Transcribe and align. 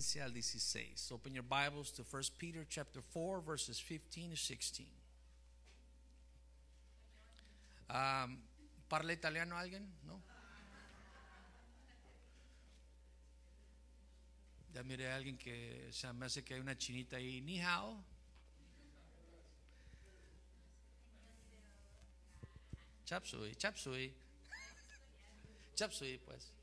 15 0.00 0.22
al 0.22 0.32
16. 0.32 1.12
Open 1.12 1.34
your 1.34 1.44
Bibles 1.44 1.90
to 1.92 2.02
1 2.02 2.22
Peter 2.38 2.64
chapter 2.66 3.02
4 3.02 3.40
verses 3.40 3.78
15 3.78 4.30
to 4.30 4.36
16. 4.36 4.86
Um, 7.90 8.38
¿Parla 8.88 9.12
italiano 9.12 9.56
alguien? 9.56 9.86
¿No? 10.06 10.22
Ya 14.72 14.82
miré 14.84 15.12
a 15.12 15.16
alguien 15.16 15.36
que 15.36 15.88
se 15.92 16.10
me 16.14 16.24
hace 16.24 16.42
que 16.42 16.54
hay 16.54 16.60
una 16.60 16.78
chinita 16.78 17.16
ahí. 17.16 17.42
Ni 17.42 17.60
hao. 17.60 18.02
Chapsui, 23.04 23.54
chapsui. 23.56 24.14
Chapsui, 25.74 26.18
pues. 26.24 26.59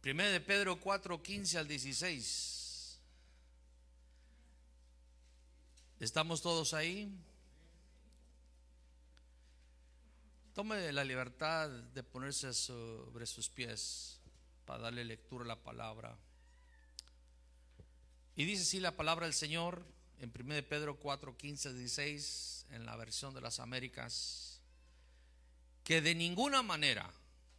Primero 0.00 0.30
de 0.30 0.40
Pedro 0.40 0.80
4, 0.80 1.22
15 1.22 1.58
al 1.58 1.68
16. 1.68 2.98
¿Estamos 6.00 6.40
todos 6.40 6.72
ahí? 6.72 7.12
Tome 10.54 10.90
la 10.92 11.04
libertad 11.04 11.68
de 11.68 12.02
ponerse 12.02 12.54
sobre 12.54 13.26
sus 13.26 13.50
pies 13.50 14.18
para 14.64 14.84
darle 14.84 15.04
lectura 15.04 15.44
a 15.44 15.48
la 15.48 15.62
palabra. 15.62 16.16
Y 18.36 18.46
dice 18.46 18.62
así 18.62 18.80
la 18.80 18.96
palabra 18.96 19.26
del 19.26 19.34
Señor 19.34 19.84
en 20.18 20.32
1 20.34 20.54
de 20.54 20.62
Pedro 20.62 20.98
4, 20.98 21.36
15, 21.36 21.74
16, 21.74 22.66
en 22.70 22.86
la 22.86 22.96
versión 22.96 23.34
de 23.34 23.42
las 23.42 23.60
Américas, 23.60 24.62
que 25.84 26.00
de 26.00 26.14
ninguna 26.14 26.62
manera 26.62 27.12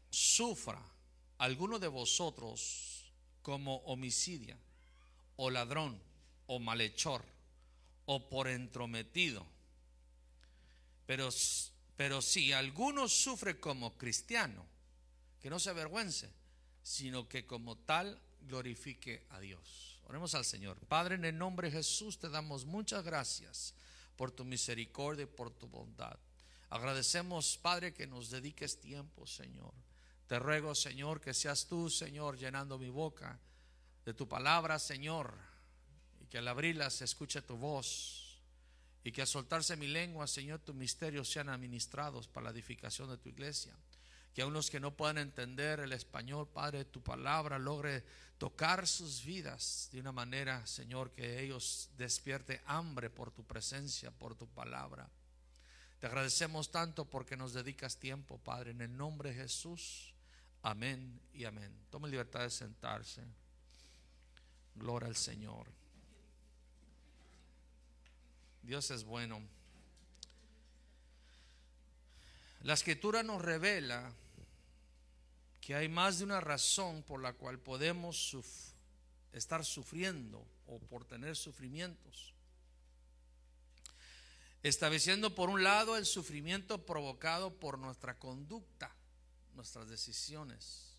sufra 0.09 0.81
alguno 1.41 1.79
de 1.79 1.87
vosotros 1.87 3.11
como 3.41 3.77
homicidia, 3.77 4.55
o 5.37 5.49
ladrón, 5.49 5.99
o 6.45 6.59
malhechor, 6.59 7.25
o 8.05 8.29
por 8.29 8.47
entrometido. 8.47 9.43
Pero, 11.07 11.29
pero 11.97 12.21
si 12.21 12.53
alguno 12.53 13.09
sufre 13.09 13.59
como 13.59 13.97
cristiano, 13.97 14.63
que 15.41 15.49
no 15.49 15.59
se 15.59 15.71
avergüence, 15.71 16.29
sino 16.83 17.27
que 17.27 17.47
como 17.47 17.75
tal 17.75 18.21
glorifique 18.41 19.25
a 19.31 19.39
Dios. 19.39 19.99
Oremos 20.03 20.35
al 20.35 20.45
Señor. 20.45 20.77
Padre, 20.85 21.15
en 21.15 21.25
el 21.25 21.37
nombre 21.39 21.71
de 21.71 21.77
Jesús 21.77 22.19
te 22.19 22.29
damos 22.29 22.65
muchas 22.65 23.03
gracias 23.03 23.73
por 24.15 24.29
tu 24.29 24.45
misericordia 24.45 25.23
y 25.23 25.25
por 25.25 25.49
tu 25.49 25.67
bondad. 25.67 26.19
Agradecemos, 26.69 27.57
Padre, 27.57 27.95
que 27.95 28.05
nos 28.05 28.29
dediques 28.29 28.79
tiempo, 28.79 29.25
Señor 29.25 29.73
te 30.31 30.39
ruego, 30.39 30.73
Señor, 30.73 31.19
que 31.19 31.33
seas 31.33 31.67
tú, 31.67 31.89
Señor, 31.89 32.37
llenando 32.37 32.79
mi 32.79 32.87
boca 32.87 33.37
de 34.05 34.13
tu 34.13 34.29
palabra, 34.29 34.79
Señor, 34.79 35.37
y 36.21 36.25
que 36.27 36.37
al 36.37 36.47
abrirla 36.47 36.89
se 36.89 37.03
escuche 37.03 37.41
tu 37.41 37.57
voz, 37.57 38.39
y 39.03 39.11
que 39.11 39.23
al 39.23 39.27
soltarse 39.27 39.75
mi 39.75 39.87
lengua, 39.87 40.27
Señor, 40.27 40.59
tus 40.59 40.73
misterios 40.73 41.29
sean 41.29 41.49
administrados 41.49 42.29
para 42.29 42.45
la 42.45 42.51
edificación 42.51 43.09
de 43.09 43.17
tu 43.17 43.27
iglesia. 43.27 43.75
Que 44.33 44.43
aun 44.43 44.53
los 44.53 44.69
que 44.69 44.79
no 44.79 44.95
puedan 44.95 45.17
entender 45.17 45.81
el 45.81 45.91
español, 45.91 46.47
Padre, 46.47 46.85
tu 46.85 47.03
palabra 47.03 47.59
logre 47.59 48.05
tocar 48.37 48.87
sus 48.87 49.25
vidas 49.25 49.89
de 49.91 49.99
una 49.99 50.13
manera, 50.13 50.65
Señor, 50.65 51.11
que 51.11 51.43
ellos 51.43 51.89
despierte 51.97 52.61
hambre 52.67 53.09
por 53.09 53.31
tu 53.31 53.43
presencia, 53.43 54.11
por 54.11 54.35
tu 54.35 54.47
palabra. 54.47 55.09
Te 55.99 56.07
agradecemos 56.07 56.71
tanto 56.71 57.03
porque 57.03 57.35
nos 57.35 57.51
dedicas 57.51 57.97
tiempo, 57.97 58.37
Padre, 58.37 58.71
en 58.71 58.79
el 58.79 58.95
nombre 58.95 59.31
de 59.31 59.35
Jesús. 59.35 60.11
Amén 60.63 61.19
y 61.33 61.45
amén. 61.45 61.73
Tome 61.89 62.07
libertad 62.07 62.41
de 62.41 62.51
sentarse. 62.51 63.23
Gloria 64.75 65.07
al 65.07 65.15
Señor. 65.15 65.67
Dios 68.61 68.91
es 68.91 69.03
bueno. 69.03 69.41
La 72.61 72.73
escritura 72.73 73.23
nos 73.23 73.41
revela 73.41 74.13
que 75.59 75.73
hay 75.73 75.89
más 75.89 76.19
de 76.19 76.25
una 76.25 76.39
razón 76.39 77.01
por 77.01 77.21
la 77.21 77.33
cual 77.33 77.57
podemos 77.57 78.37
estar 79.33 79.65
sufriendo 79.65 80.45
o 80.67 80.79
por 80.79 81.05
tener 81.05 81.35
sufrimientos. 81.35 82.35
Estableciendo 84.61 85.33
por 85.33 85.49
un 85.49 85.63
lado 85.63 85.97
el 85.97 86.05
sufrimiento 86.05 86.85
provocado 86.85 87.59
por 87.59 87.79
nuestra 87.79 88.19
conducta 88.19 88.95
nuestras 89.55 89.89
decisiones. 89.89 90.91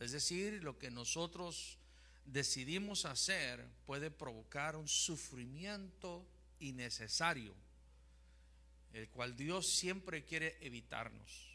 Es 0.00 0.12
decir, 0.12 0.62
lo 0.62 0.78
que 0.78 0.90
nosotros 0.90 1.78
decidimos 2.24 3.04
hacer 3.04 3.66
puede 3.86 4.10
provocar 4.10 4.76
un 4.76 4.88
sufrimiento 4.88 6.26
innecesario, 6.58 7.54
el 8.92 9.08
cual 9.10 9.36
Dios 9.36 9.68
siempre 9.68 10.24
quiere 10.24 10.56
evitarnos. 10.60 11.54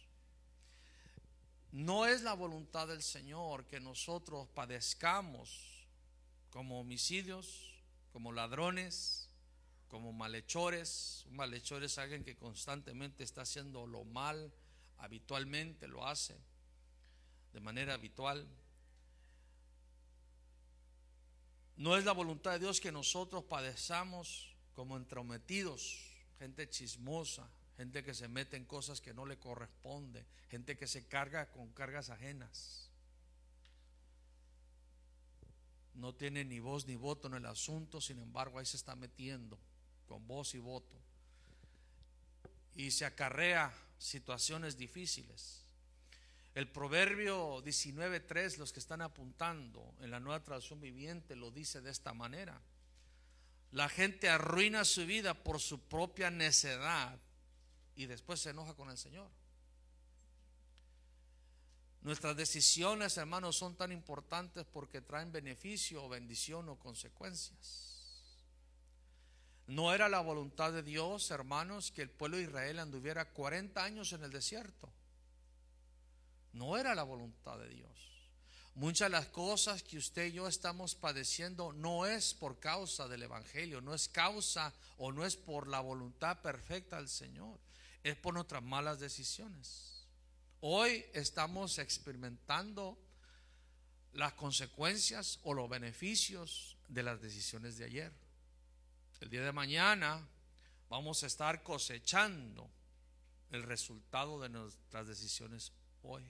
No 1.72 2.06
es 2.06 2.24
la 2.24 2.34
voluntad 2.34 2.88
del 2.88 3.03
Señor 3.03 3.66
que 3.66 3.80
nosotros 3.80 4.47
padezcamos 4.56 5.86
como 6.50 6.80
homicidios, 6.80 7.74
como 8.12 8.31
ladrones, 8.31 9.30
como 9.88 10.12
malhechores. 10.12 11.26
Un 11.30 11.36
malhechor 11.36 11.84
es 11.84 11.97
alguien 11.97 12.24
que 12.24 12.36
constantemente 12.36 13.24
está 13.24 13.41
haciendo 13.41 13.86
lo 13.86 14.03
mal 14.03 14.52
habitualmente 14.99 15.87
lo 15.87 16.05
hace, 16.05 16.37
de 17.53 17.59
manera 17.59 17.93
habitual. 17.93 18.47
No 21.77 21.97
es 21.97 22.05
la 22.05 22.11
voluntad 22.11 22.51
de 22.51 22.59
Dios 22.59 22.79
que 22.79 22.91
nosotros 22.91 23.43
padezamos 23.45 24.53
como 24.73 24.97
entrometidos, 24.97 25.97
gente 26.37 26.69
chismosa, 26.69 27.49
gente 27.77 28.03
que 28.03 28.13
se 28.13 28.27
mete 28.27 28.57
en 28.57 28.65
cosas 28.65 29.01
que 29.01 29.13
no 29.13 29.25
le 29.25 29.39
corresponde, 29.39 30.25
gente 30.49 30.77
que 30.77 30.87
se 30.87 31.07
carga 31.07 31.49
con 31.51 31.71
cargas 31.71 32.09
ajenas. 32.09 32.89
No 35.93 36.13
tiene 36.13 36.43
ni 36.45 36.59
voz 36.59 36.85
ni 36.85 36.95
voto 36.95 37.27
en 37.27 37.35
el 37.35 37.45
asunto, 37.45 37.99
sin 37.99 38.19
embargo 38.19 38.59
ahí 38.59 38.66
se 38.66 38.77
está 38.77 38.95
metiendo 38.95 39.57
con 40.07 40.27
voz 40.27 40.55
y 40.55 40.59
voto. 40.59 40.95
Y 42.75 42.91
se 42.91 43.05
acarrea 43.05 43.73
situaciones 43.99 44.77
difíciles. 44.77 45.65
El 46.55 46.67
proverbio 46.67 47.63
19.3, 47.63 48.57
los 48.57 48.73
que 48.73 48.79
están 48.79 49.01
apuntando 49.01 49.93
en 50.01 50.09
la 50.09 50.19
nueva 50.19 50.43
traducción 50.43 50.81
viviente, 50.81 51.35
lo 51.35 51.51
dice 51.51 51.81
de 51.81 51.91
esta 51.91 52.13
manera. 52.13 52.59
La 53.71 53.87
gente 53.87 54.29
arruina 54.29 54.83
su 54.83 55.05
vida 55.05 55.35
por 55.35 55.59
su 55.59 55.79
propia 55.79 56.31
necedad 56.31 57.19
y 57.95 58.07
después 58.07 58.39
se 58.39 58.49
enoja 58.49 58.73
con 58.73 58.89
el 58.89 58.97
Señor. 58.97 59.29
Nuestras 62.01 62.35
decisiones, 62.35 63.17
hermanos, 63.17 63.57
son 63.57 63.75
tan 63.75 63.91
importantes 63.91 64.66
porque 64.66 65.01
traen 65.01 65.31
beneficio 65.31 66.03
o 66.03 66.09
bendición 66.09 66.69
o 66.69 66.79
consecuencias. 66.79 67.98
No 69.69 69.94
era 69.94 70.09
la 70.09 70.19
voluntad 70.19 70.74
de 70.74 70.81
Dios, 70.81 71.30
hermanos, 71.30 71.91
que 71.91 72.02
el 72.02 72.09
pueblo 72.09 72.38
de 72.38 72.44
Israel 72.44 72.80
anduviera 72.80 73.30
40 73.30 73.84
años 73.84 74.13
en 74.13 74.24
el 74.24 74.31
desierto. 74.31 74.91
No 76.53 76.75
era 76.75 76.96
la 76.96 77.03
voluntad 77.03 77.59
de 77.59 77.69
Dios. 77.69 77.91
Muchas 78.74 79.06
de 79.06 79.12
las 79.12 79.28
cosas 79.28 79.84
que 79.84 80.00
usted 80.00 80.25
y 80.25 80.31
yo 80.31 80.47
estamos 80.47 80.96
padeciendo 80.96 81.72
no 81.72 82.08
es 82.08 82.34
por 82.34 82.59
causa 82.59 83.08
del 83.08 83.22
Evangelio, 83.22 83.79
no 83.79 83.94
es 83.94 84.09
causa 84.09 84.74
o 84.97 85.12
no 85.12 85.24
es 85.24 85.35
por 85.35 85.68
la 85.68 85.81
voluntad 85.81 86.41
perfecta 86.41 86.96
del 86.97 87.08
Señor, 87.08 87.59
es 88.02 88.16
por 88.16 88.34
nuestras 88.34 88.63
malas 88.63 89.00
decisiones. 89.00 90.08
Hoy 90.62 91.06
estamos 91.13 91.78
experimentando 91.78 92.97
las 94.14 94.34
consecuencias 94.34 95.40
o 95.43 95.53
los 95.53 95.70
beneficios 95.70 96.76
de 96.88 97.03
las 97.03 97.22
decisiones 97.22 97.78
de 97.78 97.85
ayer. 97.85 98.28
El 99.19 99.29
día 99.29 99.43
de 99.43 99.51
mañana 99.51 100.25
vamos 100.89 101.23
a 101.23 101.27
estar 101.27 101.61
cosechando 101.61 102.69
el 103.51 103.63
resultado 103.63 104.39
de 104.39 104.49
nuestras 104.49 105.07
decisiones 105.07 105.73
hoy. 106.03 106.23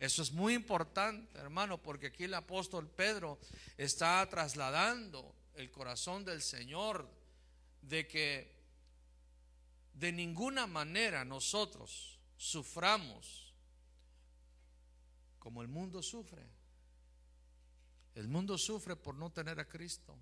Eso 0.00 0.22
es 0.22 0.32
muy 0.32 0.54
importante, 0.54 1.38
hermano, 1.38 1.80
porque 1.80 2.08
aquí 2.08 2.24
el 2.24 2.34
apóstol 2.34 2.88
Pedro 2.88 3.38
está 3.76 4.26
trasladando 4.28 5.34
el 5.54 5.70
corazón 5.70 6.24
del 6.24 6.42
Señor 6.42 7.08
de 7.82 8.08
que 8.08 8.60
de 9.94 10.10
ninguna 10.10 10.66
manera 10.66 11.24
nosotros 11.24 12.18
suframos 12.36 13.54
como 15.38 15.62
el 15.62 15.68
mundo 15.68 16.02
sufre. 16.02 16.46
El 18.14 18.26
mundo 18.26 18.58
sufre 18.58 18.96
por 18.96 19.14
no 19.14 19.30
tener 19.30 19.60
a 19.60 19.68
Cristo. 19.68 20.18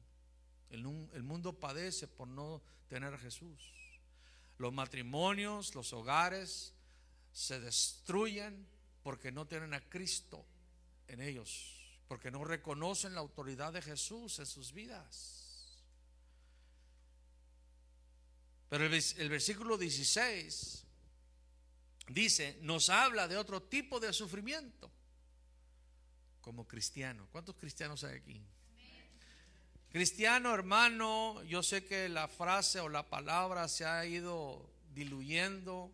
El, 0.70 0.82
mundo 1.22 1.58
padece 1.58 2.06
por 2.06 2.28
no 2.28 2.62
tener 2.88 3.14
a 3.14 3.18
Jesús. 3.18 3.72
Los 4.58 4.72
matrimonios, 4.72 5.74
los 5.74 5.92
hogares 5.92 6.74
se 7.32 7.60
destruyen 7.60 8.66
porque 9.02 9.32
no 9.32 9.46
tienen 9.46 9.72
a 9.72 9.80
Cristo 9.88 10.44
en 11.06 11.20
ellos, 11.22 12.00
porque 12.06 12.30
no 12.30 12.44
reconocen 12.44 13.14
la 13.14 13.20
autoridad 13.20 13.72
de 13.72 13.82
Jesús 13.82 14.38
en 14.38 14.46
sus 14.46 14.72
vidas. 14.72 15.78
Pero 18.68 18.84
el, 18.84 18.92
el 18.92 19.28
versículo 19.30 19.78
16 19.78 20.84
dice, 22.08 22.58
nos 22.60 22.90
habla 22.90 23.26
de 23.28 23.38
otro 23.38 23.62
tipo 23.62 24.00
de 24.00 24.12
sufrimiento 24.12 24.90
como 26.42 26.66
cristiano. 26.66 27.26
¿Cuántos 27.30 27.56
cristianos 27.56 28.04
hay 28.04 28.16
aquí? 28.16 28.42
Cristiano, 29.90 30.52
hermano, 30.52 31.42
yo 31.44 31.62
sé 31.62 31.86
que 31.86 32.10
la 32.10 32.28
frase 32.28 32.78
o 32.78 32.90
la 32.90 33.08
palabra 33.08 33.68
se 33.68 33.86
ha 33.86 34.04
ido 34.04 34.68
diluyendo. 34.94 35.90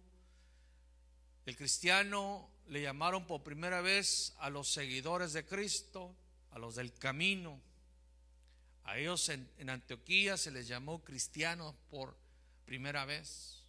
El 1.47 1.57
cristiano 1.57 2.51
le 2.67 2.83
llamaron 2.83 3.25
por 3.25 3.45
primera 3.45 3.83
vez 3.83 4.35
a 4.39 4.51
los 4.51 4.73
seguidores 4.73 5.33
de 5.33 5.47
Cristo, 5.47 6.13
a 6.51 6.59
los 6.59 6.75
del 6.75 6.93
camino. 6.93 7.61
A 8.83 8.99
ellos 8.99 9.29
en, 9.29 9.71
Antioquía 9.71 10.37
se 10.37 10.51
les 10.51 10.67
llamó 10.67 11.05
cristianos 11.05 11.77
por 11.89 12.17
primera 12.67 13.05
vez. 13.05 13.63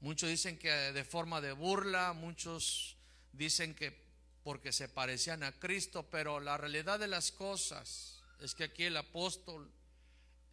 Muchos 0.00 0.28
dicen 0.28 0.58
que 0.58 0.70
de 0.70 1.04
forma 1.04 1.40
de 1.40 1.52
burla, 1.52 2.12
muchos 2.12 2.94
dicen 3.32 3.74
que 3.74 3.98
porque 4.44 4.70
se 4.70 4.90
parecían 4.90 5.42
a 5.44 5.52
Cristo, 5.52 6.10
pero 6.10 6.40
la 6.40 6.58
realidad 6.58 6.98
de 6.98 7.08
las 7.08 7.32
cosas 7.32 8.19
es 8.40 8.54
que 8.54 8.64
aquí 8.64 8.84
el 8.84 8.96
apóstol 8.96 9.70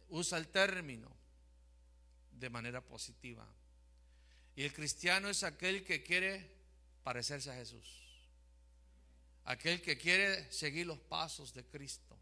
usa 0.08 0.38
el 0.38 0.48
término 0.48 1.10
de 2.32 2.50
manera 2.50 2.80
positiva. 2.80 3.46
Y 4.54 4.64
el 4.64 4.72
cristiano 4.72 5.28
es 5.28 5.42
aquel 5.42 5.84
que 5.84 6.02
quiere 6.02 6.56
parecerse 7.02 7.50
a 7.50 7.54
Jesús. 7.54 7.86
Aquel 9.44 9.80
que 9.80 9.96
quiere 9.96 10.50
seguir 10.52 10.86
los 10.86 10.98
pasos 10.98 11.54
de 11.54 11.64
Cristo. 11.64 12.16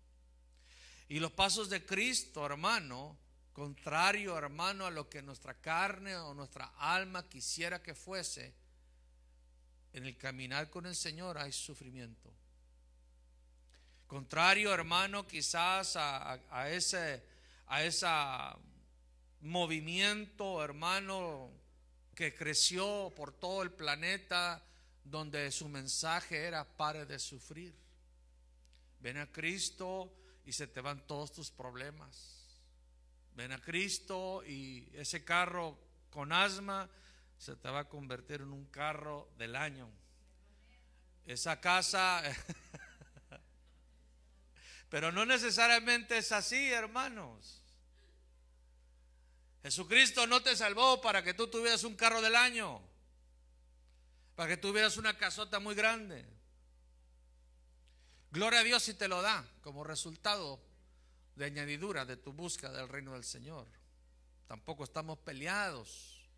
Y 1.09 1.19
los 1.19 1.33
pasos 1.33 1.69
de 1.71 1.85
Cristo, 1.85 2.45
hermano, 2.45 3.17
contrario, 3.53 4.37
hermano, 4.37 4.87
a 4.87 4.91
lo 4.91 5.09
que 5.09 5.23
nuestra 5.23 5.55
carne 5.55 6.17
o 6.17 6.35
nuestra 6.35 6.67
alma 6.79 7.29
quisiera 7.29 7.83
que 7.83 7.95
fuese, 7.95 8.55
en 9.93 10.05
el 10.05 10.17
caminar 10.19 10.69
con 10.69 10.87
el 10.87 10.95
Señor 10.95 11.39
hay 11.39 11.53
sufrimiento. 11.53 12.33
Contrario, 14.07 14.73
hermano, 14.73 15.27
quizás 15.27 15.97
a, 15.97 16.71
ese 16.71 17.23
a 18.03 18.57
movimiento, 19.41 20.63
hermano, 20.63 21.51
que 22.15 22.35
creció 22.35 23.13
por 23.17 23.33
todo 23.33 23.63
el 23.63 23.73
planeta, 23.73 24.63
donde 25.05 25.51
su 25.51 25.69
mensaje 25.69 26.45
era 26.45 26.65
pare 26.65 27.05
de 27.05 27.19
sufrir. 27.19 27.75
Ven 29.01 29.19
a 29.19 29.31
Cristo 29.31 30.13
y 30.45 30.53
se 30.53 30.67
te 30.67 30.81
van 30.81 31.07
todos 31.07 31.33
tus 31.33 31.51
problemas. 31.51 32.47
Ven 33.35 33.53
a 33.53 33.61
Cristo 33.61 34.43
y 34.45 34.89
ese 34.95 35.25
carro 35.25 35.79
con 36.11 36.33
asma 36.33 36.89
se 37.39 37.57
te 37.57 37.69
va 37.69 37.81
a 37.81 37.89
convertir 37.89 38.41
en 38.41 38.53
un 38.53 38.67
carro 38.67 39.29
del 39.37 39.57
año. 39.57 39.91
Esa 41.27 41.61
casa, 41.61 42.23
pero 44.89 45.13
no 45.13 45.27
necesariamente 45.27 46.19
es 46.19 46.33
así, 46.33 46.71
hermanos. 46.71 47.63
Jesucristo 49.63 50.27
no 50.27 50.43
te 50.43 50.55
salvó 50.55 51.01
para 51.01 51.25
que 51.25 51.35
tú 51.35 51.49
tuvieras 51.49 51.83
un 51.83 51.97
carro 51.97 52.23
del 52.23 52.37
año, 52.37 52.81
para 54.37 54.51
que 54.51 54.57
tuvieras 54.57 54.97
una 54.97 55.19
casota 55.19 55.59
muy 55.59 55.75
grande. 55.75 56.25
Gloria 58.31 58.61
a 58.61 58.65
Dios 58.65 58.83
si 58.83 58.95
te 58.95 59.09
lo 59.09 59.23
da 59.23 59.45
como 59.63 59.83
resultado 59.83 60.61
de 61.35 61.47
añadidura 61.47 62.05
de 62.05 62.17
tu 62.17 62.33
búsqueda 62.33 62.73
del 62.73 62.89
reino 62.89 63.15
del 63.15 63.25
Señor. 63.25 63.67
Tampoco 64.47 64.85
estamos 64.85 65.19
peleados 65.19 66.29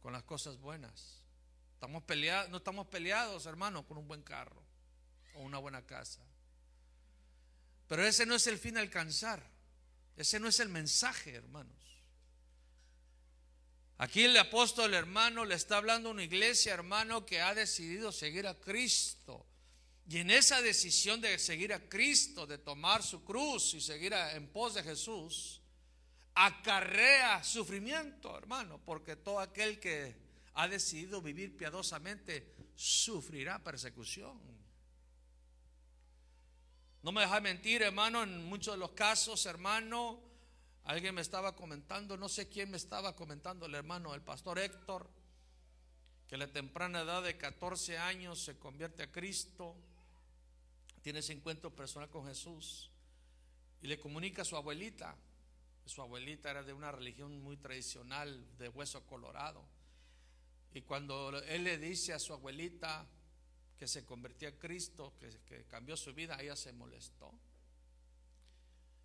con 0.00 0.12
las 0.12 0.22
cosas 0.24 0.58
buenas. 0.58 1.22
Estamos 1.72 2.02
peleados, 2.04 2.50
no 2.50 2.58
estamos 2.58 2.86
peleados, 2.88 3.46
hermano, 3.46 3.86
con 3.86 3.96
un 3.96 4.06
buen 4.06 4.22
carro 4.22 4.62
o 5.34 5.40
una 5.40 5.58
buena 5.58 5.82
casa. 5.86 6.20
Pero 7.88 8.04
ese 8.04 8.26
no 8.26 8.34
es 8.34 8.46
el 8.46 8.58
fin 8.58 8.76
a 8.76 8.80
alcanzar. 8.80 9.42
Ese 10.16 10.40
no 10.40 10.48
es 10.48 10.60
el 10.60 10.68
mensaje, 10.68 11.34
hermanos. 11.34 11.74
Aquí 13.98 14.24
el 14.24 14.36
apóstol 14.36 14.94
hermano 14.94 15.44
le 15.44 15.54
está 15.54 15.78
hablando 15.78 16.08
a 16.08 16.12
una 16.12 16.24
iglesia, 16.24 16.74
hermano, 16.74 17.24
que 17.24 17.40
ha 17.40 17.54
decidido 17.54 18.12
seguir 18.12 18.46
a 18.46 18.54
Cristo 18.54 19.46
y 20.08 20.18
en 20.18 20.30
esa 20.30 20.62
decisión 20.62 21.20
de 21.20 21.38
seguir 21.38 21.72
a 21.72 21.88
Cristo, 21.88 22.46
de 22.46 22.58
tomar 22.58 23.02
su 23.02 23.24
cruz 23.24 23.74
y 23.74 23.80
seguir 23.80 24.12
en 24.12 24.46
pos 24.48 24.74
de 24.74 24.84
Jesús, 24.84 25.60
acarrea 26.34 27.42
sufrimiento, 27.42 28.36
hermano, 28.38 28.80
porque 28.84 29.16
todo 29.16 29.40
aquel 29.40 29.80
que 29.80 30.14
ha 30.54 30.68
decidido 30.68 31.20
vivir 31.20 31.56
piadosamente 31.56 32.54
sufrirá 32.76 33.58
persecución. 33.58 34.38
No 37.06 37.12
me 37.12 37.20
deja 37.20 37.38
mentir, 37.40 37.82
hermano, 37.82 38.24
en 38.24 38.46
muchos 38.46 38.74
de 38.74 38.80
los 38.80 38.90
casos, 38.90 39.46
hermano, 39.46 40.20
alguien 40.82 41.14
me 41.14 41.20
estaba 41.20 41.54
comentando, 41.54 42.16
no 42.16 42.28
sé 42.28 42.48
quién 42.48 42.68
me 42.68 42.76
estaba 42.76 43.14
comentando, 43.14 43.66
el 43.66 43.76
hermano, 43.76 44.12
el 44.12 44.22
pastor 44.22 44.58
Héctor, 44.58 45.08
que 46.26 46.34
a 46.34 46.38
la 46.38 46.48
temprana 46.48 47.02
edad 47.02 47.22
de 47.22 47.36
14 47.36 47.96
años 47.96 48.42
se 48.42 48.58
convierte 48.58 49.04
a 49.04 49.12
Cristo 49.12 49.76
tiene 51.00 51.20
ese 51.20 51.32
encuentro 51.32 51.70
personal 51.70 52.10
con 52.10 52.26
Jesús 52.26 52.90
y 53.82 53.86
le 53.86 54.00
comunica 54.00 54.42
a 54.42 54.44
su 54.44 54.56
abuelita. 54.56 55.14
Su 55.84 56.02
abuelita 56.02 56.50
era 56.50 56.64
de 56.64 56.72
una 56.72 56.90
religión 56.90 57.40
muy 57.40 57.56
tradicional, 57.56 58.44
de 58.58 58.68
hueso 58.68 59.06
colorado. 59.06 59.64
Y 60.74 60.82
cuando 60.82 61.38
él 61.44 61.62
le 61.62 61.78
dice 61.78 62.14
a 62.14 62.18
su 62.18 62.32
abuelita 62.32 63.06
que 63.78 63.86
se 63.86 64.04
convirtió 64.04 64.48
a 64.48 64.52
Cristo, 64.52 65.14
que, 65.18 65.64
cambió 65.66 65.96
su 65.96 66.14
vida, 66.14 66.36
ella 66.40 66.56
se 66.56 66.72
molestó. 66.72 67.32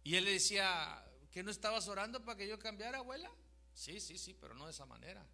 Y 0.03 0.15
él 0.15 0.25
le 0.25 0.33
decía, 0.33 1.05
¿que 1.31 1.43
no 1.43 1.51
estabas 1.51 1.87
orando 1.87 2.23
para 2.23 2.37
que 2.37 2.47
yo 2.47 2.57
cambiara, 2.57 2.99
abuela? 2.99 3.29
Sí, 3.73 3.99
sí, 3.99 4.17
sí, 4.17 4.33
pero 4.33 4.53
no 4.55 4.65
de 4.65 4.71
esa 4.71 4.85
manera. 4.85 5.25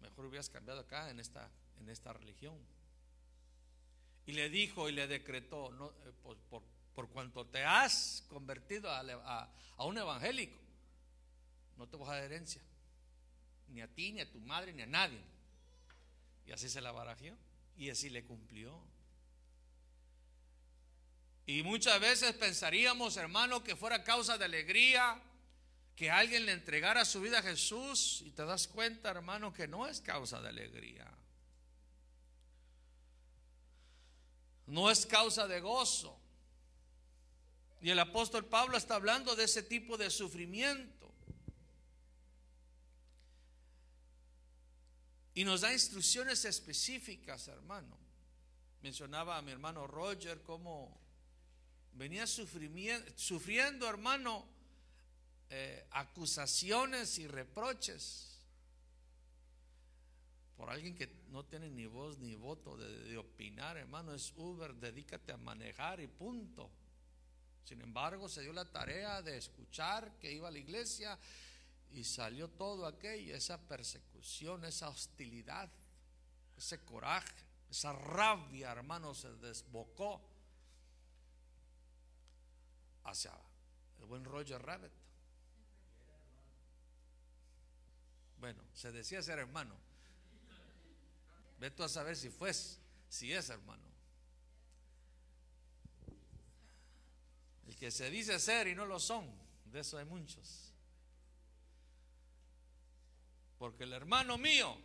Mejor 0.00 0.26
hubieras 0.26 0.48
cambiado 0.48 0.80
acá 0.80 1.10
en 1.10 1.20
esta, 1.20 1.50
en 1.80 1.88
esta 1.88 2.12
religión. 2.12 2.56
Y 4.26 4.32
le 4.32 4.50
dijo 4.50 4.88
y 4.88 4.92
le 4.92 5.06
decretó, 5.06 5.72
no, 5.72 5.90
eh, 5.90 6.12
por, 6.94 7.08
cuanto 7.08 7.46
te 7.46 7.64
has 7.64 8.24
convertido 8.28 8.90
a, 8.90 9.48
un 9.78 9.96
evangélico, 9.96 10.58
no 11.76 11.88
te 11.88 11.96
vas 11.96 12.10
a 12.10 12.14
dar 12.14 12.24
herencia, 12.24 12.60
ni 13.68 13.80
a 13.80 13.88
ti, 13.88 14.12
ni 14.12 14.20
a 14.20 14.30
tu 14.30 14.40
madre, 14.40 14.72
ni 14.72 14.82
a 14.82 14.86
nadie. 14.86 15.22
Y 16.44 16.52
así 16.52 16.68
se 16.68 16.80
la 16.80 16.92
barajeó 16.92 17.36
y 17.78 17.90
así 17.90 18.10
le 18.10 18.24
cumplió. 18.24 18.78
Y 21.46 21.62
muchas 21.62 21.98
veces 22.00 22.34
pensaríamos, 22.34 23.16
hermano, 23.16 23.64
que 23.64 23.76
fuera 23.76 24.04
causa 24.04 24.36
de 24.36 24.44
alegría 24.44 25.22
que 25.96 26.10
alguien 26.10 26.44
le 26.44 26.52
entregara 26.52 27.04
su 27.04 27.20
vida 27.20 27.38
a 27.38 27.42
Jesús 27.42 28.22
y 28.24 28.30
te 28.32 28.44
das 28.44 28.68
cuenta, 28.68 29.10
hermano, 29.10 29.52
que 29.52 29.66
no 29.66 29.88
es 29.88 30.00
causa 30.00 30.40
de 30.40 30.48
alegría. 30.48 31.18
no 34.68 34.90
es 34.90 35.06
causa 35.06 35.46
de 35.48 35.60
gozo. 35.60 36.16
Y 37.80 37.90
el 37.90 37.98
apóstol 37.98 38.44
Pablo 38.44 38.76
está 38.76 38.96
hablando 38.96 39.34
de 39.34 39.44
ese 39.44 39.62
tipo 39.62 39.96
de 39.96 40.10
sufrimiento. 40.10 41.07
Y 45.38 45.44
nos 45.44 45.60
da 45.60 45.72
instrucciones 45.72 46.44
específicas, 46.46 47.46
hermano. 47.46 47.96
Mencionaba 48.82 49.36
a 49.36 49.42
mi 49.42 49.52
hermano 49.52 49.86
Roger 49.86 50.42
cómo 50.42 51.00
venía 51.92 52.26
sufriendo, 52.26 53.88
hermano, 53.88 54.44
eh, 55.48 55.86
acusaciones 55.92 57.20
y 57.20 57.28
reproches 57.28 58.40
por 60.56 60.70
alguien 60.70 60.96
que 60.96 61.08
no 61.28 61.44
tiene 61.44 61.70
ni 61.70 61.86
voz 61.86 62.18
ni 62.18 62.34
voto 62.34 62.76
de, 62.76 63.16
opinar, 63.16 63.76
hermano, 63.76 64.14
es 64.14 64.32
Uber, 64.34 64.74
dedícate 64.74 65.30
a 65.30 65.36
manejar 65.36 66.00
y 66.00 66.08
punto. 66.08 66.68
Sin 67.62 67.80
embargo, 67.80 68.28
se 68.28 68.42
dio 68.42 68.52
la 68.52 68.64
tarea 68.64 69.22
de 69.22 69.38
escuchar 69.38 70.18
que 70.18 70.32
iba 70.32 70.48
a 70.48 70.50
la 70.50 70.58
iglesia 70.58 71.16
y 71.92 72.04
salió 72.04 72.48
todo 72.48 72.86
aquello, 72.86 73.34
esa 73.34 73.58
persecución, 73.58 74.64
esa 74.64 74.88
hostilidad, 74.88 75.70
ese 76.56 76.84
coraje, 76.84 77.44
esa 77.70 77.92
rabia, 77.92 78.72
hermano, 78.72 79.14
se 79.14 79.30
desbocó 79.36 80.20
hacia 83.04 83.32
el 83.98 84.04
buen 84.04 84.24
Roger 84.24 84.60
Rabbit. 84.60 84.92
Bueno, 88.38 88.62
se 88.72 88.92
decía 88.92 89.22
ser 89.22 89.38
hermano. 89.38 89.74
Ve 91.58 91.70
tú 91.70 91.82
a 91.82 91.88
saber 91.88 92.16
si 92.16 92.30
fue, 92.30 92.52
si 93.08 93.32
es, 93.32 93.50
hermano. 93.50 93.82
El 97.66 97.76
que 97.76 97.90
se 97.90 98.10
dice 98.10 98.38
ser 98.38 98.68
y 98.68 98.74
no 98.74 98.86
lo 98.86 99.00
son, 99.00 99.28
de 99.66 99.80
eso 99.80 99.98
hay 99.98 100.04
muchos. 100.04 100.67
Porque 103.58 103.84
el 103.84 103.92
hermano 103.92 104.38
mío 104.38 104.76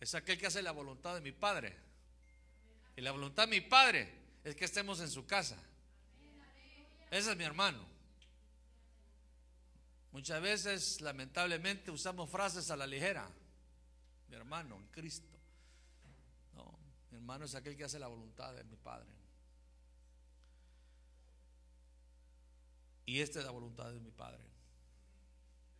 es 0.00 0.14
aquel 0.14 0.38
que 0.38 0.46
hace 0.46 0.62
la 0.62 0.72
voluntad 0.72 1.14
de 1.14 1.20
mi 1.20 1.32
Padre. 1.32 1.76
Y 2.96 3.00
la 3.00 3.12
voluntad 3.12 3.44
de 3.44 3.50
mi 3.50 3.60
Padre 3.60 4.12
es 4.42 4.54
que 4.56 4.64
estemos 4.64 5.00
en 5.00 5.08
su 5.08 5.26
casa. 5.26 5.56
Ese 7.10 7.30
es 7.30 7.36
mi 7.36 7.44
hermano. 7.44 7.86
Muchas 10.10 10.40
veces, 10.42 11.00
lamentablemente, 11.00 11.90
usamos 11.90 12.30
frases 12.30 12.70
a 12.70 12.76
la 12.76 12.86
ligera. 12.86 13.28
Mi 14.28 14.36
hermano 14.36 14.76
en 14.76 14.86
Cristo. 14.88 15.38
No, 16.52 16.78
mi 17.10 17.16
hermano 17.16 17.44
es 17.44 17.54
aquel 17.54 17.76
que 17.76 17.84
hace 17.84 17.98
la 17.98 18.08
voluntad 18.08 18.54
de 18.54 18.64
mi 18.64 18.76
Padre. 18.76 19.10
Y 23.06 23.20
esta 23.20 23.38
es 23.38 23.44
la 23.44 23.50
voluntad 23.50 23.92
de 23.92 24.00
mi 24.00 24.10
Padre. 24.10 24.42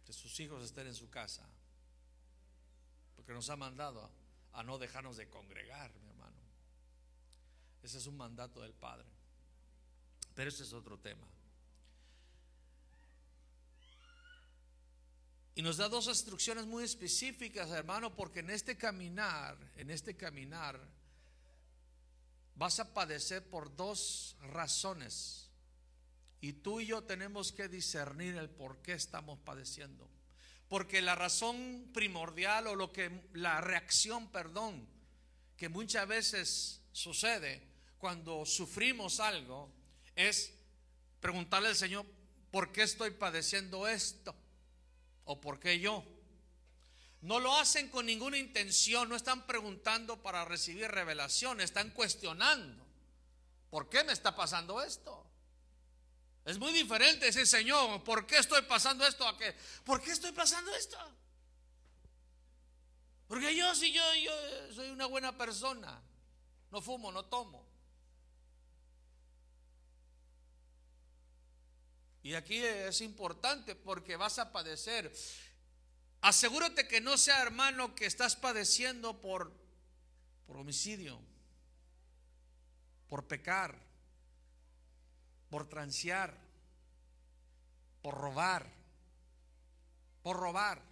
Que 0.04 0.12
sus 0.12 0.38
hijos 0.40 0.64
estén 0.64 0.86
en 0.86 0.94
su 0.94 1.08
casa. 1.10 1.48
Porque 3.24 3.32
nos 3.32 3.48
ha 3.48 3.56
mandado 3.56 4.10
a, 4.52 4.62
no 4.62 4.76
dejarnos 4.76 5.16
de 5.16 5.30
congregar, 5.30 5.90
mi 5.94 6.10
hermano. 6.10 6.36
Ese 7.82 7.96
es 7.96 8.06
un 8.06 8.18
mandato 8.18 8.60
del 8.60 8.74
Padre. 8.74 9.08
Pero 10.34 10.50
ese 10.50 10.62
es 10.64 10.74
otro 10.74 10.98
tema. 10.98 11.26
Y 15.54 15.62
nos 15.62 15.78
da 15.78 15.88
dos 15.88 16.06
instrucciones 16.08 16.66
muy 16.66 16.84
específicas, 16.84 17.70
hermano, 17.70 18.14
porque 18.14 18.40
en 18.40 18.50
este 18.50 18.76
caminar, 18.76 19.56
en 19.76 19.88
este 19.88 20.14
caminar, 20.14 20.78
vas 22.56 22.78
a 22.78 22.92
padecer 22.92 23.48
por 23.48 23.74
dos 23.74 24.36
razones. 24.50 25.48
Y 26.42 26.52
tú 26.52 26.78
y 26.80 26.86
yo 26.88 27.04
tenemos 27.04 27.52
que 27.52 27.68
discernir 27.68 28.36
el 28.36 28.50
por 28.50 28.82
qué 28.82 28.92
estamos 28.92 29.38
padeciendo. 29.38 30.13
Porque 30.74 31.00
la 31.00 31.14
razón 31.14 31.88
primordial 31.94 32.66
o 32.66 32.74
lo 32.74 32.90
que 32.92 33.28
la 33.34 33.60
reacción, 33.60 34.26
perdón, 34.32 34.84
que 35.56 35.68
muchas 35.68 36.08
veces 36.08 36.80
sucede 36.90 37.62
cuando 37.96 38.44
sufrimos 38.44 39.20
algo 39.20 39.70
es 40.16 40.52
preguntarle 41.20 41.68
al 41.68 41.76
Señor, 41.76 42.04
¿por 42.50 42.72
qué 42.72 42.82
estoy 42.82 43.12
padeciendo 43.12 43.86
esto? 43.86 44.34
¿O 45.26 45.40
por 45.40 45.60
qué 45.60 45.78
yo? 45.78 46.04
No 47.20 47.38
lo 47.38 47.56
hacen 47.56 47.88
con 47.88 48.06
ninguna 48.06 48.38
intención, 48.38 49.08
no 49.08 49.14
están 49.14 49.46
preguntando 49.46 50.24
para 50.24 50.44
recibir 50.44 50.90
revelación, 50.90 51.60
están 51.60 51.90
cuestionando. 51.90 52.84
¿Por 53.70 53.88
qué 53.88 54.02
me 54.02 54.12
está 54.12 54.34
pasando 54.34 54.82
esto? 54.82 55.23
Es 56.44 56.58
muy 56.58 56.72
diferente 56.72 57.28
ese 57.28 57.46
Señor, 57.46 58.04
¿por 58.04 58.26
qué 58.26 58.38
estoy 58.38 58.62
pasando 58.62 59.06
esto? 59.06 59.26
¿A 59.26 59.36
qué? 59.38 59.54
¿Por 59.84 60.02
qué 60.02 60.10
estoy 60.12 60.32
pasando 60.32 60.74
esto? 60.74 60.98
Porque 63.26 63.56
yo, 63.56 63.74
si 63.74 63.92
yo, 63.92 64.02
yo 64.22 64.32
soy 64.74 64.90
una 64.90 65.06
buena 65.06 65.36
persona, 65.36 66.02
no 66.70 66.82
fumo, 66.82 67.10
no 67.10 67.24
tomo. 67.24 67.66
Y 72.22 72.34
aquí 72.34 72.56
es 72.56 73.00
importante 73.00 73.74
porque 73.74 74.16
vas 74.16 74.38
a 74.38 74.52
padecer. 74.52 75.14
Asegúrate 76.20 76.88
que 76.88 77.00
no 77.00 77.18
sea 77.18 77.42
hermano 77.42 77.94
que 77.94 78.06
estás 78.06 78.34
padeciendo 78.34 79.20
por, 79.20 79.52
por 80.46 80.56
homicidio, 80.56 81.20
por 83.08 83.26
pecar, 83.26 83.78
por 85.50 85.68
transear, 85.68 86.36
por 88.02 88.14
robar, 88.14 88.66
por 90.22 90.36
robar. 90.36 90.82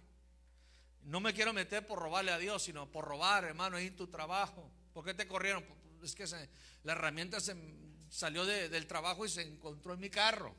No 1.03 1.19
me 1.19 1.33
quiero 1.33 1.53
meter 1.53 1.85
por 1.85 1.99
robarle 1.99 2.31
a 2.31 2.37
Dios, 2.37 2.63
sino 2.63 2.89
por 2.91 3.05
robar, 3.05 3.43
hermano, 3.43 3.77
ahí 3.77 3.87
en 3.87 3.95
tu 3.95 4.07
trabajo. 4.07 4.69
¿Por 4.93 5.03
qué 5.03 5.13
te 5.13 5.27
corrieron? 5.27 5.65
Es 6.01 6.15
que 6.15 6.25
la 6.83 6.91
herramienta 6.93 7.39
se 7.39 7.55
salió 8.09 8.45
del 8.45 8.87
trabajo 8.87 9.25
y 9.25 9.29
se 9.29 9.41
encontró 9.41 9.93
en 9.93 9.99
mi 9.99 10.09
carro. 10.09 10.55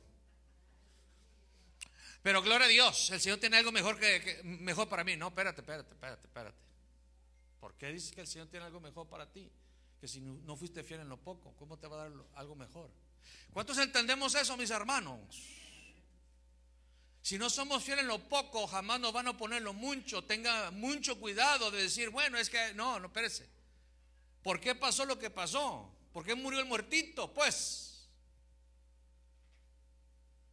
Pero 2.24 2.40
gloria 2.42 2.66
a 2.66 2.70
Dios, 2.70 3.10
el 3.10 3.20
Señor 3.20 3.38
tiene 3.38 3.58
algo 3.58 3.70
mejor, 3.70 3.98
que, 4.00 4.40
mejor 4.44 4.88
para 4.88 5.04
mí. 5.04 5.14
No, 5.16 5.28
espérate, 5.28 5.60
espérate, 5.60 5.92
espérate, 5.92 6.26
espérate. 6.26 6.58
¿Por 7.60 7.74
qué 7.74 7.92
dices 7.92 8.12
que 8.12 8.22
el 8.22 8.26
Señor 8.26 8.48
tiene 8.48 8.64
algo 8.64 8.80
mejor 8.80 9.06
para 9.08 9.30
ti? 9.30 9.50
Que 10.00 10.08
si 10.08 10.20
no 10.20 10.56
fuiste 10.56 10.82
fiel 10.82 11.00
en 11.00 11.08
lo 11.08 11.18
poco, 11.18 11.54
¿cómo 11.56 11.78
te 11.78 11.86
va 11.86 11.96
a 11.96 12.08
dar 12.08 12.12
algo 12.34 12.56
mejor? 12.56 12.90
¿Cuántos 13.52 13.78
entendemos 13.78 14.34
eso, 14.34 14.56
mis 14.56 14.70
hermanos? 14.70 15.18
Si 17.22 17.38
no 17.38 17.48
somos 17.48 17.82
fieles 17.82 18.02
en 18.02 18.08
lo 18.08 18.18
poco, 18.28 18.66
jamás 18.66 19.00
nos 19.00 19.12
van 19.12 19.28
a 19.28 19.36
poner 19.36 19.62
lo 19.62 19.72
mucho. 19.72 20.24
Tenga 20.24 20.70
mucho 20.70 21.18
cuidado 21.18 21.70
de 21.70 21.82
decir, 21.82 22.10
bueno, 22.10 22.36
es 22.36 22.50
que 22.50 22.74
no, 22.74 23.00
no, 23.00 23.06
espérese. 23.06 23.48
¿Por 24.42 24.60
qué 24.60 24.74
pasó 24.74 25.06
lo 25.06 25.18
que 25.18 25.30
pasó? 25.30 25.90
¿Por 26.12 26.24
qué 26.24 26.34
murió 26.34 26.60
el 26.60 26.66
muertito? 26.66 27.32
Pues 27.32 27.84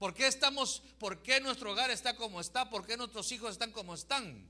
¿Por 0.02 0.16
qué 0.16 0.26
estamos, 0.26 0.82
por 0.98 1.22
qué 1.22 1.40
nuestro 1.40 1.74
hogar 1.74 1.92
está 1.92 2.16
como 2.16 2.42
está? 2.42 2.72
¿Por 2.72 2.88
qué 2.88 2.98
nuestros 2.98 3.32
hijos 3.34 3.52
están 3.52 3.72
como 3.72 3.94
están? 3.94 4.50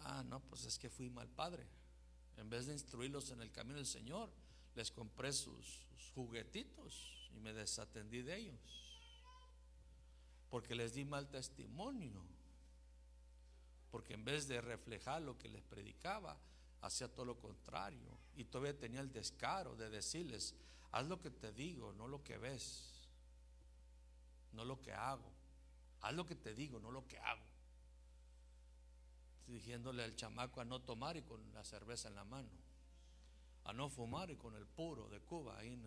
Ah, 0.00 0.24
no, 0.24 0.40
pues 0.40 0.64
es 0.64 0.80
que 0.80 0.90
fui 0.90 1.10
mal 1.10 1.28
padre. 1.28 1.64
En 2.38 2.50
vez 2.50 2.66
de 2.66 2.72
instruirlos 2.72 3.30
en 3.30 3.40
el 3.40 3.52
camino 3.52 3.76
del 3.76 3.86
Señor, 3.86 4.32
les 4.76 4.90
compré 4.92 5.32
sus, 5.32 5.84
juguetitos 6.14 7.28
y 7.34 7.40
me 7.40 7.52
desatendí 7.52 8.22
de 8.22 8.36
ellos. 8.36 9.00
Porque 10.48 10.74
les 10.74 10.94
di 10.94 11.04
mal 11.04 11.28
testimonio. 11.28 12.22
Porque 13.90 14.14
en 14.14 14.24
vez 14.24 14.48
de 14.48 14.60
reflejar 14.60 15.20
lo 15.20 15.36
que 15.36 15.48
les 15.48 15.62
predicaba, 15.62 16.38
hacía 16.80 17.12
todo 17.12 17.26
lo 17.26 17.38
contrario. 17.38 18.18
Y 18.34 18.44
todavía 18.44 18.78
tenía 18.78 19.00
el 19.00 19.12
descaro 19.12 19.76
de 19.76 19.90
decirles, 19.90 20.54
Haz 20.92 21.06
lo 21.06 21.20
que 21.20 21.30
te 21.30 21.52
digo, 21.52 21.92
no 21.92 22.08
lo 22.08 22.22
que 22.22 22.38
ves, 22.38 23.10
no 24.52 24.64
lo 24.64 24.80
que 24.80 24.92
hago. 24.92 25.30
Haz 26.00 26.14
lo 26.14 26.24
que 26.24 26.36
te 26.36 26.54
digo, 26.54 26.80
no 26.80 26.90
lo 26.90 27.06
que 27.06 27.18
hago. 27.18 27.44
diciéndole 29.46 30.02
al 30.02 30.16
chamaco 30.16 30.60
a 30.60 30.64
no 30.64 30.80
tomar 30.80 31.16
y 31.16 31.22
con 31.22 31.52
la 31.52 31.64
cerveza 31.64 32.08
en 32.08 32.14
la 32.14 32.24
mano, 32.24 32.48
a 33.66 33.72
no 33.72 33.88
fumar 33.88 34.30
y 34.30 34.36
con 34.36 34.54
el 34.54 34.64
puro 34.66 35.08
de 35.08 35.20
Cuba 35.20 35.58
ahí 35.58 35.78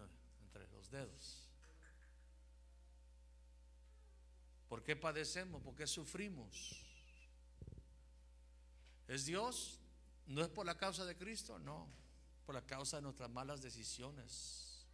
entre 0.41 0.67
los 0.67 0.91
dedos. 0.91 1.47
¿Por 4.67 4.83
qué 4.83 4.95
padecemos? 4.95 5.63
¿Por 5.63 5.75
qué 5.75 5.87
sufrimos? 5.87 6.85
¿Es 9.07 9.25
Dios? 9.25 9.79
¿No 10.27 10.41
es 10.41 10.49
por 10.49 10.65
la 10.65 10.77
causa 10.77 11.05
de 11.05 11.15
Cristo? 11.15 11.57
No, 11.57 11.87
por 12.45 12.53
la 12.53 12.61
causa 12.61 12.97
de 12.97 13.03
nuestras 13.03 13.29
malas 13.29 13.61
decisiones 13.61 14.85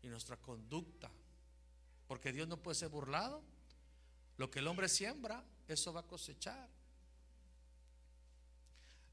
y 0.00 0.08
nuestra 0.08 0.36
conducta. 0.36 1.10
Porque 2.06 2.32
Dios 2.32 2.46
no 2.48 2.62
puede 2.62 2.76
ser 2.76 2.88
burlado. 2.88 3.42
Lo 4.36 4.50
que 4.50 4.60
el 4.60 4.68
hombre 4.68 4.88
siembra, 4.88 5.44
eso 5.66 5.92
va 5.92 6.00
a 6.00 6.06
cosechar. 6.06 6.70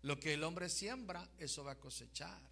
Lo 0.03 0.19
que 0.19 0.35
el 0.35 0.43
hombre 0.43 0.69
siembra, 0.69 1.27
eso 1.37 1.63
va 1.63 1.73
a 1.73 1.79
cosechar. 1.79 2.50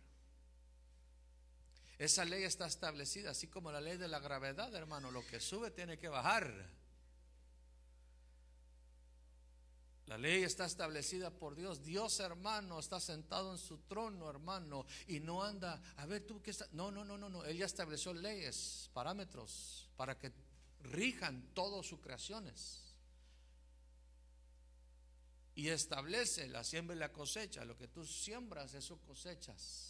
Esa 2.00 2.24
ley 2.24 2.44
está 2.44 2.66
establecida, 2.66 3.32
así 3.32 3.48
como 3.48 3.74
la 3.74 3.82
ley 3.82 3.98
de 3.98 4.08
la 4.08 4.20
gravedad, 4.20 4.74
hermano. 4.74 5.12
Lo 5.12 5.26
que 5.28 5.42
sube 5.42 5.70
tiene 5.70 6.00
que 6.00 6.08
bajar. 6.08 6.50
La 10.06 10.18
ley 10.18 10.44
está 10.44 10.64
establecida 10.64 11.30
por 11.30 11.56
Dios. 11.56 11.84
Dios, 11.84 12.22
hermano, 12.22 12.80
está 12.80 13.02
sentado 13.02 13.52
en 13.52 13.58
su 13.58 13.80
trono, 13.80 14.30
hermano, 14.30 14.86
y 15.08 15.20
no 15.20 15.44
anda, 15.44 15.84
a 15.98 16.06
ver 16.06 16.26
tú 16.26 16.42
qué 16.42 16.52
está. 16.52 16.68
No, 16.72 16.90
no, 16.90 17.04
no, 17.04 17.18
no, 17.18 17.28
no. 17.28 17.44
Él 17.44 17.58
ya 17.58 17.66
estableció 17.66 18.14
leyes, 18.14 18.90
parámetros 18.94 19.90
para 19.98 20.18
que 20.18 20.32
rijan 20.80 21.54
todas 21.54 21.86
sus 21.86 22.00
creaciones. 22.00 22.96
Y 25.54 25.68
establece 25.68 26.48
la 26.48 26.64
siembra 26.64 26.96
y 26.96 27.00
la 27.00 27.12
cosecha. 27.12 27.66
Lo 27.66 27.76
que 27.76 27.90
tú 27.90 28.06
siembras, 28.06 28.74
eso 28.74 28.98
cosechas. 29.00 29.89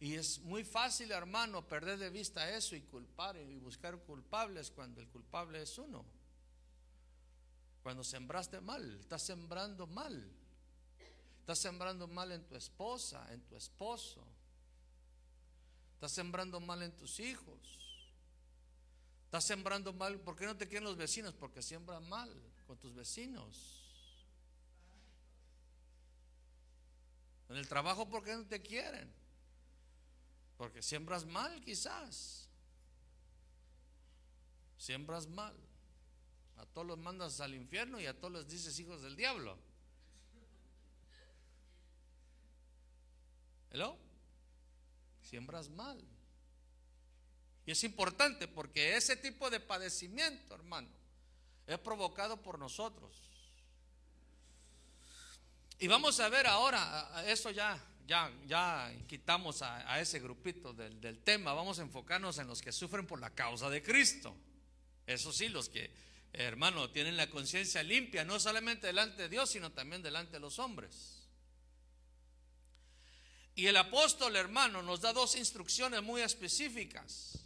Y 0.00 0.14
es 0.14 0.38
muy 0.40 0.64
fácil, 0.64 1.10
hermano, 1.10 1.66
perder 1.66 1.98
de 1.98 2.10
vista 2.10 2.48
eso 2.50 2.76
y 2.76 2.82
culpar 2.82 3.36
y 3.36 3.58
buscar 3.58 3.98
culpables 3.98 4.70
cuando 4.70 5.00
el 5.00 5.08
culpable 5.08 5.62
es 5.62 5.76
uno. 5.76 6.04
Cuando 7.82 8.04
sembraste 8.04 8.60
mal, 8.60 8.98
estás 9.00 9.22
sembrando 9.22 9.86
mal. 9.86 10.30
Estás 11.40 11.58
sembrando 11.58 12.06
mal 12.06 12.30
en 12.30 12.44
tu 12.46 12.54
esposa, 12.54 13.26
en 13.32 13.40
tu 13.42 13.56
esposo. 13.56 14.24
Estás 15.94 16.12
sembrando 16.12 16.60
mal 16.60 16.82
en 16.82 16.96
tus 16.96 17.18
hijos. 17.18 18.04
Estás 19.24 19.46
sembrando 19.46 19.92
mal. 19.92 20.20
¿Por 20.20 20.36
qué 20.36 20.46
no 20.46 20.56
te 20.56 20.68
quieren 20.68 20.84
los 20.84 20.96
vecinos? 20.96 21.34
Porque 21.34 21.60
siembran 21.60 22.08
mal 22.08 22.30
con 22.68 22.78
tus 22.78 22.94
vecinos. 22.94 23.82
En 27.48 27.56
el 27.56 27.66
trabajo, 27.66 28.08
¿por 28.08 28.22
qué 28.22 28.34
no 28.34 28.46
te 28.46 28.60
quieren? 28.60 29.17
Porque 30.68 30.82
siembras 30.82 31.24
mal, 31.24 31.62
quizás. 31.62 32.46
Siembras 34.76 35.26
mal. 35.26 35.56
A 36.58 36.66
todos 36.66 36.86
los 36.86 36.98
mandas 36.98 37.40
al 37.40 37.54
infierno 37.54 37.98
y 37.98 38.04
a 38.04 38.12
todos 38.12 38.34
les 38.34 38.48
dices 38.48 38.78
hijos 38.78 39.00
del 39.00 39.16
diablo. 39.16 39.56
¿Hello? 43.70 43.96
Siembras 45.22 45.70
mal. 45.70 45.98
Y 47.64 47.70
es 47.70 47.82
importante 47.82 48.46
porque 48.46 48.94
ese 48.94 49.16
tipo 49.16 49.48
de 49.48 49.60
padecimiento, 49.60 50.54
hermano, 50.54 50.90
es 51.66 51.78
provocado 51.78 52.42
por 52.42 52.58
nosotros. 52.58 53.22
Y 55.78 55.86
vamos 55.86 56.20
a 56.20 56.28
ver 56.28 56.46
ahora, 56.46 57.24
eso 57.26 57.50
ya, 57.50 57.82
ya, 58.08 58.32
ya 58.46 58.90
quitamos 59.06 59.60
a, 59.60 60.00
ese 60.00 60.18
grupito 60.18 60.72
del, 60.72 60.98
del 60.98 61.18
tema, 61.18 61.52
vamos 61.52 61.78
a 61.78 61.82
enfocarnos 61.82 62.38
en 62.38 62.46
los 62.46 62.62
que 62.62 62.72
sufren 62.72 63.06
por 63.06 63.20
la 63.20 63.34
causa 63.34 63.68
de 63.68 63.82
Cristo. 63.82 64.34
Eso 65.06 65.30
sí, 65.30 65.50
los 65.50 65.68
que, 65.68 65.92
hermano, 66.32 66.90
tienen 66.90 67.18
la 67.18 67.28
conciencia 67.28 67.82
limpia, 67.82 68.24
no 68.24 68.40
solamente 68.40 68.86
delante 68.86 69.22
de 69.22 69.28
Dios, 69.28 69.50
sino 69.50 69.72
también 69.72 70.02
delante 70.02 70.32
de 70.32 70.40
los 70.40 70.58
hombres. 70.58 71.28
Y 73.54 73.66
el 73.66 73.76
apóstol, 73.76 74.36
hermano, 74.36 74.82
nos 74.82 75.02
da 75.02 75.12
dos 75.12 75.36
instrucciones 75.36 76.02
muy 76.02 76.22
específicas. 76.22 77.44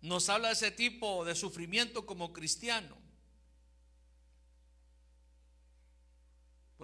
Nos 0.00 0.28
habla 0.28 0.48
de 0.48 0.54
ese 0.54 0.72
tipo 0.72 1.24
de 1.24 1.36
sufrimiento 1.36 2.04
como 2.04 2.32
cristiano. 2.32 3.03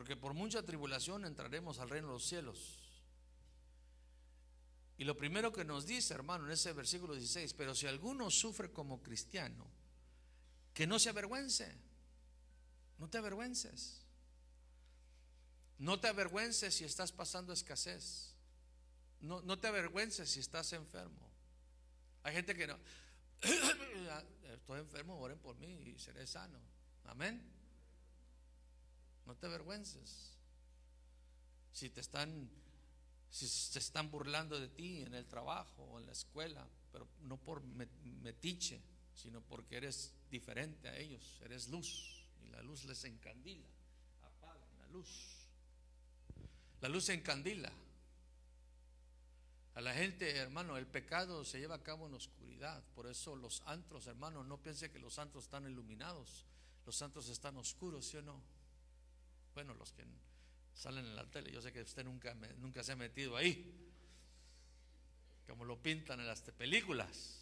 Porque 0.00 0.16
por 0.16 0.33
mucha 0.33 0.62
tribulación 0.62 1.26
entraremos 1.26 1.78
al 1.78 1.90
reino 1.90 2.07
de 2.07 2.14
los 2.14 2.25
cielos. 2.25 2.78
Y 4.97 5.04
lo 5.04 5.14
primero 5.14 5.52
que 5.52 5.62
nos 5.62 5.85
dice, 5.85 6.14
hermano, 6.14 6.47
en 6.47 6.52
ese 6.52 6.73
versículo 6.73 7.14
16, 7.14 7.52
pero 7.52 7.75
si 7.75 7.87
alguno 7.87 8.30
sufre 8.30 8.73
como 8.73 9.02
cristiano, 9.02 9.66
que 10.73 10.87
no 10.87 10.99
se 10.99 11.11
avergüence, 11.11 11.76
no 12.97 13.11
te 13.11 13.19
avergüences. 13.19 14.00
No 15.76 16.00
te 16.00 16.09
avergüences 16.09 16.75
si 16.75 16.85
estás 16.85 17.12
pasando 17.12 17.52
escasez. 17.52 18.35
No, 19.21 19.42
no 19.42 19.59
te 19.59 19.69
avergüences 19.69 20.30
si 20.30 20.40
estás 20.40 20.73
enfermo. 20.73 21.30
Hay 22.23 22.33
gente 22.33 22.57
que 22.57 22.66
no, 22.66 22.78
estoy 24.54 24.80
enfermo, 24.80 25.21
oren 25.21 25.38
por 25.40 25.57
mí 25.57 25.90
y 25.90 25.99
seré 25.99 26.26
sano. 26.26 26.59
Amén. 27.04 27.60
No 29.27 29.37
te 29.37 29.47
avergüences. 29.47 30.37
Si 31.73 31.91
te 31.91 32.00
están 32.00 32.50
si 33.31 33.47
se 33.47 33.79
están 33.79 34.11
burlando 34.11 34.59
de 34.59 34.69
ti 34.69 35.03
en 35.03 35.15
el 35.15 35.25
trabajo 35.27 35.85
o 35.85 36.00
en 36.00 36.07
la 36.07 36.12
escuela, 36.12 36.67
pero 36.91 37.07
no 37.21 37.37
por 37.37 37.62
metiche, 37.62 38.83
sino 39.15 39.41
porque 39.41 39.77
eres 39.77 40.12
diferente 40.31 40.89
a 40.89 40.97
ellos, 40.97 41.41
eres 41.45 41.69
luz 41.69 42.27
y 42.43 42.49
la 42.49 42.61
luz 42.62 42.85
les 42.85 43.05
encandila, 43.05 43.69
apagan 44.23 44.79
la 44.79 44.87
luz. 44.89 45.47
La 46.81 46.89
luz 46.89 47.09
encandila. 47.11 47.71
A 49.75 49.81
la 49.81 49.95
gente, 49.95 50.37
hermano, 50.37 50.77
el 50.77 50.87
pecado 50.87 51.45
se 51.45 51.61
lleva 51.61 51.77
a 51.77 51.83
cabo 51.83 52.07
en 52.09 52.15
oscuridad. 52.15 52.83
Por 52.95 53.07
eso 53.07 53.37
los 53.37 53.62
antros, 53.67 54.07
hermano, 54.09 54.43
no 54.43 54.61
piense 54.61 54.91
que 54.91 54.99
los 54.99 55.19
antros 55.19 55.45
están 55.45 55.67
iluminados. 55.67 56.45
Los 56.85 56.97
santos 56.97 57.29
están 57.29 57.57
oscuros, 57.57 58.07
¿sí 58.07 58.17
o 58.17 58.23
no? 58.23 58.43
Bueno, 59.54 59.75
los 59.75 59.92
que 59.92 60.04
salen 60.75 61.04
en 61.04 61.16
la 61.16 61.30
tele. 61.30 61.52
Yo 61.52 61.61
sé 61.61 61.73
que 61.73 61.83
usted 61.83 62.04
nunca, 62.04 62.34
nunca 62.58 62.82
se 62.82 62.93
ha 62.93 62.97
metido 62.97 63.36
ahí, 63.36 63.93
como 65.47 65.65
lo 65.65 65.82
pintan 65.82 66.21
en 66.21 66.26
las 66.26 66.41
películas. 66.43 67.36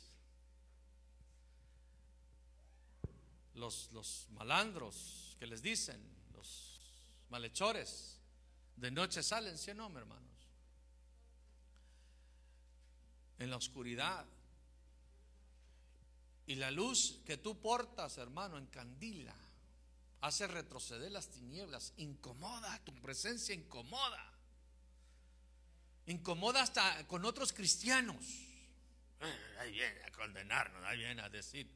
Los, 3.55 3.91
los 3.93 4.29
malandros 4.31 5.37
que 5.39 5.47
les 5.47 5.63
dicen, 5.63 6.01
los 6.33 6.81
malhechores, 7.29 8.19
de 8.77 8.91
noche 8.91 9.23
salen, 9.23 9.59
¿sí 9.59 9.71
o 9.71 9.75
no, 9.75 9.87
hermanos? 9.97 10.49
En 13.39 13.51
la 13.51 13.57
oscuridad. 13.57 14.27
Y 16.47 16.55
la 16.55 16.71
luz 16.71 17.21
que 17.27 17.37
tú 17.37 17.61
portas, 17.61 18.17
hermano, 18.19 18.59
encandila 18.59 19.37
hace 20.21 20.47
retroceder 20.47 21.11
las 21.13 21.31
tinieblas, 21.31 21.93
incomoda, 21.97 22.79
tu 22.85 22.95
presencia 23.01 23.55
incomoda. 23.55 24.35
Incomoda 26.07 26.63
hasta 26.63 27.07
con 27.07 27.25
otros 27.25 27.53
cristianos. 27.53 28.25
Eh, 29.21 29.57
ahí 29.61 29.73
viene 29.73 30.03
a 30.05 30.11
condenarnos, 30.13 30.83
ahí 30.85 30.99
viene 30.99 31.23
a 31.23 31.29
decir 31.29 31.69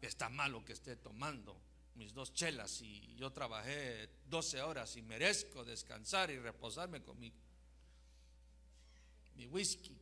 que 0.00 0.06
está 0.06 0.28
malo 0.28 0.64
que 0.64 0.72
esté 0.72 0.96
tomando 0.96 1.60
mis 1.94 2.14
dos 2.14 2.32
chelas 2.32 2.80
y 2.80 3.14
yo 3.16 3.30
trabajé 3.32 4.08
12 4.26 4.62
horas 4.62 4.96
y 4.96 5.02
merezco 5.02 5.64
descansar 5.64 6.30
y 6.30 6.38
reposarme 6.38 7.02
con 7.02 7.18
mi, 7.20 7.32
mi 9.36 9.46
whisky. 9.46 9.96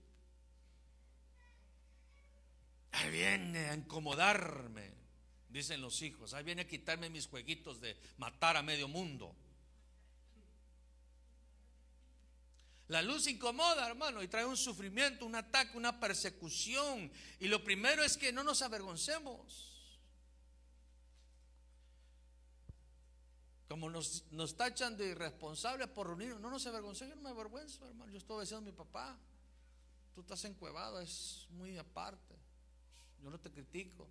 Ahí 2.93 3.11
viene 3.11 3.69
a 3.69 3.75
incomodarme 3.75 4.98
dicen 5.49 5.81
los 5.81 6.03
hijos. 6.03 6.35
Ahí 6.35 6.45
viene 6.45 6.63
a 6.63 6.69
quitarme 6.69 7.11
mis 7.11 7.27
jueguitos 7.27 7.81
de 7.81 7.97
matar 8.19 8.57
a 8.57 8.63
medio 8.63 8.89
mundo. 8.89 9.35
La 12.89 13.03
luz 13.03 13.27
incomoda, 13.27 13.87
hermano, 13.87 14.23
y 14.23 14.29
trae 14.29 14.47
un 14.47 14.57
sufrimiento, 14.57 15.27
un 15.27 15.35
ataque, 15.35 15.77
una 15.77 16.01
persecución. 16.01 17.11
Y 17.39 17.49
lo 17.49 17.63
primero 17.63 18.03
es 18.03 18.17
que 18.17 18.33
no 18.33 18.43
nos 18.43 18.63
avergoncemos. 18.63 19.67
Como 23.69 23.91
nos, 23.91 24.25
nos 24.31 24.57
tachan 24.57 24.97
de 24.97 25.09
irresponsables 25.09 25.89
por 25.89 26.07
reunirnos, 26.07 26.41
no 26.41 26.51
nos 26.51 26.67
avergoncemos, 26.67 27.15
yo 27.15 27.17
no 27.17 27.29
me 27.29 27.29
avergüenzo, 27.29 27.87
hermano. 27.87 28.11
Yo 28.11 28.17
estoy 28.17 28.41
diciendo 28.41 28.67
a 28.67 28.73
mi 28.73 28.75
papá, 28.75 29.19
tú 30.15 30.23
estás 30.23 30.43
encuevado, 30.47 30.99
es 31.03 31.47
muy 31.51 31.77
aparte. 31.77 32.35
Yo 33.23 33.29
no 33.29 33.39
te 33.39 33.51
critico 33.51 34.09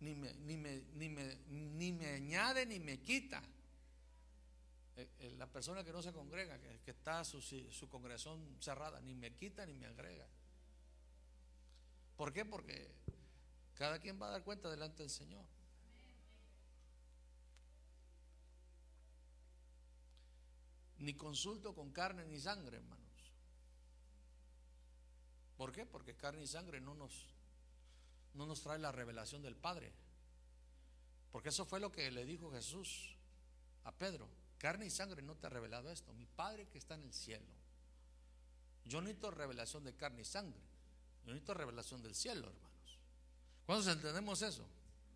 ni 0.00 0.14
me, 0.14 0.32
ni 0.34 0.56
me, 0.56 0.84
ni 0.94 1.08
me, 1.08 1.36
ni 1.48 1.92
me 1.92 2.06
añade 2.08 2.66
ni 2.66 2.78
me 2.78 3.00
quita. 3.00 3.42
Eh, 4.96 5.08
eh, 5.20 5.34
la 5.38 5.46
persona 5.46 5.84
que 5.84 5.92
no 5.92 6.02
se 6.02 6.12
congrega, 6.12 6.58
que, 6.58 6.90
está 6.90 7.24
su, 7.24 7.40
su 7.40 7.88
congregación 7.88 8.56
cerrada, 8.60 9.00
ni 9.00 9.14
me 9.14 9.34
quita 9.34 9.64
ni 9.66 9.74
me 9.74 9.86
agrega. 9.86 10.26
¿Por 12.16 12.32
qué? 12.32 12.44
Porque 12.44 12.90
cada 13.74 14.00
quien 14.00 14.20
va 14.20 14.26
a 14.26 14.30
dar 14.32 14.42
cuenta 14.42 14.68
delante 14.70 15.02
del 15.02 15.10
Señor. 15.10 15.44
Ni 20.98 21.14
consulto 21.14 21.74
con 21.76 21.92
carne 21.92 22.24
ni 22.24 22.40
sangre, 22.40 22.78
hermanos. 22.78 23.32
¿Por 25.56 25.70
qué? 25.70 25.86
Porque 25.86 26.16
carne 26.16 26.42
y 26.42 26.46
sangre 26.48 26.80
no 26.80 26.94
nos 26.94 27.37
no 28.38 28.46
nos 28.46 28.62
trae 28.62 28.78
la 28.78 28.92
revelación 28.92 29.42
del 29.42 29.56
Padre. 29.56 29.92
Porque 31.32 31.48
eso 31.50 31.66
fue 31.66 31.80
lo 31.80 31.90
que 31.90 32.10
le 32.10 32.24
dijo 32.24 32.50
Jesús 32.52 33.16
a 33.84 33.92
Pedro. 33.92 34.28
Carne 34.58 34.86
y 34.86 34.90
sangre 34.90 35.22
no 35.22 35.34
te 35.34 35.48
ha 35.48 35.50
revelado 35.50 35.90
esto. 35.90 36.12
Mi 36.14 36.24
Padre 36.24 36.68
que 36.68 36.78
está 36.78 36.94
en 36.94 37.02
el 37.02 37.12
cielo. 37.12 37.48
Yo 38.84 39.00
necesito 39.00 39.32
revelación 39.32 39.84
de 39.84 39.94
carne 39.94 40.22
y 40.22 40.24
sangre. 40.24 40.60
Yo 41.24 41.32
necesito 41.32 41.52
revelación 41.52 42.00
del 42.00 42.14
cielo, 42.14 42.48
hermanos. 42.48 42.98
¿Cuántos 43.66 43.88
entendemos 43.88 44.40
eso? 44.40 44.64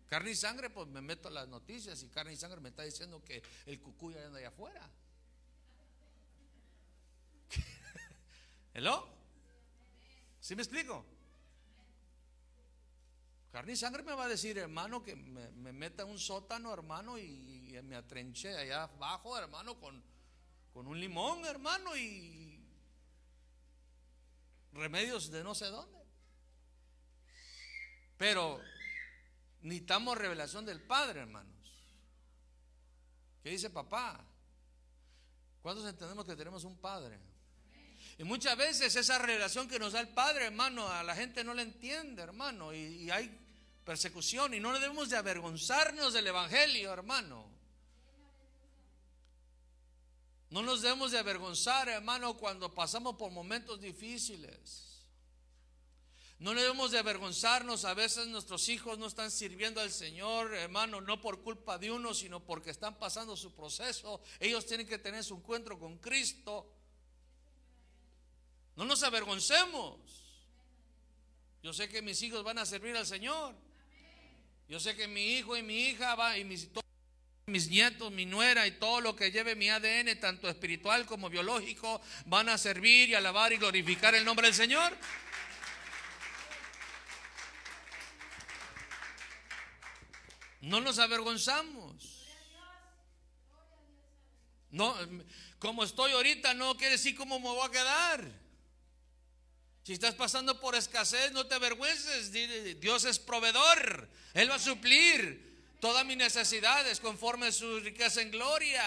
Carne 0.09 0.31
y 0.31 0.35
sangre, 0.35 0.69
pues 0.69 0.87
me 0.89 1.01
meto 1.01 1.29
a 1.29 1.31
las 1.31 1.47
noticias 1.47 2.03
y 2.03 2.09
carne 2.09 2.33
y 2.33 2.37
sangre 2.37 2.59
me 2.59 2.69
está 2.69 2.83
diciendo 2.83 3.23
que 3.23 3.41
el 3.65 3.79
cucuy 3.79 4.15
anda 4.15 4.37
allá 4.37 4.49
afuera. 4.49 4.87
¿Hello? 8.73 9.07
¿Sí 10.39 10.55
me 10.55 10.61
explico? 10.61 11.12
Carne 13.53 13.73
y 13.73 13.75
sangre 13.75 14.01
me 14.01 14.15
va 14.15 14.25
a 14.25 14.27
decir, 14.27 14.57
hermano, 14.57 15.03
que 15.03 15.15
me, 15.15 15.71
meta 15.71 16.01
en 16.01 16.09
un 16.09 16.17
sótano, 16.17 16.73
hermano, 16.73 17.19
y, 17.19 17.79
me 17.83 17.95
atrenche 17.95 18.57
allá 18.57 18.85
abajo, 18.85 19.37
hermano, 19.37 19.79
con, 19.79 20.03
con 20.73 20.87
un 20.87 20.99
limón, 20.99 21.45
hermano, 21.45 21.95
y 21.95 22.59
remedios 24.71 25.29
de 25.29 25.43
no 25.43 25.53
sé 25.53 25.67
dónde. 25.67 25.99
Pero 28.17 28.59
necesitamos 29.61 30.17
revelación 30.17 30.65
del 30.65 30.81
Padre, 30.81 31.19
hermanos. 31.19 31.53
¿Qué 33.43 33.51
dice 33.51 33.69
papá? 33.69 34.25
¿Cuántos 35.61 35.87
entendemos 35.87 36.25
que 36.25 36.35
tenemos 36.35 36.63
un 36.63 36.79
Padre? 36.79 37.19
Y 38.17 38.23
muchas 38.23 38.57
veces 38.57 38.95
esa 38.95 39.19
revelación 39.19 39.67
que 39.67 39.77
nos 39.77 39.93
da 39.93 39.99
el 39.99 40.09
Padre, 40.09 40.45
hermano, 40.45 40.87
a 40.87 41.03
la 41.03 41.15
gente 41.15 41.43
no 41.43 41.53
le 41.53 41.61
entiende, 41.61 42.23
hermano. 42.23 42.73
y 42.73 43.11
hay 43.11 43.41
persecución 43.83 44.53
y 44.53 44.59
no 44.59 44.73
debemos 44.73 45.09
de 45.09 45.17
avergonzarnos 45.17 46.13
del 46.13 46.27
Evangelio, 46.27 46.91
hermano. 46.91 47.45
No 50.49 50.61
nos 50.61 50.81
debemos 50.81 51.11
de 51.11 51.17
avergonzar, 51.17 51.89
hermano, 51.89 52.37
cuando 52.37 52.73
pasamos 52.73 53.15
por 53.15 53.31
momentos 53.31 53.81
difíciles. 53.81 54.93
No 56.37 56.53
debemos 56.53 56.91
de 56.91 56.99
avergonzarnos. 56.99 57.85
A 57.85 57.93
veces 57.93 58.27
nuestros 58.27 58.69
hijos 58.69 58.99
no 58.99 59.07
están 59.07 59.31
sirviendo 59.31 59.81
al 59.81 59.89
Señor, 59.91 60.53
hermano, 60.53 61.01
no 61.01 61.19
por 61.21 61.41
culpa 61.41 61.77
de 61.77 61.89
uno, 61.89 62.13
sino 62.13 62.39
porque 62.39 62.69
están 62.69 62.99
pasando 62.99 63.35
su 63.35 63.53
proceso. 63.53 64.21
Ellos 64.39 64.65
tienen 64.65 64.85
que 64.85 64.99
tener 64.99 65.23
su 65.23 65.35
encuentro 65.35 65.79
con 65.79 65.97
Cristo. 65.97 66.69
No 68.75 68.85
nos 68.85 69.01
avergoncemos. 69.03 69.97
Yo 71.63 71.73
sé 71.73 71.87
que 71.87 72.01
mis 72.01 72.21
hijos 72.21 72.43
van 72.43 72.57
a 72.57 72.65
servir 72.65 72.95
al 72.95 73.07
Señor. 73.07 73.55
Yo 74.67 74.79
sé 74.79 74.95
que 74.95 75.07
mi 75.07 75.37
hijo 75.37 75.57
y 75.57 75.63
mi 75.63 75.87
hija 75.87 76.15
va 76.15 76.37
y 76.37 76.43
mis, 76.45 76.69
mis 77.45 77.69
nietos, 77.69 78.11
mi 78.11 78.25
nuera 78.25 78.65
y 78.65 78.71
todo 78.71 79.01
lo 79.01 79.15
que 79.15 79.31
lleve 79.31 79.55
mi 79.55 79.69
ADN, 79.69 80.19
tanto 80.19 80.49
espiritual 80.49 81.05
como 81.05 81.29
biológico, 81.29 82.01
van 82.25 82.49
a 82.49 82.57
servir 82.57 83.09
y 83.09 83.15
alabar 83.15 83.51
y 83.53 83.57
glorificar 83.57 84.15
el 84.15 84.25
nombre 84.25 84.47
del 84.47 84.55
Señor. 84.55 84.95
No 90.61 90.79
nos 90.79 90.97
avergonzamos. 90.97 92.23
No, 94.71 94.95
como 95.59 95.83
estoy 95.83 96.13
ahorita 96.13 96.53
no 96.55 96.75
quiere 96.77 96.93
decir 96.93 97.15
cómo 97.15 97.37
me 97.39 97.45
voy 97.45 97.67
a 97.67 97.71
quedar. 97.71 98.42
Si 99.83 99.91
estás 99.91 100.15
pasando 100.15 100.61
por 100.61 100.75
escasez, 100.75 101.33
no 101.33 101.45
te 101.45 101.55
avergüences. 101.55 102.31
Dios 102.79 103.03
es 103.03 103.19
proveedor. 103.19 104.07
Él 104.33 104.49
va 104.49 104.55
a 104.55 104.59
suplir 104.59 105.75
todas 105.81 106.05
mis 106.05 106.15
necesidades 106.15 107.01
conforme 107.01 107.47
a 107.47 107.51
su 107.51 107.81
riqueza 107.81 108.21
en 108.21 108.31
gloria. 108.31 108.83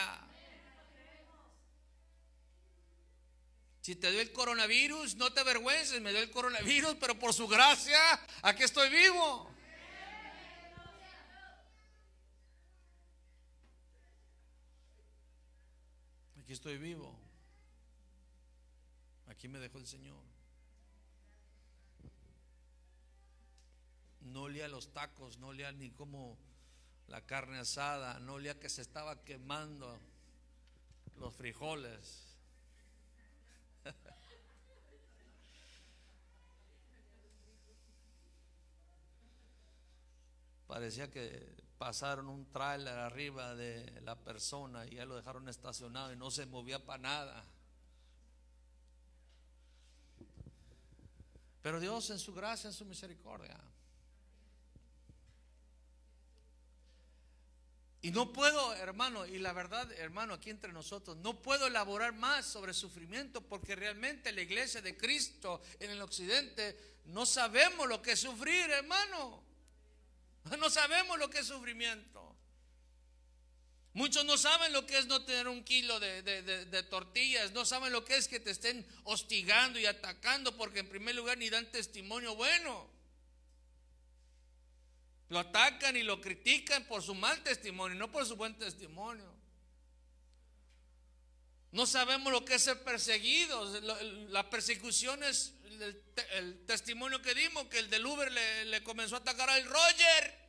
Si 3.82 3.94
te 3.94 4.10
dio 4.10 4.22
el 4.22 4.32
coronavirus, 4.32 5.16
no 5.16 5.32
te 5.34 5.40
avergüences. 5.40 6.00
Me 6.00 6.12
dio 6.12 6.20
el 6.20 6.30
coronavirus, 6.30 6.96
pero 6.98 7.18
por 7.18 7.34
su 7.34 7.46
gracia, 7.46 8.00
aquí 8.40 8.62
estoy 8.62 8.88
vivo. 8.88 9.54
Aquí 16.40 16.54
estoy 16.54 16.78
vivo. 16.78 17.14
Aquí 19.26 19.46
me 19.46 19.58
dejó 19.58 19.76
el 19.76 19.86
Señor. 19.86 20.35
No 24.26 24.42
olía 24.42 24.68
los 24.68 24.92
tacos, 24.92 25.38
no 25.38 25.48
olía 25.48 25.72
ni 25.72 25.90
como 25.90 26.36
la 27.08 27.20
carne 27.22 27.58
asada, 27.58 28.18
no 28.20 28.34
olía 28.34 28.58
que 28.58 28.68
se 28.68 28.82
estaba 28.82 29.24
quemando 29.24 29.98
los 31.16 31.34
frijoles. 31.34 32.36
Parecía 40.66 41.10
que 41.10 41.54
pasaron 41.78 42.28
un 42.28 42.50
tráiler 42.50 42.98
arriba 42.98 43.54
de 43.54 44.00
la 44.02 44.16
persona 44.16 44.86
y 44.86 44.96
ya 44.96 45.04
lo 45.04 45.14
dejaron 45.16 45.48
estacionado 45.48 46.12
y 46.12 46.16
no 46.16 46.30
se 46.30 46.46
movía 46.46 46.84
para 46.84 47.02
nada. 47.02 47.44
Pero 51.62 51.80
Dios 51.80 52.10
en 52.10 52.18
su 52.18 52.32
gracia, 52.32 52.68
en 52.68 52.74
su 52.74 52.84
misericordia, 52.84 53.58
Y 58.06 58.12
no 58.12 58.32
puedo, 58.32 58.72
hermano, 58.74 59.26
y 59.26 59.40
la 59.40 59.52
verdad, 59.52 59.90
hermano, 59.98 60.34
aquí 60.34 60.48
entre 60.48 60.72
nosotros, 60.72 61.16
no 61.16 61.42
puedo 61.42 61.66
elaborar 61.66 62.12
más 62.12 62.46
sobre 62.46 62.72
sufrimiento 62.72 63.40
porque 63.40 63.74
realmente 63.74 64.30
la 64.30 64.42
iglesia 64.42 64.80
de 64.80 64.96
Cristo 64.96 65.60
en 65.80 65.90
el 65.90 66.00
occidente 66.00 67.00
no 67.06 67.26
sabemos 67.26 67.88
lo 67.88 68.00
que 68.00 68.12
es 68.12 68.20
sufrir, 68.20 68.70
hermano. 68.70 69.42
No 70.56 70.70
sabemos 70.70 71.18
lo 71.18 71.28
que 71.28 71.40
es 71.40 71.48
sufrimiento. 71.48 72.36
Muchos 73.94 74.24
no 74.24 74.38
saben 74.38 74.72
lo 74.72 74.86
que 74.86 74.98
es 74.98 75.06
no 75.06 75.24
tener 75.24 75.48
un 75.48 75.64
kilo 75.64 75.98
de, 75.98 76.22
de, 76.22 76.82
tortillas, 76.84 77.50
no 77.50 77.64
saben 77.64 77.92
lo 77.92 78.04
que 78.04 78.16
es 78.16 78.28
que 78.28 78.38
te 78.38 78.52
estén 78.52 78.86
hostigando 79.02 79.80
y 79.80 79.86
atacando 79.86 80.56
porque 80.56 80.78
en 80.78 80.88
primer 80.88 81.16
lugar 81.16 81.38
ni 81.38 81.50
dan 81.50 81.72
testimonio 81.72 82.36
bueno. 82.36 82.88
Lo 85.28 85.40
atacan 85.40 85.96
y 85.96 86.02
lo 86.02 86.20
critican 86.20 86.84
por 86.84 87.02
su 87.02 87.14
mal 87.14 87.42
testimonio, 87.42 87.98
no 87.98 88.10
por 88.10 88.24
su 88.26 88.36
buen 88.36 88.56
testimonio. 88.56 89.34
No 91.72 91.84
sabemos 91.84 92.32
lo 92.32 92.44
que 92.44 92.54
es 92.54 92.62
ser 92.62 92.82
perseguidos. 92.84 93.82
La 94.30 94.48
persecución 94.48 95.22
es 95.24 95.52
el, 96.32 96.64
testimonio 96.64 97.20
que 97.20 97.34
dimos, 97.34 97.66
que 97.66 97.78
el 97.78 97.90
del 97.90 98.06
Uber 98.06 98.30
le, 98.32 98.82
comenzó 98.82 99.16
a 99.16 99.18
atacar 99.18 99.50
al 99.50 99.64
Roger. 99.64 100.46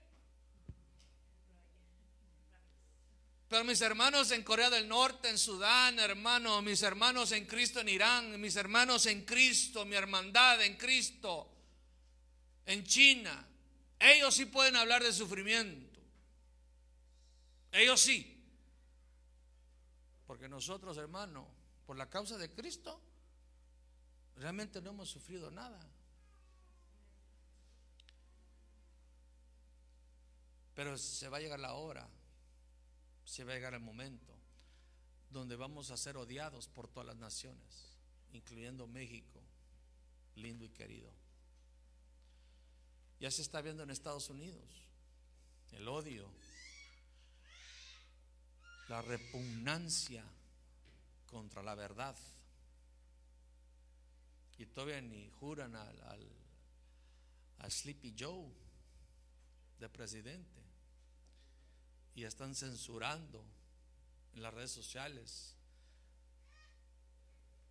Pero 3.50 3.64
mis 3.64 3.82
hermanos 3.82 4.32
en 4.32 4.44
Corea 4.44 4.70
del 4.70 4.88
Norte, 4.88 5.30
en 5.30 5.38
Sudán, 5.38 6.00
hermano, 6.00 6.62
mis 6.62 6.82
hermanos 6.84 7.32
en 7.32 7.46
Cristo 7.46 7.80
en 7.80 7.90
Irán, 7.90 8.40
mis 8.42 8.58
hermanos 8.58 9.06
en 9.06 9.24
Cristo, 9.24 9.86
mi 9.86 9.96
hermandad 9.96 10.62
en 10.62 10.76
Cristo, 10.76 11.50
en 12.66 12.84
China, 12.84 13.47
ellos 14.00 14.36
sí 14.36 14.46
pueden 14.46 14.76
hablar 14.76 15.04
de 15.04 15.12
sufrimiento. 15.12 16.00
Ellos 17.72 18.00
sí. 18.00 18.34
Porque 20.26 20.48
nosotros, 20.48 20.98
hermano, 20.98 21.48
por 21.86 21.98
la 21.98 22.10
causa 22.10 22.38
de 22.38 22.52
Cristo, 22.52 23.02
realmente 24.36 24.82
no 24.82 24.92
hemos 24.92 25.10
sufrido 25.10 25.50
nada. 25.52 25.80
Pero 30.76 30.98
se 30.98 31.28
va 31.30 31.38
a 31.38 31.40
llegar 31.40 31.60
la 31.60 31.74
hora, 31.74 32.08
se 33.26 33.44
va 33.44 33.54
a 33.54 33.56
llegar 33.56 33.74
el 33.74 33.80
momento 33.80 34.38
donde 35.30 35.56
vamos 35.56 35.92
a 35.92 35.98
ser 35.98 36.18
odiados 36.18 36.68
por 36.68 36.88
todas 36.88 37.08
las 37.08 37.18
naciones, 37.18 37.98
incluyendo 38.32 38.88
México, 38.88 39.42
lindo 40.36 40.66
y 40.66 40.70
querido. 40.70 41.12
Ya 43.20 43.32
se 43.32 43.42
está 43.42 43.62
viendo 43.62 43.84
en 43.84 43.90
Estados 43.90 44.30
Unidos. 44.30 44.64
El 45.72 45.88
odio, 45.88 46.30
la 48.88 49.02
repugnancia 49.02 50.24
contra 51.26 51.64
la 51.64 51.76
verdad. 51.76 52.16
Y 54.58 54.66
todavía 54.68 55.02
ni 55.02 55.30
juran 55.40 55.76
al, 55.76 56.02
al, 57.60 57.72
Sleepy 57.72 58.16
Joe 58.18 58.52
de 59.80 59.90
presidente. 59.90 60.62
Y 62.16 62.24
están 62.24 62.56
censurando 62.56 63.44
en 64.34 64.42
las 64.42 64.54
redes 64.54 64.72
sociales 64.72 65.56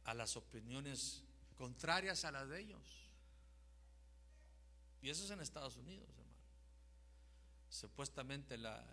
a 0.04 0.14
las 0.14 0.36
opiniones 0.36 1.22
contrarias 1.56 2.24
a 2.24 2.30
las 2.30 2.48
de 2.48 2.60
ellos. 2.60 3.05
Y 5.06 5.10
eso 5.10 5.24
es 5.24 5.30
en 5.30 5.40
Estados 5.40 5.76
Unidos, 5.76 6.08
hermano. 6.18 6.34
Supuestamente 7.68 8.58
la, 8.58 8.84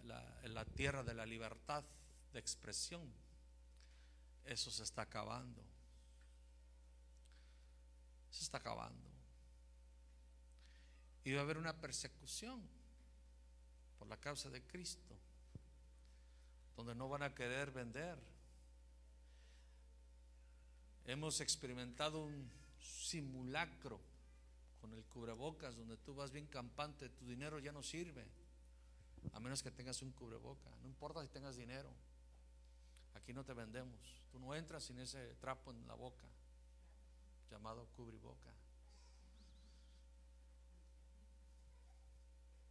la 0.43 0.63
tierra 0.63 1.01
de 1.01 1.15
la 1.15 1.25
libertad 1.25 1.83
de 2.31 2.39
expresión. 2.39 3.11
Eso 4.45 4.69
se 4.69 4.83
está 4.83 5.01
acabando. 5.01 5.63
Se 8.29 8.43
está 8.43 8.59
acabando. 8.59 9.09
Y 11.23 11.33
va 11.33 11.39
a 11.39 11.43
haber 11.45 11.57
una 11.57 11.81
persecución 11.81 12.61
por 13.97 14.07
la 14.07 14.17
causa 14.17 14.51
de 14.51 14.61
Cristo, 14.61 15.17
donde 16.77 16.93
no 16.93 17.09
van 17.09 17.23
a 17.23 17.33
querer 17.33 17.71
vender. 17.71 18.19
Hemos 21.05 21.41
experimentado 21.41 22.23
un 22.23 22.51
simulacro 22.79 24.12
con 24.83 24.93
el 24.93 25.05
cubrebocas, 25.05 25.77
donde 25.77 25.95
tú 25.95 26.13
vas 26.13 26.29
bien 26.29 26.45
campante, 26.45 27.07
tu 27.07 27.25
dinero 27.25 27.57
ya 27.57 27.71
no 27.71 27.81
sirve, 27.81 28.27
a 29.31 29.39
menos 29.39 29.63
que 29.63 29.71
tengas 29.71 30.01
un 30.01 30.11
cubreboca. 30.11 30.69
No 30.81 30.89
importa 30.89 31.21
si 31.21 31.29
tengas 31.29 31.55
dinero, 31.55 31.89
aquí 33.13 33.31
no 33.31 33.45
te 33.45 33.53
vendemos. 33.53 33.97
Tú 34.29 34.39
no 34.39 34.53
entras 34.53 34.83
sin 34.83 34.99
ese 34.99 35.35
trapo 35.35 35.71
en 35.71 35.87
la 35.87 35.93
boca, 35.93 36.27
llamado 37.49 37.87
cubreboca. 37.95 38.53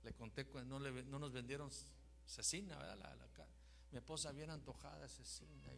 Le 0.03 0.12
conté 0.12 0.44
no, 0.66 0.79
no 0.81 1.18
nos 1.18 1.33
vendieron 1.33 1.70
cecina, 2.27 2.77
¿verdad? 2.77 3.48
mi 3.90 3.96
esposa 3.96 4.33
bien 4.33 4.51
antojada 4.51 5.09
cecina 5.09 5.72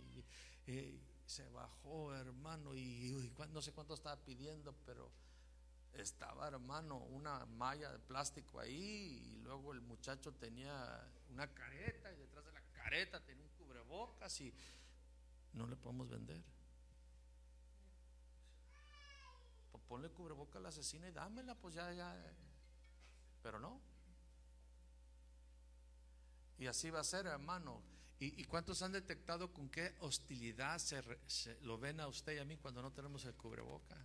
y, 0.66 1.00
se 1.26 1.48
bajó, 1.50 2.12
hermano, 2.12 2.74
y, 2.74 2.80
y 2.80 3.32
no 3.52 3.62
sé 3.62 3.72
cuánto 3.72 3.94
estaba 3.94 4.16
pidiendo, 4.24 4.74
pero 4.84 5.12
estaba, 5.94 6.48
hermano, 6.48 6.98
una 6.98 7.46
malla 7.46 7.90
de 7.92 7.98
plástico 7.98 8.60
ahí 8.60 9.22
y 9.24 9.36
luego 9.38 9.72
el 9.72 9.80
muchacho 9.80 10.32
tenía 10.32 11.08
una 11.30 11.52
careta 11.52 12.12
y 12.12 12.16
detrás 12.16 12.44
de 12.44 12.52
la 12.52 12.62
careta 12.72 13.20
tenía 13.20 13.44
un 13.44 13.50
cubrebocas 13.50 14.40
y 14.40 14.52
no 15.52 15.66
le 15.66 15.76
podemos 15.76 16.08
vender. 16.08 16.42
Pues 19.70 19.82
ponle 19.84 20.10
cubreboca 20.10 20.58
a 20.58 20.62
la 20.62 20.68
asesina 20.68 21.08
y 21.08 21.12
dámela, 21.12 21.54
pues 21.54 21.74
ya, 21.74 21.92
ya. 21.92 22.14
Pero 23.42 23.58
no. 23.58 23.80
Y 26.58 26.66
así 26.66 26.90
va 26.90 27.00
a 27.00 27.04
ser, 27.04 27.26
hermano. 27.26 27.82
¿Y, 28.20 28.44
cuántos 28.44 28.80
han 28.80 28.92
detectado 28.92 29.52
con 29.52 29.68
qué 29.68 29.94
hostilidad 30.00 30.78
se, 30.78 31.02
lo 31.60 31.76
ven 31.76 32.00
a 32.00 32.08
usted 32.08 32.36
y 32.36 32.38
a 32.38 32.44
mí 32.44 32.56
cuando 32.56 32.80
no 32.80 32.90
tenemos 32.90 33.24
el 33.26 33.34
cubreboca? 33.34 33.96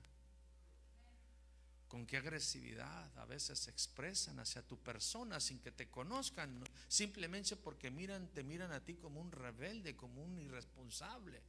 Con 1.90 2.06
qué 2.06 2.18
agresividad 2.18 3.18
a 3.18 3.26
veces 3.26 3.58
se 3.58 3.72
expresan 3.72 4.40
hacia 4.40 4.62
tu 4.62 4.78
persona 4.78 5.40
sin 5.40 5.60
que 5.60 5.72
te 5.72 5.90
conozcan, 5.90 6.64
simplemente 6.88 7.56
porque 7.56 7.90
miran, 7.90 8.28
te 8.28 8.44
miran 8.44 8.72
a 8.72 8.86
ti 8.86 8.96
como 8.96 9.20
un 9.20 9.32
rebelde, 9.32 9.98
como 9.98 10.24
un 10.24 10.38
irresponsable. 10.38 11.42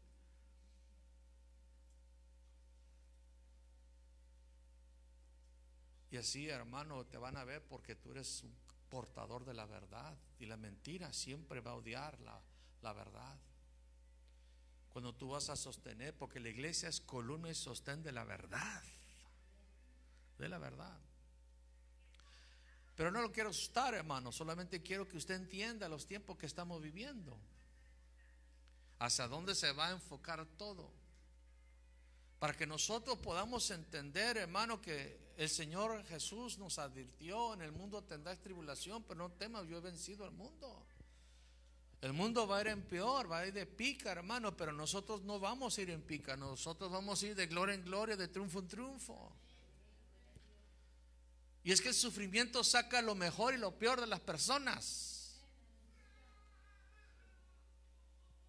Y 6.10 6.16
así, 6.16 6.48
hermano, 6.48 7.04
te 7.06 7.18
van 7.18 7.36
a 7.36 7.44
ver 7.44 7.62
porque 7.62 7.94
tú 7.94 8.10
eres 8.12 8.42
un 8.42 8.52
portador 8.88 9.44
de 9.44 9.52
la 9.54 9.66
verdad. 9.66 10.16
Y 10.38 10.46
la 10.46 10.56
mentira 10.56 11.12
siempre 11.12 11.60
va 11.60 11.72
a 11.72 11.76
odiar 11.76 12.18
la, 12.20 12.42
la 12.80 12.94
verdad. 12.94 13.38
Cuando 14.88 15.14
tú 15.14 15.28
vas 15.28 15.50
a 15.50 15.56
sostener, 15.56 16.16
porque 16.16 16.40
la 16.40 16.48
iglesia 16.48 16.88
es 16.88 17.00
columna 17.00 17.50
y 17.50 17.54
sostén 17.54 18.02
de 18.02 18.10
la 18.10 18.24
verdad. 18.24 18.82
De 20.40 20.48
la 20.48 20.58
verdad. 20.58 20.98
Pero 22.96 23.10
no 23.10 23.20
lo 23.20 23.30
quiero 23.30 23.50
asustar, 23.50 23.92
hermano. 23.94 24.32
Solamente 24.32 24.80
quiero 24.80 25.06
que 25.06 25.18
usted 25.18 25.34
entienda 25.34 25.86
los 25.86 26.06
tiempos 26.06 26.38
que 26.38 26.46
estamos 26.46 26.80
viviendo. 26.80 27.38
Hacia 28.98 29.28
dónde 29.28 29.54
se 29.54 29.72
va 29.72 29.88
a 29.88 29.92
enfocar 29.92 30.46
todo. 30.56 30.90
Para 32.38 32.54
que 32.54 32.66
nosotros 32.66 33.18
podamos 33.18 33.70
entender, 33.70 34.38
hermano, 34.38 34.80
que 34.80 35.34
el 35.36 35.50
Señor 35.50 36.02
Jesús 36.06 36.56
nos 36.56 36.78
advirtió, 36.78 37.52
en 37.52 37.60
el 37.60 37.72
mundo 37.72 38.02
tendrás 38.02 38.40
tribulación, 38.40 39.02
pero 39.02 39.16
no 39.16 39.32
temas, 39.32 39.66
yo 39.66 39.76
he 39.76 39.80
vencido 39.82 40.24
al 40.24 40.32
mundo. 40.32 40.86
El 42.00 42.14
mundo 42.14 42.46
va 42.46 42.58
a 42.58 42.60
ir 42.62 42.68
en 42.68 42.82
peor, 42.82 43.30
va 43.30 43.40
a 43.40 43.46
ir 43.46 43.52
de 43.52 43.66
pica, 43.66 44.12
hermano, 44.12 44.56
pero 44.56 44.72
nosotros 44.72 45.20
no 45.22 45.38
vamos 45.38 45.76
a 45.76 45.82
ir 45.82 45.90
en 45.90 46.00
pica, 46.00 46.34
nosotros 46.34 46.90
vamos 46.90 47.22
a 47.22 47.26
ir 47.26 47.34
de 47.34 47.46
gloria 47.46 47.74
en 47.74 47.84
gloria, 47.84 48.16
de 48.16 48.28
triunfo 48.28 48.60
en 48.60 48.68
triunfo. 48.68 49.36
Y 51.62 51.72
es 51.72 51.80
que 51.80 51.88
el 51.88 51.94
sufrimiento 51.94 52.64
saca 52.64 53.02
lo 53.02 53.14
mejor 53.14 53.54
y 53.54 53.58
lo 53.58 53.78
peor 53.78 54.00
de 54.00 54.06
las 54.06 54.20
personas. 54.20 55.10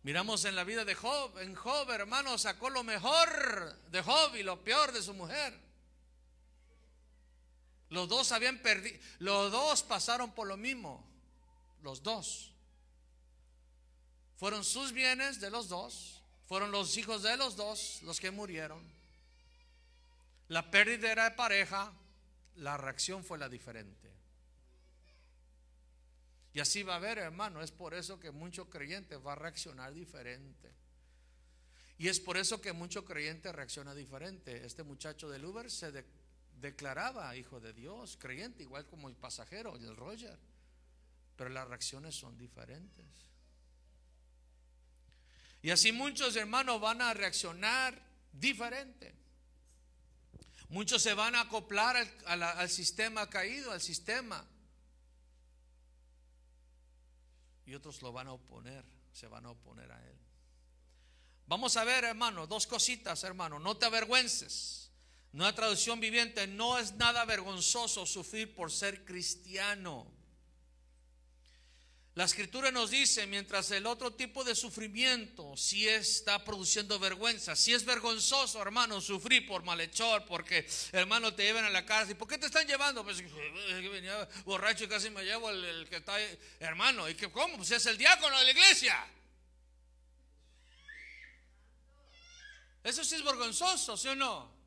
Miramos 0.04 0.46
en 0.46 0.56
la 0.56 0.64
vida 0.64 0.84
de 0.84 0.96
Job, 0.96 1.38
en 1.40 1.54
Job, 1.54 1.90
hermano, 1.92 2.38
sacó 2.38 2.70
lo 2.70 2.84
mejor 2.84 3.80
de 3.92 4.02
Job 4.02 4.36
y 4.36 4.44
lo 4.44 4.64
peor 4.64 4.92
de 4.92 5.04
su 5.04 5.14
mujer. 5.14 5.60
Los 7.90 8.08
dos 8.08 8.32
habían 8.32 8.58
perdido, 8.60 8.98
los 9.20 9.52
dos 9.52 9.84
pasaron 9.84 10.32
por 10.32 10.48
lo 10.48 10.58
mismo, 10.58 11.06
los 11.84 12.02
dos. 12.02 12.52
Fueron 14.38 14.64
sus 14.64 14.92
bienes 14.92 15.40
de 15.40 15.52
los 15.52 15.68
dos, 15.68 16.24
fueron 16.48 16.72
los 16.72 16.98
hijos 16.98 17.22
de 17.22 17.38
los 17.38 17.56
dos 17.56 18.00
los 18.02 18.20
que 18.20 18.32
murieron. 18.32 18.82
La 20.48 20.72
pérdida 20.72 21.12
era 21.12 21.30
de 21.30 21.36
pareja, 21.36 21.94
la 22.56 22.78
reacción 22.78 23.24
fue 23.24 23.38
la 23.38 23.50
diferente. 23.50 24.12
Y 26.54 26.60
así 26.60 26.84
va 26.84 26.94
a 26.94 26.98
haber, 26.98 27.18
hermano. 27.18 27.62
Es 27.62 27.72
por 27.72 27.94
eso 27.94 28.20
que 28.20 28.32
muchos 28.32 28.68
creyentes 28.68 29.20
va 29.26 29.34
a 29.34 29.36
reaccionar 29.36 29.94
diferente. 29.94 30.72
Y 31.98 32.10
es 32.10 32.20
por 32.20 32.36
eso 32.36 32.60
que 32.60 32.74
muchos 32.74 33.06
creyentes 33.06 33.54
reacciona 33.54 33.94
diferente. 33.94 34.66
Este 34.66 34.84
muchacho 34.84 35.30
del 35.30 35.46
Uber 35.46 35.70
se 35.70 35.92
declaraba 36.60 37.36
hijo 37.36 37.60
de 37.60 37.74
Dios, 37.74 38.18
creyente, 38.20 38.64
igual 38.64 38.86
como 38.86 39.08
el 39.08 39.16
pasajero, 39.16 39.76
el 39.76 39.96
Roger. 39.96 40.38
Pero 41.38 41.50
las 41.52 41.68
reacciones 41.68 42.16
son 42.16 42.38
diferentes. 42.38 43.06
Y 45.62 45.70
así 45.70 45.92
muchos 45.92 46.36
hermanos 46.36 46.82
van 46.82 47.02
a 47.02 47.14
reaccionar 47.14 48.02
diferente. 48.34 49.14
Muchos 50.72 51.02
se 51.02 51.14
van 51.14 51.36
a 51.36 51.42
acoplar 51.42 51.96
al 52.26 52.70
sistema 52.70 53.30
caído, 53.30 53.72
al 53.72 53.82
sistema. 53.82 54.48
y 57.72 57.76
otros 57.76 58.02
lo 58.02 58.12
van 58.12 58.28
a 58.28 58.34
oponer, 58.34 58.84
se 59.14 59.28
van 59.28 59.46
a 59.46 59.52
oponer 59.52 59.90
a 59.94 60.06
él. 60.06 60.18
Vamos 61.48 61.78
a 61.78 61.86
ver, 61.86 62.04
hermano, 62.04 62.46
dos 62.46 62.68
cositas, 62.68 63.24
hermano. 63.24 63.60
No 63.60 63.78
te 63.78 63.86
avergüences. 63.86 64.92
Nueva 65.32 65.56
traducción 65.56 66.02
viviente, 66.02 66.46
no 66.48 66.78
es 66.78 66.94
nada 66.96 67.24
vergonzoso 67.24 68.06
sufrir 68.06 68.54
por 68.54 68.74
ser 68.74 69.06
cristiano. 69.06 70.06
La 72.16 72.26
escritura 72.26 72.72
nos 72.72 72.90
dice, 72.90 73.26
mientras 73.26 73.72
el 73.72 73.86
otro 73.86 74.12
tipo 74.12 74.44
de 74.44 74.54
sufrimiento 74.54 75.56
sí 75.56 75.88
está 75.88 76.44
produciendo 76.44 77.00
vergüenza, 77.00 77.56
si 77.56 77.74
es 77.74 77.86
vergonzoso, 77.86 78.62
hermano, 78.62 79.00
sufrir 79.00 79.48
por 79.48 79.64
malhechor, 79.64 80.26
porque 80.26 80.68
hermano 80.92 81.34
te 81.34 81.44
llevan 81.44 81.64
a 81.64 81.70
la. 81.70 81.86
¿Y 82.10 82.14
por 82.16 82.28
qué 82.28 82.38
te 82.38 82.48
están 82.48 82.68
llevando? 82.68 83.02
Pues 83.06 83.24
venía 83.92 84.28
borracho 84.44 84.84
y 84.84 84.88
casi 84.90 85.10
me 85.10 85.24
llevo 85.24 85.50
el, 85.52 85.88
que 85.90 85.98
está 85.98 86.16
ahí. 86.16 86.40
Hermano, 86.60 87.08
¿y 87.08 87.16
que 87.16 87.32
cómo? 87.32 87.56
Pues 87.56 87.72
es 87.72 87.86
el 87.86 87.98
diácono 87.98 88.38
de 88.40 88.44
la 88.44 88.52
iglesia. 88.52 89.08
Eso 92.84 93.06
sí 93.06 93.16
es 93.16 93.24
vergonzoso, 93.24 93.96
¿sí 93.96 94.10
o 94.10 94.16
no? 94.16 94.61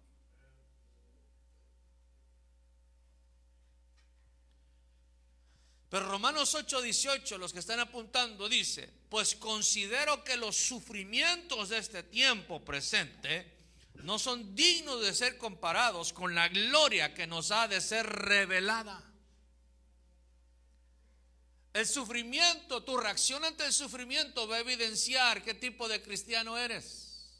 Pero 5.95 6.09
Romanos 6.09 6.53
8:18, 6.57 7.39
los 7.39 7.53
que 7.53 7.61
están 7.61 7.79
apuntando, 7.79 8.49
dice, 8.49 8.91
pues 9.09 9.37
considero 9.37 10.25
que 10.25 10.37
los 10.37 10.57
sufrimientos 10.57 11.69
de 11.69 11.79
este 11.79 12.03
tiempo 12.03 12.65
presente 12.65 13.47
no 14.03 14.19
son 14.19 14.57
dignos 14.57 15.03
de 15.03 15.15
ser 15.15 15.39
comparados 15.39 16.13
con 16.13 16.35
la 16.35 16.49
gloria 16.49 17.15
que 17.15 17.29
nos 17.29 17.53
ha 17.53 17.69
de 17.69 17.81
ser 17.81 18.07
revelada. 18.07 19.09
El 21.73 21.87
sufrimiento, 21.87 22.83
tu 22.83 22.97
reacción 22.97 23.45
ante 23.45 23.65
el 23.65 23.73
sufrimiento 23.73 24.49
va 24.49 24.57
a 24.57 24.61
evidenciar 24.63 25.45
qué 25.45 25.55
tipo 25.55 25.87
de 25.87 26.03
cristiano 26.03 26.59
eres. 26.59 27.31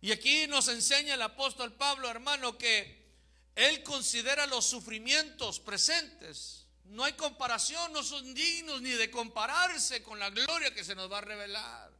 Y 0.00 0.12
aquí 0.12 0.46
nos 0.46 0.68
enseña 0.68 1.14
el 1.14 1.22
apóstol 1.22 1.72
Pablo, 1.72 2.08
hermano, 2.08 2.56
que 2.56 3.10
él 3.56 3.82
considera 3.82 4.46
los 4.46 4.66
sufrimientos 4.66 5.58
presentes 5.58 6.61
no 6.84 7.04
hay 7.04 7.14
comparación, 7.14 7.92
no 7.92 8.02
son 8.02 8.34
dignos 8.34 8.82
ni 8.82 8.90
de 8.90 9.10
compararse 9.10 10.02
con 10.02 10.18
la 10.18 10.30
gloria 10.30 10.74
que 10.74 10.84
se 10.84 10.94
nos 10.94 11.10
va 11.10 11.18
a 11.18 11.22
revelar. 11.22 11.90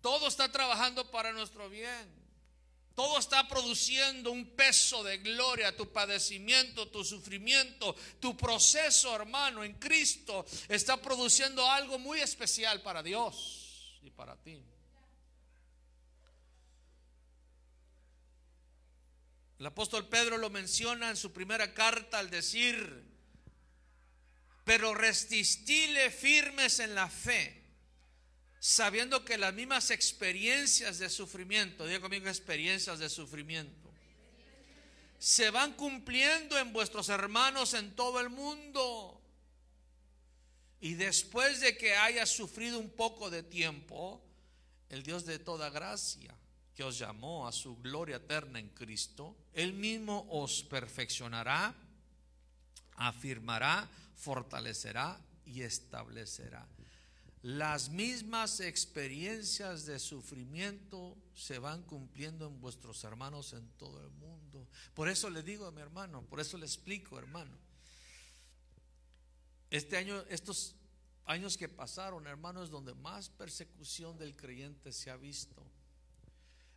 Todo 0.00 0.28
está 0.28 0.50
trabajando 0.50 1.10
para 1.10 1.32
nuestro 1.32 1.68
bien. 1.68 2.26
Todo 2.94 3.18
está 3.18 3.46
produciendo 3.46 4.30
un 4.30 4.56
peso 4.56 5.04
de 5.04 5.18
gloria, 5.18 5.76
tu 5.76 5.92
padecimiento, 5.92 6.88
tu 6.88 7.04
sufrimiento, 7.04 7.94
tu 8.20 8.34
proceso, 8.36 9.14
hermano, 9.14 9.64
en 9.64 9.74
Cristo 9.74 10.46
está 10.68 10.96
produciendo 10.96 11.68
algo 11.70 11.98
muy 11.98 12.20
especial 12.20 12.80
para 12.80 13.02
Dios 13.02 13.98
y 14.02 14.10
para 14.10 14.34
ti. 14.36 14.62
El 19.58 19.66
apóstol 19.66 20.08
Pedro 20.08 20.36
lo 20.36 20.50
menciona 20.50 21.10
en 21.10 21.16
su 21.16 21.32
primera 21.32 21.72
carta 21.72 22.18
al 22.18 22.28
decir, 22.28 23.04
pero 24.64 24.94
resistile 24.94 26.10
firmes 26.10 26.78
en 26.80 26.94
la 26.94 27.08
fe, 27.08 27.62
sabiendo 28.58 29.24
que 29.24 29.38
las 29.38 29.54
mismas 29.54 29.90
experiencias 29.90 30.98
de 30.98 31.08
sufrimiento, 31.08 31.86
digo 31.86 32.02
conmigo 32.02 32.28
experiencias 32.28 32.98
de 32.98 33.08
sufrimiento, 33.08 33.86
se 35.18 35.50
van 35.50 35.72
cumpliendo 35.72 36.58
en 36.58 36.72
vuestros 36.72 37.08
hermanos 37.08 37.72
en 37.72 37.96
todo 37.96 38.20
el 38.20 38.28
mundo. 38.28 39.22
Y 40.80 40.94
después 40.94 41.60
de 41.60 41.76
que 41.78 41.96
haya 41.96 42.26
sufrido 42.26 42.78
un 42.78 42.90
poco 42.90 43.30
de 43.30 43.42
tiempo, 43.42 44.22
el 44.90 45.02
Dios 45.02 45.24
de 45.24 45.38
toda 45.38 45.70
gracia, 45.70 46.34
que 46.76 46.84
os 46.84 46.98
llamó 46.98 47.48
a 47.48 47.52
su 47.52 47.78
gloria 47.78 48.16
eterna 48.16 48.58
en 48.58 48.68
Cristo, 48.68 49.34
Él 49.54 49.72
mismo 49.72 50.26
os 50.30 50.62
perfeccionará, 50.62 51.74
afirmará, 52.96 53.88
fortalecerá 54.14 55.18
y 55.46 55.62
establecerá. 55.62 56.68
Las 57.42 57.88
mismas 57.88 58.60
experiencias 58.60 59.86
de 59.86 59.98
sufrimiento 59.98 61.16
se 61.34 61.58
van 61.58 61.82
cumpliendo 61.82 62.46
en 62.46 62.60
vuestros 62.60 63.02
hermanos 63.04 63.54
en 63.54 63.66
todo 63.78 64.02
el 64.02 64.10
mundo. 64.10 64.68
Por 64.92 65.08
eso 65.08 65.30
le 65.30 65.42
digo 65.42 65.64
a 65.64 65.72
mi 65.72 65.80
hermano, 65.80 66.22
por 66.26 66.40
eso 66.40 66.58
le 66.58 66.66
explico, 66.66 67.18
hermano. 67.18 67.56
Este 69.70 69.96
año, 69.96 70.22
estos 70.28 70.74
años 71.24 71.56
que 71.56 71.70
pasaron, 71.70 72.26
hermanos, 72.26 72.68
donde 72.68 72.94
más 72.94 73.30
persecución 73.30 74.18
del 74.18 74.36
creyente 74.36 74.92
se 74.92 75.10
ha 75.10 75.16
visto. 75.16 75.64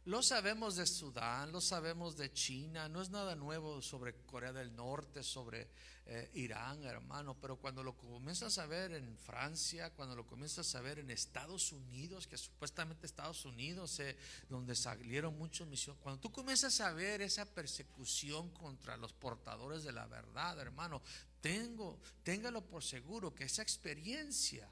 Lo 0.10 0.24
sabemos 0.24 0.76
de 0.76 0.88
Sudán, 0.88 1.52
lo 1.52 1.62
sabemos 1.62 2.18
de 2.18 2.34
China, 2.34 2.90
no 2.90 3.00
es 3.00 3.12
nada 3.12 3.36
nuevo 3.36 3.80
sobre 3.80 4.16
Corea 4.26 4.52
del 4.52 4.76
Norte, 4.76 5.22
sobre 5.22 5.68
eh, 6.08 6.32
Irán, 6.34 6.84
hermano, 6.84 7.38
pero 7.40 7.58
cuando 7.58 7.84
lo 7.84 7.96
comienzas 7.96 8.58
a 8.58 8.66
ver 8.66 8.92
en 8.94 9.16
Francia, 9.20 9.92
cuando 9.92 10.16
lo 10.16 10.26
comienzas 10.26 10.74
a 10.74 10.82
ver 10.82 10.98
en 10.98 11.12
Estados 11.12 11.72
Unidos, 11.72 12.26
que 12.26 12.40
supuestamente 12.40 13.06
Estados 13.06 13.46
Unidos, 13.46 14.00
eh, 14.00 14.18
donde 14.50 14.74
salieron 14.74 15.38
muchos 15.38 15.68
misiones, 15.68 16.02
cuando 16.02 16.20
tú 16.20 16.32
comienzas 16.32 16.82
a 16.82 16.92
ver 16.92 17.22
esa 17.22 17.46
persecución 17.46 18.50
contra 18.50 18.98
los 18.98 19.14
portadores 19.14 19.84
de 19.84 19.92
la 19.92 20.08
verdad, 20.08 20.60
hermano, 20.60 21.04
tengo, 21.40 22.00
téngalo 22.24 22.66
por 22.66 22.84
seguro 22.84 23.36
que 23.36 23.44
esa 23.44 23.62
experiencia 23.62 24.68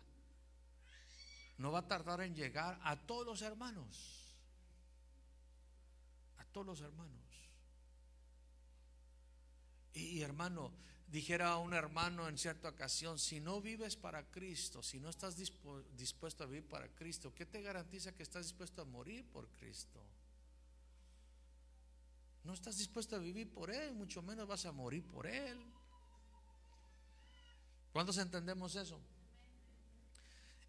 no 1.59 1.71
va 1.71 1.79
a 1.81 1.87
tardar 1.87 2.21
en 2.21 2.33
llegar 2.33 2.79
a 2.81 2.95
todos 2.95 3.23
los 3.23 3.43
hermanos 3.43 4.16
los 6.65 6.81
hermanos. 6.81 7.23
Y, 9.93 10.21
hermano, 10.21 10.71
dijera 11.07 11.57
un 11.57 11.73
hermano 11.73 12.27
en 12.27 12.37
cierta 12.37 12.69
ocasión, 12.69 13.17
si 13.17 13.39
no 13.39 13.61
vives 13.61 13.95
para 13.95 14.29
Cristo, 14.29 14.83
si 14.83 14.99
no 14.99 15.09
estás 15.09 15.35
dispuesto 15.37 16.43
a 16.43 16.47
vivir 16.47 16.67
para 16.67 16.87
Cristo, 16.93 17.33
¿qué 17.33 17.45
te 17.45 17.61
garantiza 17.61 18.13
que 18.13 18.23
estás 18.23 18.45
dispuesto 18.45 18.81
a 18.81 18.85
morir 18.85 19.25
por 19.31 19.47
Cristo? 19.49 20.03
No 22.43 22.53
estás 22.53 22.77
dispuesto 22.77 23.15
a 23.15 23.19
vivir 23.19 23.51
por 23.51 23.71
Él, 23.71 23.93
mucho 23.95 24.21
menos 24.21 24.47
vas 24.47 24.65
a 24.65 24.71
morir 24.71 25.03
por 25.05 25.25
Él. 25.27 25.59
¿Cuántos 27.91 28.17
entendemos 28.19 28.75
eso? 28.75 29.01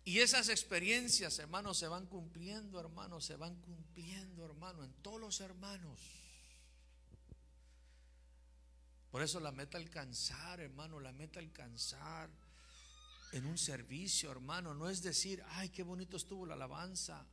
Y 0.08 0.20
esas 0.20 0.48
experiencias, 0.48 1.38
hermanos, 1.38 1.76
se 1.76 1.86
van 1.86 2.06
cumpliendo, 2.06 2.80
hermanos, 2.80 3.26
se 3.26 3.36
van 3.36 3.54
cumpliendo, 3.56 4.42
hermano, 4.42 4.82
en 4.82 4.90
todos 5.02 5.20
los 5.20 5.38
hermanos. 5.42 6.00
Por 9.10 9.20
eso 9.20 9.38
la 9.38 9.52
meta 9.52 9.76
alcanzar, 9.76 10.60
hermano, 10.60 10.98
la 10.98 11.12
meta 11.12 11.40
alcanzar 11.40 12.30
en 13.32 13.44
un 13.44 13.58
servicio, 13.58 14.30
hermano, 14.30 14.72
no 14.72 14.88
es 14.88 15.02
decir, 15.02 15.44
ay, 15.48 15.68
qué 15.68 15.82
bonito 15.82 16.16
estuvo 16.16 16.46
la 16.46 16.54
alabanza, 16.54 17.26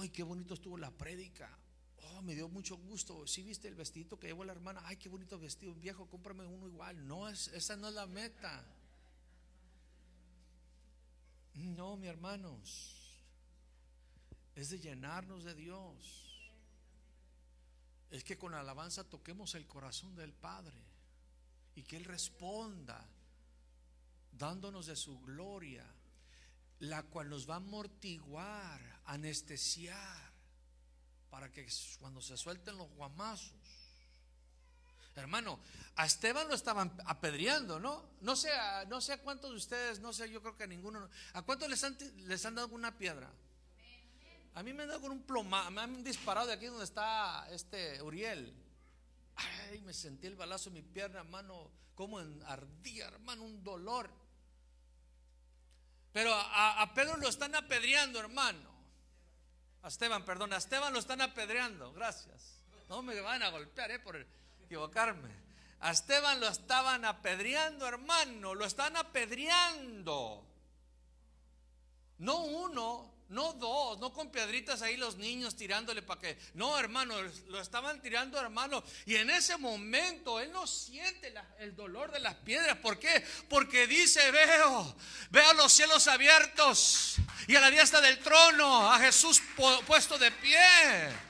ay, 0.00 0.08
qué 0.08 0.24
bonito 0.24 0.54
estuvo 0.54 0.76
la 0.76 0.90
prédica, 0.90 1.56
oh, 1.98 2.22
me 2.22 2.34
dio 2.34 2.48
mucho 2.48 2.78
gusto, 2.78 3.28
si 3.28 3.44
viste 3.44 3.68
el 3.68 3.76
vestido 3.76 4.18
que 4.18 4.26
llevó 4.26 4.42
la 4.42 4.50
hermana, 4.50 4.82
ay, 4.86 4.96
qué 4.96 5.08
bonito 5.08 5.38
vestido, 5.38 5.72
viejo, 5.76 6.08
cómprame 6.08 6.44
uno 6.46 6.66
igual. 6.66 7.06
No, 7.06 7.28
es, 7.28 7.46
esa 7.46 7.76
no 7.76 7.86
es 7.86 7.94
la 7.94 8.08
meta. 8.08 8.66
No, 11.54 11.96
mi 11.96 12.06
hermanos, 12.06 12.96
es 14.54 14.70
de 14.70 14.78
llenarnos 14.78 15.44
de 15.44 15.54
Dios. 15.54 16.52
Es 18.10 18.24
que 18.24 18.38
con 18.38 18.54
alabanza 18.54 19.04
toquemos 19.04 19.54
el 19.54 19.66
corazón 19.66 20.14
del 20.16 20.32
Padre 20.32 20.82
y 21.74 21.82
que 21.82 21.96
Él 21.96 22.04
responda 22.04 23.08
dándonos 24.32 24.86
de 24.86 24.96
su 24.96 25.20
gloria, 25.20 25.84
la 26.80 27.02
cual 27.04 27.28
nos 27.28 27.48
va 27.48 27.54
a 27.54 27.58
amortiguar, 27.58 28.80
anestesiar, 29.04 30.30
para 31.30 31.50
que 31.52 31.66
cuando 32.00 32.20
se 32.20 32.36
suelten 32.36 32.76
los 32.76 32.90
guamazos, 32.90 33.79
Hermano, 35.20 35.60
a 35.96 36.06
Esteban 36.06 36.48
lo 36.48 36.54
estaban 36.54 36.92
apedreando, 37.04 37.78
¿no? 37.78 38.10
No 38.20 38.34
sé, 38.34 38.50
no 38.88 39.00
sé 39.00 39.12
a 39.12 39.22
cuántos 39.22 39.50
de 39.50 39.56
ustedes, 39.56 40.00
no 40.00 40.12
sé, 40.12 40.30
yo 40.30 40.40
creo 40.40 40.56
que 40.56 40.64
a 40.64 40.66
ninguno. 40.66 41.08
¿A 41.34 41.42
cuántos 41.42 41.68
les 41.68 41.82
han, 41.84 41.96
les 42.26 42.44
han 42.44 42.54
dado 42.54 42.68
una 42.68 42.96
piedra? 42.96 43.30
A 44.54 44.62
mí 44.62 44.72
me 44.72 44.82
han 44.82 44.88
dado 44.88 45.02
con 45.02 45.12
un 45.12 45.22
ploma, 45.22 45.70
me 45.70 45.82
han 45.82 46.02
disparado 46.02 46.46
de 46.46 46.54
aquí 46.54 46.66
donde 46.66 46.84
está 46.84 47.46
este 47.50 48.02
Uriel. 48.02 48.52
Ay, 49.36 49.80
me 49.82 49.94
sentí 49.94 50.26
el 50.26 50.36
balazo 50.36 50.70
en 50.70 50.74
mi 50.74 50.82
pierna, 50.82 51.20
hermano, 51.20 51.70
como 51.94 52.18
ardía, 52.18 53.06
hermano, 53.06 53.44
un 53.44 53.62
dolor. 53.62 54.10
Pero 56.12 56.34
a, 56.34 56.82
a 56.82 56.94
Pedro 56.94 57.16
lo 57.16 57.28
están 57.28 57.54
apedreando, 57.54 58.18
hermano. 58.18 58.70
A 59.82 59.88
Esteban, 59.88 60.24
perdón, 60.24 60.52
a 60.52 60.56
Esteban 60.56 60.92
lo 60.92 60.98
están 60.98 61.20
apedreando, 61.20 61.92
gracias. 61.92 62.60
No 62.88 63.02
me 63.02 63.20
van 63.20 63.42
a 63.42 63.50
golpear, 63.50 63.90
¿eh? 63.92 64.00
Por 64.00 64.16
el, 64.16 64.26
equivocarme. 64.70 65.28
A 65.80 65.90
Esteban 65.90 66.38
lo 66.38 66.46
estaban 66.46 67.04
apedreando, 67.04 67.88
hermano, 67.88 68.54
lo 68.54 68.64
están 68.64 68.96
apedreando. 68.96 70.46
No 72.18 72.44
uno, 72.44 73.12
no 73.30 73.52
dos, 73.54 73.98
no 73.98 74.12
con 74.12 74.30
piedritas 74.30 74.82
ahí 74.82 74.96
los 74.96 75.16
niños 75.16 75.56
tirándole 75.56 76.02
para 76.02 76.20
que. 76.20 76.38
No, 76.54 76.78
hermano, 76.78 77.16
lo 77.48 77.60
estaban 77.60 78.00
tirando, 78.00 78.38
hermano. 78.38 78.84
Y 79.06 79.16
en 79.16 79.30
ese 79.30 79.56
momento 79.56 80.38
él 80.38 80.52
no 80.52 80.68
siente 80.68 81.34
el 81.58 81.74
dolor 81.74 82.12
de 82.12 82.20
las 82.20 82.36
piedras. 82.36 82.76
¿Por 82.76 83.00
qué? 83.00 83.26
Porque 83.48 83.88
dice: 83.88 84.30
Veo, 84.30 84.96
veo 85.30 85.52
los 85.54 85.72
cielos 85.72 86.06
abiertos 86.06 87.16
y 87.48 87.56
a 87.56 87.60
la 87.60 87.70
diestra 87.70 88.00
del 88.00 88.20
trono 88.20 88.92
a 88.92 89.00
Jesús 89.00 89.42
puesto 89.86 90.16
de 90.16 90.30
pie. 90.30 91.29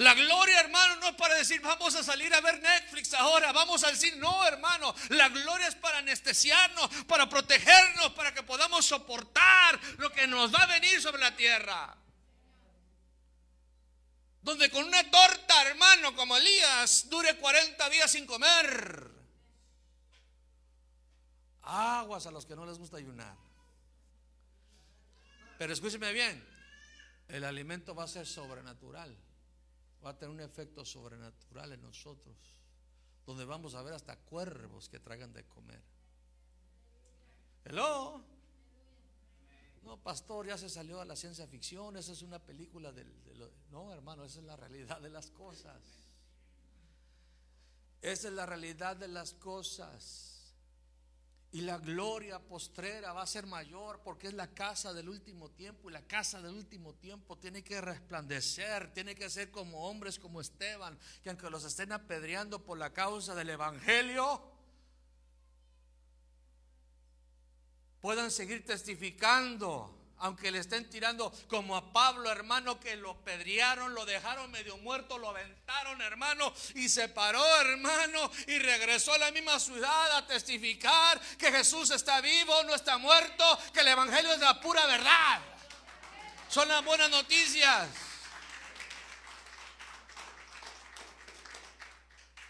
La 0.00 0.14
gloria, 0.14 0.60
hermano, 0.60 0.96
no 0.96 1.08
es 1.08 1.14
para 1.14 1.34
decir 1.34 1.60
vamos 1.60 1.94
a 1.94 2.02
salir 2.02 2.32
a 2.32 2.40
ver 2.40 2.58
Netflix 2.58 3.12
ahora, 3.12 3.52
vamos 3.52 3.84
al 3.84 3.94
cine. 3.94 4.16
No, 4.16 4.46
hermano, 4.46 4.94
la 5.10 5.28
gloria 5.28 5.68
es 5.68 5.74
para 5.74 5.98
anestesiarnos, 5.98 7.04
para 7.04 7.28
protegernos, 7.28 8.10
para 8.14 8.32
que 8.32 8.42
podamos 8.42 8.86
soportar 8.86 9.78
lo 9.98 10.10
que 10.10 10.26
nos 10.26 10.54
va 10.54 10.62
a 10.62 10.66
venir 10.68 11.02
sobre 11.02 11.20
la 11.20 11.36
tierra. 11.36 11.94
Donde 14.40 14.70
con 14.70 14.84
una 14.84 15.10
torta, 15.10 15.68
hermano, 15.68 16.16
como 16.16 16.34
Elías, 16.34 17.10
dure 17.10 17.36
40 17.36 17.90
días 17.90 18.10
sin 18.10 18.24
comer. 18.24 19.10
Aguas 21.60 22.24
a 22.24 22.30
los 22.30 22.46
que 22.46 22.56
no 22.56 22.64
les 22.64 22.78
gusta 22.78 22.96
ayunar. 22.96 23.36
Pero 25.58 25.74
escúcheme 25.74 26.10
bien, 26.14 26.42
el 27.28 27.44
alimento 27.44 27.94
va 27.94 28.04
a 28.04 28.08
ser 28.08 28.26
sobrenatural 28.26 29.14
va 30.04 30.10
a 30.10 30.18
tener 30.18 30.34
un 30.34 30.40
efecto 30.40 30.84
sobrenatural 30.84 31.72
en 31.72 31.82
nosotros, 31.82 32.36
donde 33.26 33.44
vamos 33.44 33.74
a 33.74 33.82
ver 33.82 33.94
hasta 33.94 34.16
cuervos 34.16 34.88
que 34.88 34.98
traigan 35.00 35.32
de 35.32 35.44
comer. 35.44 35.82
Hello. 37.64 38.24
No, 39.82 39.96
pastor, 40.02 40.46
ya 40.46 40.58
se 40.58 40.68
salió 40.68 41.00
a 41.00 41.04
la 41.04 41.16
ciencia 41.16 41.46
ficción, 41.46 41.96
esa 41.96 42.12
es 42.12 42.22
una 42.22 42.38
película 42.38 42.92
del... 42.92 43.10
no, 43.70 43.92
hermano, 43.92 44.24
esa 44.24 44.40
es 44.40 44.44
la 44.44 44.56
realidad 44.56 45.00
de 45.00 45.08
las 45.08 45.30
cosas. 45.30 45.80
Esa 48.02 48.28
es 48.28 48.34
la 48.34 48.46
realidad 48.46 48.96
de 48.96 49.08
las 49.08 49.34
cosas. 49.34 50.29
Y 51.52 51.62
la 51.62 51.78
gloria 51.78 52.38
postrera 52.38 53.12
va 53.12 53.22
a 53.22 53.26
ser 53.26 53.46
mayor 53.46 54.00
porque 54.04 54.28
es 54.28 54.34
la 54.34 54.54
casa 54.54 54.92
del 54.92 55.08
último 55.08 55.50
tiempo. 55.50 55.90
Y 55.90 55.92
la 55.92 56.06
casa 56.06 56.40
del 56.40 56.54
último 56.54 56.94
tiempo 56.94 57.36
tiene 57.38 57.64
que 57.64 57.80
resplandecer, 57.80 58.92
tiene 58.92 59.16
que 59.16 59.28
ser 59.28 59.50
como 59.50 59.88
hombres 59.88 60.18
como 60.18 60.40
Esteban, 60.40 60.98
que 61.22 61.30
aunque 61.30 61.50
los 61.50 61.64
estén 61.64 61.90
apedreando 61.90 62.64
por 62.64 62.78
la 62.78 62.92
causa 62.92 63.34
del 63.34 63.50
Evangelio, 63.50 64.40
puedan 68.00 68.30
seguir 68.30 68.64
testificando 68.64 69.99
aunque 70.20 70.50
le 70.50 70.58
estén 70.58 70.88
tirando 70.88 71.32
como 71.48 71.76
a 71.76 71.92
Pablo, 71.92 72.30
hermano, 72.30 72.78
que 72.78 72.96
lo 72.96 73.16
pedrearon, 73.24 73.94
lo 73.94 74.04
dejaron 74.04 74.50
medio 74.50 74.76
muerto, 74.78 75.18
lo 75.18 75.30
aventaron, 75.30 76.00
hermano, 76.02 76.52
y 76.74 76.88
se 76.88 77.08
paró, 77.08 77.44
hermano, 77.60 78.30
y 78.46 78.58
regresó 78.58 79.12
a 79.14 79.18
la 79.18 79.30
misma 79.30 79.58
ciudad 79.58 80.16
a 80.16 80.26
testificar 80.26 81.20
que 81.38 81.50
Jesús 81.50 81.90
está 81.90 82.20
vivo, 82.20 82.62
no 82.64 82.74
está 82.74 82.98
muerto, 82.98 83.58
que 83.72 83.80
el 83.80 83.88
Evangelio 83.88 84.32
es 84.32 84.40
la 84.40 84.60
pura 84.60 84.86
verdad. 84.86 85.40
Son 86.48 86.68
las 86.68 86.84
buenas 86.84 87.10
noticias. 87.10 87.88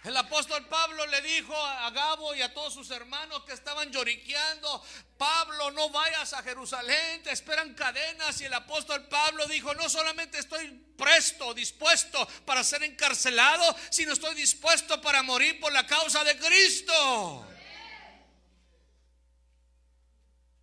El 0.03 0.16
apóstol 0.16 0.66
Pablo 0.66 1.05
le 1.07 1.20
dijo 1.20 1.55
a 1.55 1.90
Gabo 1.90 2.34
y 2.34 2.40
a 2.40 2.55
todos 2.55 2.72
sus 2.72 2.90
hermanos 2.90 3.44
que 3.44 3.53
estaban 3.53 3.92
lloriqueando, 3.92 4.82
Pablo, 5.18 5.70
no 5.72 5.90
vayas 5.90 6.32
a 6.32 6.42
Jerusalén, 6.42 7.22
te 7.22 7.32
esperan 7.32 7.74
cadenas. 7.74 8.40
Y 8.40 8.46
el 8.46 8.55
apóstol 8.55 9.07
Pablo 9.09 9.46
dijo, 9.46 9.74
no 9.74 9.90
solamente 9.90 10.38
estoy 10.38 10.68
presto, 10.96 11.53
dispuesto 11.53 12.26
para 12.46 12.64
ser 12.64 12.82
encarcelado, 12.82 13.76
sino 13.90 14.14
estoy 14.14 14.34
dispuesto 14.36 15.03
para 15.03 15.22
morir 15.22 15.61
por 15.61 15.70
la 15.70 15.86
causa 15.86 16.24
de 16.24 16.38
Cristo. 16.38 17.46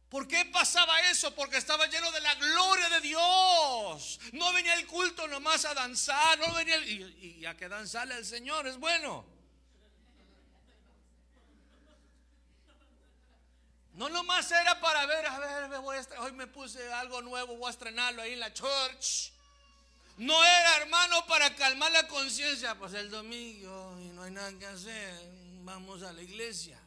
¿Por 0.09 0.25
qué 0.25 0.45
pasaba 0.45 1.01
eso? 1.09 1.35
Porque 1.35 1.57
estaba 1.57 1.85
lleno 1.87 2.09
de 2.11 2.21
la 2.21 2.33
gloria 2.35 2.89
de 2.89 3.01
Dios. 3.01 4.19
No 4.31 4.53
venía 4.53 4.73
el 4.75 4.87
culto 4.87 5.27
nomás 5.27 5.65
a 5.65 5.73
danzar, 5.73 6.39
no 6.39 6.53
venía 6.53 6.77
y, 6.77 7.45
a 7.45 7.57
que 7.57 7.67
danzarle 7.67 8.13
al 8.13 8.25
Señor 8.25 8.67
es 8.67 8.77
bueno. 8.77 9.25
No 13.95 14.07
nomás 14.09 14.49
era 14.51 14.79
para 14.79 15.05
ver, 15.07 15.25
a 15.25 15.39
ver, 15.39 15.73
hoy 16.19 16.31
me 16.31 16.47
puse 16.47 16.93
algo 16.93 17.21
nuevo, 17.21 17.57
voy 17.57 17.67
a 17.67 17.71
estrenarlo 17.71 18.21
ahí 18.21 18.33
en 18.33 18.39
la 18.39 18.53
church. 18.53 19.31
No 20.17 20.41
era, 20.41 20.77
hermano, 20.77 21.25
para 21.25 21.53
calmar 21.55 21.91
la 21.91 22.07
conciencia. 22.07 22.75
Pues 22.75 22.93
el 22.93 23.09
domingo 23.09 23.97
y 23.99 24.05
no 24.09 24.23
hay 24.23 24.31
nada 24.31 24.53
que 24.57 24.67
hacer, 24.67 25.19
vamos 25.63 26.01
a 26.03 26.13
la 26.13 26.21
iglesia. 26.21 26.79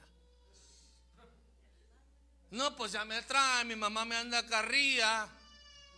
No, 2.51 2.75
pues 2.77 2.93
ya 2.93 3.05
me 3.05 3.23
trae, 3.23 3.65
mi 3.65 3.77
mamá 3.77 4.05
me 4.05 4.17
anda 4.17 4.45
carrilla, 4.47 5.29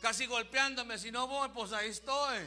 casi 0.01 0.27
golpeándome. 0.27 0.99
Si 0.99 1.11
no 1.11 1.27
voy, 1.27 1.49
pues 1.51 1.73
ahí 1.73 1.89
estoy. 1.89 2.41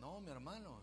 No, 0.00 0.20
mi 0.20 0.30
hermanos. 0.30 0.82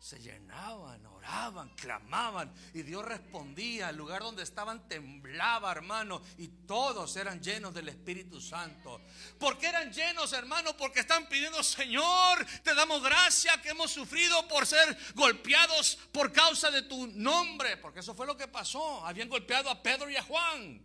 Se 0.00 0.18
llenaban, 0.18 1.02
oraban, 1.20 1.68
clamaban 1.76 2.52
y 2.74 2.82
Dios 2.82 3.04
respondía. 3.04 3.90
El 3.90 3.96
lugar 3.96 4.22
donde 4.22 4.42
estaban 4.42 4.88
temblaba, 4.88 5.70
hermano, 5.70 6.22
y 6.38 6.48
todos 6.48 7.14
eran 7.16 7.40
llenos 7.40 7.74
del 7.74 7.88
Espíritu 7.88 8.40
Santo. 8.40 9.00
¿Por 9.38 9.58
qué 9.58 9.68
eran 9.68 9.92
llenos, 9.92 10.32
hermano? 10.32 10.76
Porque 10.76 11.00
están 11.00 11.28
pidiendo, 11.28 11.62
Señor, 11.62 12.44
te 12.62 12.74
damos 12.74 13.02
gracia 13.02 13.60
que 13.62 13.70
hemos 13.70 13.90
sufrido 13.90 14.48
por 14.48 14.66
ser 14.66 14.96
golpeados 15.14 15.98
por 16.12 16.32
causa 16.32 16.70
de 16.70 16.82
tu 16.82 17.06
nombre. 17.08 17.76
Porque 17.76 18.00
eso 18.00 18.14
fue 18.14 18.26
lo 18.26 18.36
que 18.36 18.48
pasó. 18.48 19.04
Habían 19.04 19.28
golpeado 19.28 19.70
a 19.70 19.82
Pedro 19.82 20.10
y 20.10 20.16
a 20.16 20.22
Juan 20.22 20.82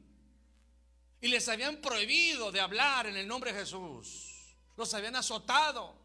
y 1.21 1.27
les 1.27 1.47
habían 1.49 1.77
prohibido 1.77 2.51
de 2.51 2.61
hablar 2.61 3.07
en 3.07 3.15
el 3.15 3.27
nombre 3.27 3.51
de 3.53 3.59
Jesús. 3.59 4.55
Los 4.75 4.93
habían 4.93 5.15
azotado 5.15 6.04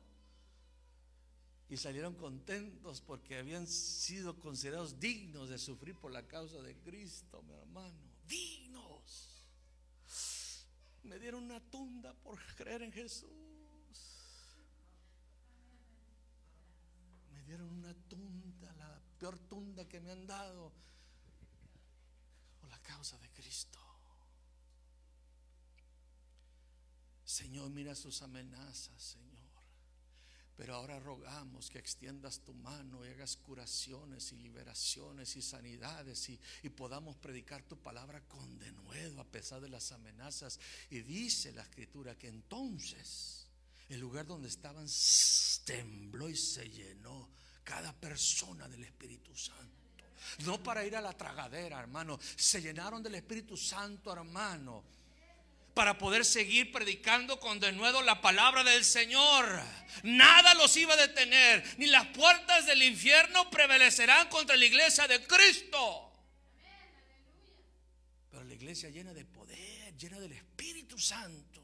y 1.70 1.76
salieron 1.76 2.14
contentos 2.16 3.00
porque 3.00 3.38
habían 3.38 3.68
sido 3.68 4.36
considerados 4.40 4.98
dignos 4.98 5.48
de 5.48 5.56
sufrir 5.56 5.94
por 5.94 6.10
la 6.10 6.26
causa 6.26 6.60
de 6.62 6.76
Cristo, 6.78 7.42
mi 7.44 7.52
hermano. 7.54 7.96
Dignos. 8.26 9.46
Me 11.04 11.20
dieron 11.20 11.44
una 11.44 11.60
tunda 11.70 12.12
por 12.12 12.40
creer 12.56 12.82
en 12.82 12.92
Jesús. 12.92 13.30
Me 17.32 17.44
dieron 17.44 17.70
una 17.70 17.94
tunda, 18.08 18.74
la 18.74 19.00
peor 19.20 19.38
tunda 19.38 19.88
que 19.88 20.00
me 20.00 20.10
han 20.10 20.26
dado 20.26 20.72
por 22.60 22.68
la 22.68 22.82
causa 22.82 23.16
de 23.18 23.30
Cristo. 23.30 23.78
Señor, 27.24 27.70
mira 27.70 27.94
sus 27.94 28.22
amenazas, 28.22 29.00
Señor. 29.00 29.29
Pero 30.60 30.74
ahora 30.74 31.00
rogamos 31.00 31.70
que 31.70 31.78
extiendas 31.78 32.40
tu 32.40 32.52
mano 32.52 33.02
y 33.02 33.08
hagas 33.08 33.34
curaciones 33.38 34.30
y 34.32 34.36
liberaciones 34.36 35.34
y 35.36 35.40
sanidades 35.40 36.28
y, 36.28 36.38
podamos 36.68 37.16
predicar 37.16 37.62
tu 37.62 37.78
palabra 37.78 38.20
con 38.28 38.58
denuedo 38.58 39.22
a 39.22 39.24
pesar 39.24 39.62
de 39.62 39.70
las 39.70 39.90
amenazas. 39.90 40.60
Y 40.90 41.00
dice 41.00 41.54
la 41.54 41.62
escritura 41.62 42.14
que 42.18 42.28
entonces 42.28 43.46
el 43.88 44.00
lugar 44.00 44.26
donde 44.26 44.48
estaban 44.48 44.86
tembló 45.64 46.28
y 46.28 46.36
se 46.36 46.68
llenó 46.68 47.30
cada 47.64 47.98
persona 47.98 48.68
del 48.68 48.84
Espíritu 48.84 49.34
Santo. 49.34 50.04
No 50.44 50.62
para 50.62 50.84
ir 50.84 50.94
a 50.94 51.00
la 51.00 51.16
tragadera, 51.16 51.80
hermano. 51.80 52.18
Se 52.36 52.60
llenaron 52.60 53.02
del 53.02 53.14
Espíritu 53.14 53.56
Santo, 53.56 54.12
hermano 54.12 54.99
para 55.80 55.96
poder 55.96 56.26
seguir 56.26 56.70
predicando 56.72 57.40
con 57.40 57.58
denuedo 57.58 58.02
la 58.02 58.20
palabra 58.20 58.62
del 58.62 58.84
Señor. 58.84 59.46
Nada 60.02 60.52
los 60.52 60.76
iba 60.76 60.92
a 60.92 60.96
detener, 60.98 61.64
ni 61.78 61.86
las 61.86 62.06
puertas 62.08 62.66
del 62.66 62.82
infierno 62.82 63.48
prevalecerán 63.48 64.28
contra 64.28 64.58
la 64.58 64.66
iglesia 64.66 65.08
de 65.08 65.26
Cristo. 65.26 66.12
Pero 68.30 68.44
la 68.44 68.52
iglesia 68.52 68.90
llena 68.90 69.14
de 69.14 69.24
poder, 69.24 69.96
llena 69.96 70.20
del 70.20 70.32
Espíritu 70.32 70.98
Santo, 70.98 71.62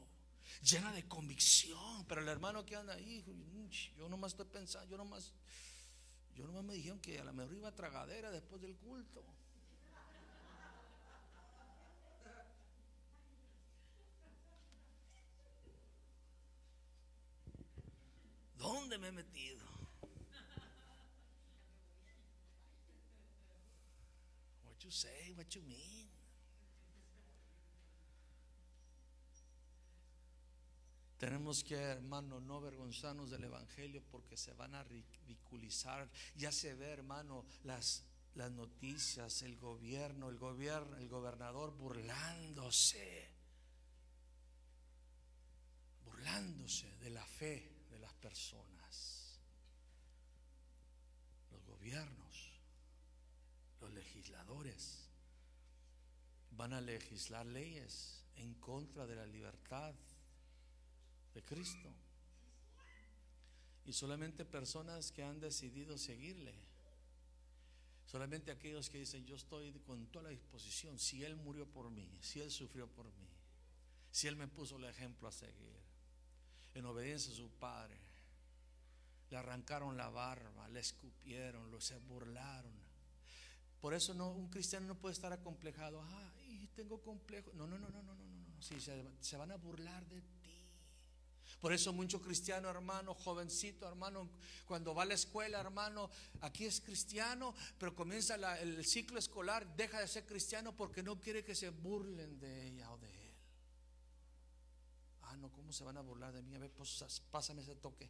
llena 0.63 0.91
de 0.93 1.07
convicción. 1.07 2.03
Pero 2.07 2.21
el 2.21 2.27
hermano 2.27 2.65
que 2.65 2.75
anda 2.75 2.95
ahí, 2.95 3.23
yo 3.95 4.09
nomás 4.09 4.31
estoy 4.31 4.47
pensando, 4.47 4.89
yo 4.89 4.97
nomás, 4.97 5.31
yo 6.33 6.47
nomás 6.47 6.63
me 6.63 6.73
dijeron 6.73 6.99
que 6.99 7.19
a 7.19 7.23
la 7.23 7.33
mejor 7.33 7.53
iba 7.53 7.69
a 7.69 7.75
tragadera 7.75 8.31
después 8.31 8.63
del 8.63 8.75
culto. 8.77 9.23
¿Dónde 18.57 18.97
me 18.97 19.09
he 19.09 19.11
metido? 19.11 19.65
What 24.65 24.79
you 24.79 24.91
say, 24.91 25.33
what 25.35 25.47
you 25.49 25.61
mean? 25.63 26.09
Tenemos 31.17 31.63
que, 31.63 31.75
hermano, 31.75 32.39
no 32.39 32.57
avergonzarnos 32.57 33.31
del 33.31 33.43
Evangelio 33.45 34.03
porque 34.11 34.37
se 34.37 34.53
van 34.53 34.75
a 34.75 34.83
ridiculizar. 34.83 36.07
Ya 36.35 36.51
se 36.51 36.75
ve, 36.75 36.89
hermano, 36.91 37.45
las, 37.63 38.03
las 38.35 38.51
noticias, 38.51 39.41
el 39.41 39.57
gobierno, 39.57 40.29
el 40.29 40.37
gobierno, 40.37 40.95
el 40.97 41.09
gobernador 41.09 41.75
burlándose, 41.75 43.31
burlándose 46.05 46.95
de 46.97 47.09
la 47.09 47.25
fe 47.25 47.76
personas, 48.27 49.39
los 51.49 51.63
gobiernos, 51.65 52.59
los 53.79 53.89
legisladores, 53.93 55.07
van 56.51 56.73
a 56.73 56.81
legislar 56.81 57.45
leyes 57.45 58.25
en 58.35 58.53
contra 58.55 59.07
de 59.07 59.15
la 59.15 59.25
libertad 59.25 59.95
de 61.33 61.41
Cristo. 61.41 61.89
Y 63.85 63.93
solamente 63.93 64.43
personas 64.43 65.13
que 65.13 65.23
han 65.23 65.39
decidido 65.39 65.97
seguirle. 65.97 66.53
Solamente 68.05 68.51
aquellos 68.51 68.89
que 68.89 68.97
dicen, 68.97 69.25
yo 69.25 69.37
estoy 69.37 69.71
con 69.85 70.05
toda 70.07 70.23
la 70.23 70.29
disposición, 70.31 70.99
si 70.99 71.23
Él 71.23 71.37
murió 71.37 71.65
por 71.65 71.89
mí, 71.89 72.09
si 72.21 72.41
Él 72.41 72.51
sufrió 72.51 72.87
por 72.87 73.05
mí, 73.05 73.29
si 74.11 74.27
Él 74.27 74.35
me 74.35 74.49
puso 74.49 74.75
el 74.75 74.83
ejemplo 74.83 75.29
a 75.29 75.31
seguir, 75.31 75.77
en 76.73 76.85
obediencia 76.85 77.31
a 77.31 77.35
su 77.35 77.49
Padre, 77.51 78.06
le 79.29 79.37
arrancaron 79.37 79.97
la 79.97 80.09
barba, 80.09 80.67
le 80.69 80.79
escupieron, 80.79 81.69
lo 81.71 81.81
se 81.81 81.97
burlaron. 81.97 82.73
Por 83.79 83.93
eso 83.93 84.13
no, 84.13 84.31
un 84.31 84.49
cristiano 84.49 84.87
no 84.87 84.95
puede 84.95 85.13
estar 85.13 85.31
acomplejado. 85.31 86.03
Ay, 86.03 86.69
tengo 86.75 87.01
complejo. 87.01 87.51
No, 87.53 87.67
no, 87.67 87.77
no, 87.77 87.89
no, 87.89 88.03
no, 88.03 88.15
no, 88.15 88.25
no. 88.25 88.61
Sí, 88.61 88.79
se, 88.79 89.03
se 89.19 89.37
van 89.37 89.51
a 89.51 89.55
burlar 89.55 90.05
de 90.07 90.21
ti. 90.21 90.37
Por 91.59 91.73
eso 91.73 91.91
mucho 91.91 92.21
cristiano, 92.21 92.69
hermano, 92.69 93.15
jovencito, 93.15 93.87
hermano, 93.87 94.29
cuando 94.65 94.93
va 94.93 95.03
a 95.03 95.05
la 95.05 95.15
escuela, 95.15 95.59
hermano, 95.59 96.09
aquí 96.41 96.65
es 96.65 96.81
cristiano, 96.81 97.55
pero 97.79 97.95
comienza 97.95 98.35
el 98.59 98.85
ciclo 98.85 99.17
escolar, 99.17 99.75
deja 99.75 99.99
de 99.99 100.07
ser 100.07 100.25
cristiano 100.25 100.75
porque 100.75 101.01
no 101.01 101.19
quiere 101.19 101.43
que 101.43 101.55
se 101.55 101.69
burlen 101.69 102.39
de 102.39 102.67
ella 102.67 102.91
o 102.91 102.97
de 102.99 103.07
él. 103.07 103.35
Ah, 105.23 105.35
no, 105.37 105.51
¿cómo 105.51 105.73
se 105.73 105.83
van 105.83 105.97
a 105.97 106.01
burlar 106.01 106.31
de 106.31 106.43
mí? 106.43 106.55
A 106.55 106.59
ver, 106.59 106.71
pues 106.71 107.03
pásame 107.31 107.61
ese 107.61 107.75
toque. 107.75 108.09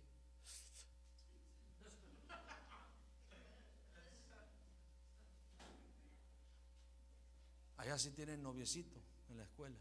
Allá 7.78 7.98
sí 7.98 8.12
tienen 8.12 8.42
noviecito 8.42 9.00
en 9.30 9.38
la 9.38 9.44
escuela. 9.44 9.78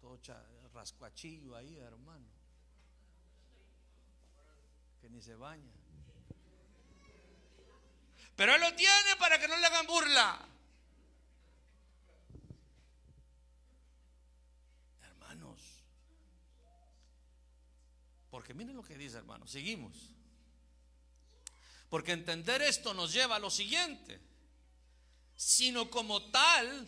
Todo 0.00 0.18
rascuachillo 0.74 1.56
ahí, 1.56 1.76
hermano. 1.78 2.26
Que 5.00 5.08
ni 5.08 5.20
se 5.22 5.34
baña. 5.34 5.72
Pero 8.36 8.54
él 8.54 8.60
lo 8.60 8.74
tiene 8.74 9.16
para 9.18 9.38
que 9.38 9.48
no 9.48 9.56
le 9.56 9.66
hagan 9.66 9.86
burla. 9.86 10.48
Hermanos. 15.02 15.82
Porque 18.30 18.54
miren 18.54 18.76
lo 18.76 18.82
que 18.82 18.96
dice, 18.96 19.16
hermano. 19.16 19.46
Seguimos. 19.46 20.14
Porque 21.88 22.12
entender 22.12 22.62
esto 22.62 22.94
nos 22.94 23.12
lleva 23.12 23.36
a 23.36 23.40
lo 23.40 23.50
siguiente 23.50 24.29
sino 25.40 25.88
como 25.88 26.30
tal 26.30 26.86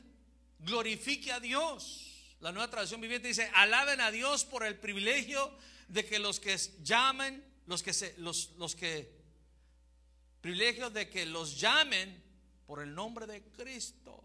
glorifique 0.58 1.32
a 1.32 1.40
Dios. 1.40 2.36
La 2.40 2.52
nueva 2.52 2.68
traducción 2.68 3.00
viviente 3.00 3.28
dice, 3.28 3.50
alaben 3.54 3.98
a 4.02 4.10
Dios 4.10 4.44
por 4.44 4.62
el 4.62 4.78
privilegio 4.78 5.50
de 5.88 6.04
que 6.04 6.18
los 6.18 6.38
que 6.38 6.54
llamen, 6.82 7.42
los 7.64 7.82
que 7.82 7.94
se, 7.94 8.14
los, 8.18 8.50
los 8.58 8.76
que, 8.76 9.10
privilegio 10.42 10.90
de 10.90 11.08
que 11.08 11.24
los 11.24 11.58
llamen 11.58 12.22
por 12.66 12.82
el 12.82 12.94
nombre 12.94 13.26
de 13.26 13.42
Cristo. 13.42 14.22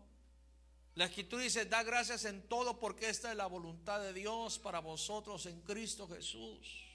La 0.95 1.05
escritura 1.05 1.43
dice, 1.43 1.63
da 1.63 1.83
gracias 1.83 2.25
en 2.25 2.49
todo 2.49 2.81
porque 2.81 3.07
esta 3.07 3.31
es 3.31 3.37
la 3.37 3.47
voluntad 3.47 4.01
de 4.01 4.11
Dios 4.11 4.59
para 4.59 4.81
vosotros 4.81 5.45
en 5.45 5.61
Cristo 5.61 6.05
Jesús. 6.05 6.86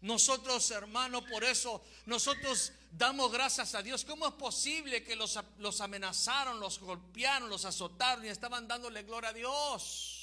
Nosotros, 0.00 0.70
hermano, 0.70 1.24
por 1.26 1.42
eso 1.42 1.82
nosotros 2.06 2.72
damos 2.92 3.32
gracias 3.32 3.74
a 3.74 3.82
Dios. 3.82 4.04
¿Cómo 4.04 4.28
es 4.28 4.34
posible 4.34 5.02
que 5.02 5.16
los, 5.16 5.36
amenazaron, 5.80 6.60
los 6.60 6.78
golpearon, 6.78 7.48
los 7.48 7.64
azotaron 7.64 8.24
y 8.24 8.28
estaban 8.28 8.68
dándole 8.68 9.02
gloria 9.02 9.30
a 9.30 9.32
Dios? 9.32 10.14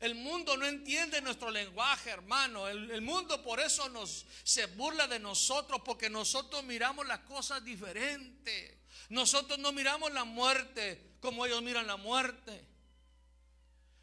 El 0.00 0.16
mundo 0.16 0.56
no 0.56 0.66
entiende 0.66 1.22
nuestro 1.22 1.50
lenguaje, 1.50 2.10
hermano. 2.10 2.66
El, 2.68 3.00
mundo 3.00 3.42
por 3.42 3.60
eso 3.60 3.88
nos 3.90 4.26
se 4.42 4.66
burla 4.66 5.06
de 5.06 5.20
nosotros 5.20 5.80
porque 5.84 6.10
nosotros 6.10 6.64
miramos 6.64 7.06
las 7.06 7.20
cosas 7.20 7.64
diferentes. 7.64 8.74
Nosotros 9.08 9.58
no 9.58 9.70
miramos 9.72 10.12
la 10.12 10.24
muerte 10.24 11.14
como 11.20 11.46
ellos 11.46 11.62
miran 11.62 11.86
la 11.86 11.96
muerte. 11.96 12.66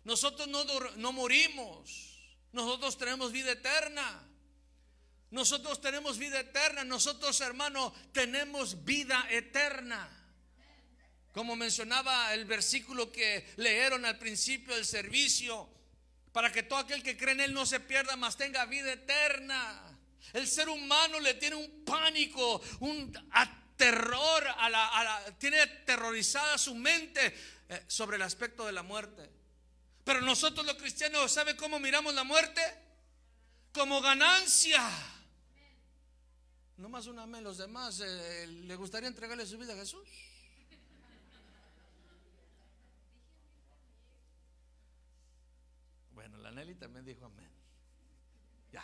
Nosotros 0.05 0.47
no, 0.47 0.63
no 0.95 1.11
morimos. 1.11 2.12
Nosotros 2.53 2.97
tenemos 2.97 3.31
vida 3.31 3.51
eterna. 3.51 4.27
Nosotros 5.31 5.81
tenemos 5.81 6.17
vida 6.19 6.39
eterna. 6.39 6.83
Nosotros, 6.83 7.41
hermano, 7.41 7.93
tenemos 8.11 8.85
vida 8.85 9.27
eterna. 9.31 10.07
Como 11.33 11.55
mencionaba 11.55 12.31
el 12.35 12.45
versículo 12.45 13.11
que 13.11 13.51
leyeron 13.57 14.05
al 14.05 14.19
principio 14.19 14.75
del 14.75 14.85
servicio, 14.85 15.67
para 16.31 16.51
que 16.51 16.61
todo 16.61 16.79
aquel 16.79 17.01
que 17.01 17.17
cree 17.17 17.33
en 17.33 17.41
Él 17.41 17.53
no 17.53 17.65
se 17.65 17.79
pierda, 17.79 18.15
mas 18.15 18.37
tenga 18.37 18.65
vida 18.65 18.93
eterna. 18.93 19.99
El 20.31 20.47
ser 20.47 20.69
humano 20.69 21.19
le 21.19 21.33
tiene 21.33 21.55
un 21.55 21.83
pánico, 21.83 22.61
un 22.81 23.11
terror, 23.75 24.47
a 24.57 24.69
la, 24.69 25.35
tiene 25.39 25.59
aterrorizada 25.59 26.59
su 26.59 26.75
mente 26.75 27.35
eh, 27.67 27.83
sobre 27.87 28.17
el 28.17 28.21
aspecto 28.21 28.65
de 28.67 28.71
la 28.71 28.83
muerte. 28.83 29.42
Pero 30.03 30.21
nosotros 30.21 30.65
los 30.65 30.75
cristianos, 30.75 31.31
¿sabe 31.31 31.55
cómo 31.55 31.79
miramos 31.79 32.13
la 32.13 32.23
muerte? 32.23 32.61
Como 33.71 34.01
ganancia. 34.01 34.81
No 36.77 36.89
más 36.89 37.07
una 37.07 37.23
amén, 37.23 37.43
los 37.43 37.57
demás, 37.57 38.01
eh, 38.01 38.47
¿le 38.47 38.75
gustaría 38.75 39.07
entregarle 39.07 39.45
su 39.45 39.57
vida 39.57 39.73
a 39.73 39.77
Jesús? 39.77 40.07
Bueno, 46.11 46.37
la 46.37 46.51
Nelly 46.51 46.75
también 46.75 47.05
dijo 47.05 47.25
amén. 47.25 47.49
Ya. 48.71 48.83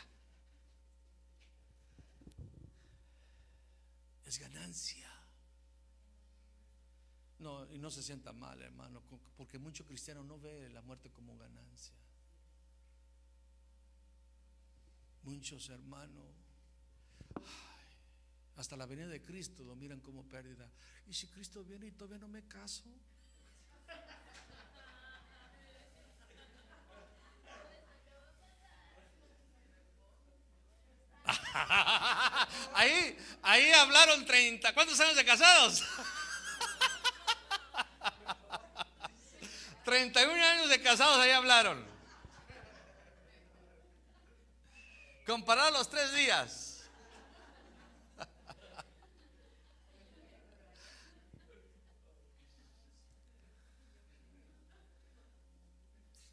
Es 4.26 4.40
ganancia. 4.40 5.09
No, 7.40 7.72
y 7.72 7.80
no 7.80 7.90
se 7.90 8.04
sienta 8.04 8.34
mal, 8.34 8.62
hermano, 8.62 9.02
porque 9.38 9.58
muchos 9.58 9.88
cristianos 9.88 10.26
no 10.26 10.38
ven 10.40 10.74
la 10.74 10.82
muerte 10.82 11.10
como 11.10 11.38
ganancia. 11.38 11.96
Muchos 15.24 15.70
hermanos, 15.70 16.26
hasta 18.58 18.76
la 18.76 18.86
venida 18.86 19.08
de 19.08 19.22
Cristo 19.22 19.64
lo 19.64 19.76
miran 19.76 20.02
como 20.02 20.28
pérdida. 20.28 20.70
¿Y 21.08 21.14
si 21.14 21.28
Cristo 21.28 21.64
viene 21.64 21.88
y 21.88 21.92
todavía 21.92 22.18
no 22.18 22.28
me 22.28 22.46
caso? 22.46 22.84
Ahí, 32.74 33.18
ahí 33.42 33.72
hablaron 33.72 34.26
30. 34.26 34.74
¿Cuántos 34.74 35.00
años 35.00 35.16
de 35.16 35.26
casados? 35.26 35.84
31 39.90 40.32
años 40.32 40.70
de 40.70 40.80
casados 40.84 41.18
ahí 41.18 41.32
hablaron. 41.32 41.84
Comparado 45.26 45.72
los 45.72 45.90
tres 45.90 46.14
días. 46.14 46.84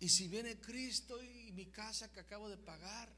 Y 0.01 0.11
si 0.11 0.29
viene 0.29 0.61
Cristo 0.61 1.23
y 1.23 1.51
mi 1.53 1.65
casa 1.71 2.13
que 2.13 2.21
acabo 2.21 2.51
de 2.51 2.59
pagar 2.59 3.09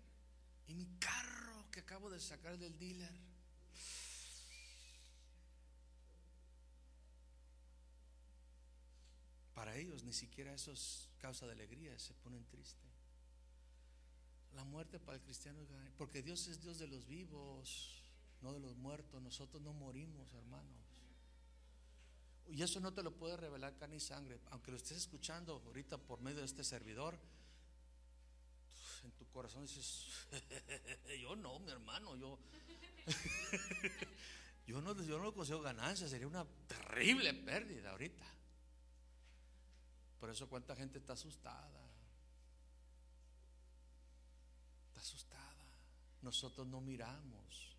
y 0.69 0.75
mi 0.75 0.87
carro 1.01 1.69
que 1.73 1.81
acabo 1.81 2.11
de 2.11 2.21
sacar 2.21 2.57
del 2.59 2.79
dealer 2.79 3.28
Para 9.59 9.75
ellos 9.75 10.05
ni 10.05 10.13
siquiera 10.13 10.55
eso 10.55 10.71
es 10.71 11.09
causa 11.19 11.45
de 11.45 11.51
alegría, 11.51 11.99
se 11.99 12.15
ponen 12.15 12.45
tristes. 12.45 12.93
La 14.55 14.63
muerte 14.63 15.01
para 15.01 15.17
el 15.17 15.23
cristiano 15.25 15.61
es 15.61 15.69
porque 15.97 16.23
Dios 16.23 16.47
es 16.47 16.61
Dios 16.61 16.79
de 16.79 16.87
los 16.87 17.09
vivos, 17.09 18.01
no 18.41 18.53
de 18.53 18.61
los 18.61 18.77
muertos. 18.77 19.21
Nosotros 19.21 19.61
no 19.61 19.73
morimos, 19.73 20.33
hermanos. 20.33 20.79
Y 22.47 22.63
eso 22.63 22.79
no 22.79 22.95
te 22.95 23.03
lo 23.03 23.11
puede 23.11 23.37
revelar 23.37 23.77
carne 23.77 23.97
y 23.97 24.01
sangre. 24.01 24.39
Aunque 24.51 24.71
lo 24.71 24.77
estés 24.77 24.97
escuchando 24.99 25.61
ahorita 25.67 25.99
por 25.99 26.21
medio 26.21 26.39
de 26.39 26.47
este 26.47 26.63
servidor, 26.63 27.19
en 29.03 29.11
tu 29.11 29.27
corazón 29.27 29.63
dices, 29.63 30.07
yo 31.21 31.35
no, 31.35 31.59
mi 31.59 31.73
hermano, 31.73 32.15
yo, 32.15 32.39
yo, 34.69 34.81
no, 34.81 35.03
yo 35.03 35.19
no 35.19 35.35
consigo 35.35 35.61
ganancia, 35.63 36.07
sería 36.07 36.29
una 36.29 36.47
terrible 36.69 37.35
pérdida 37.35 37.91
ahorita. 37.91 38.38
Por 40.19 40.31
eso 40.31 40.49
cuánta 40.49 40.75
gente 40.75 40.99
está 40.99 41.13
asustada. 41.13 41.81
Está 44.89 45.01
asustada. 45.01 45.65
Nosotros 46.23 46.67
no 46.67 46.81
miramos. 46.81 47.77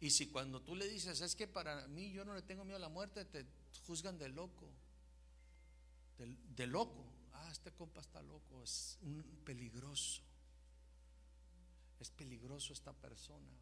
Y 0.00 0.10
si 0.10 0.28
cuando 0.28 0.60
tú 0.60 0.76
le 0.76 0.88
dices, 0.88 1.20
es 1.20 1.34
que 1.34 1.46
para 1.46 1.86
mí 1.88 2.12
yo 2.12 2.24
no 2.24 2.34
le 2.34 2.42
tengo 2.42 2.64
miedo 2.64 2.76
a 2.76 2.80
la 2.80 2.88
muerte, 2.88 3.24
te 3.24 3.46
juzgan 3.86 4.18
de 4.18 4.28
loco. 4.28 4.70
De, 6.18 6.66
loco. 6.66 7.04
Ah, 7.32 7.48
este 7.50 7.72
compa 7.72 8.00
está 8.00 8.22
loco. 8.22 8.62
Es 8.62 8.98
un 9.02 9.22
peligroso. 9.44 10.22
Es 11.98 12.10
peligroso 12.10 12.72
esta 12.72 12.92
persona. 12.92 13.52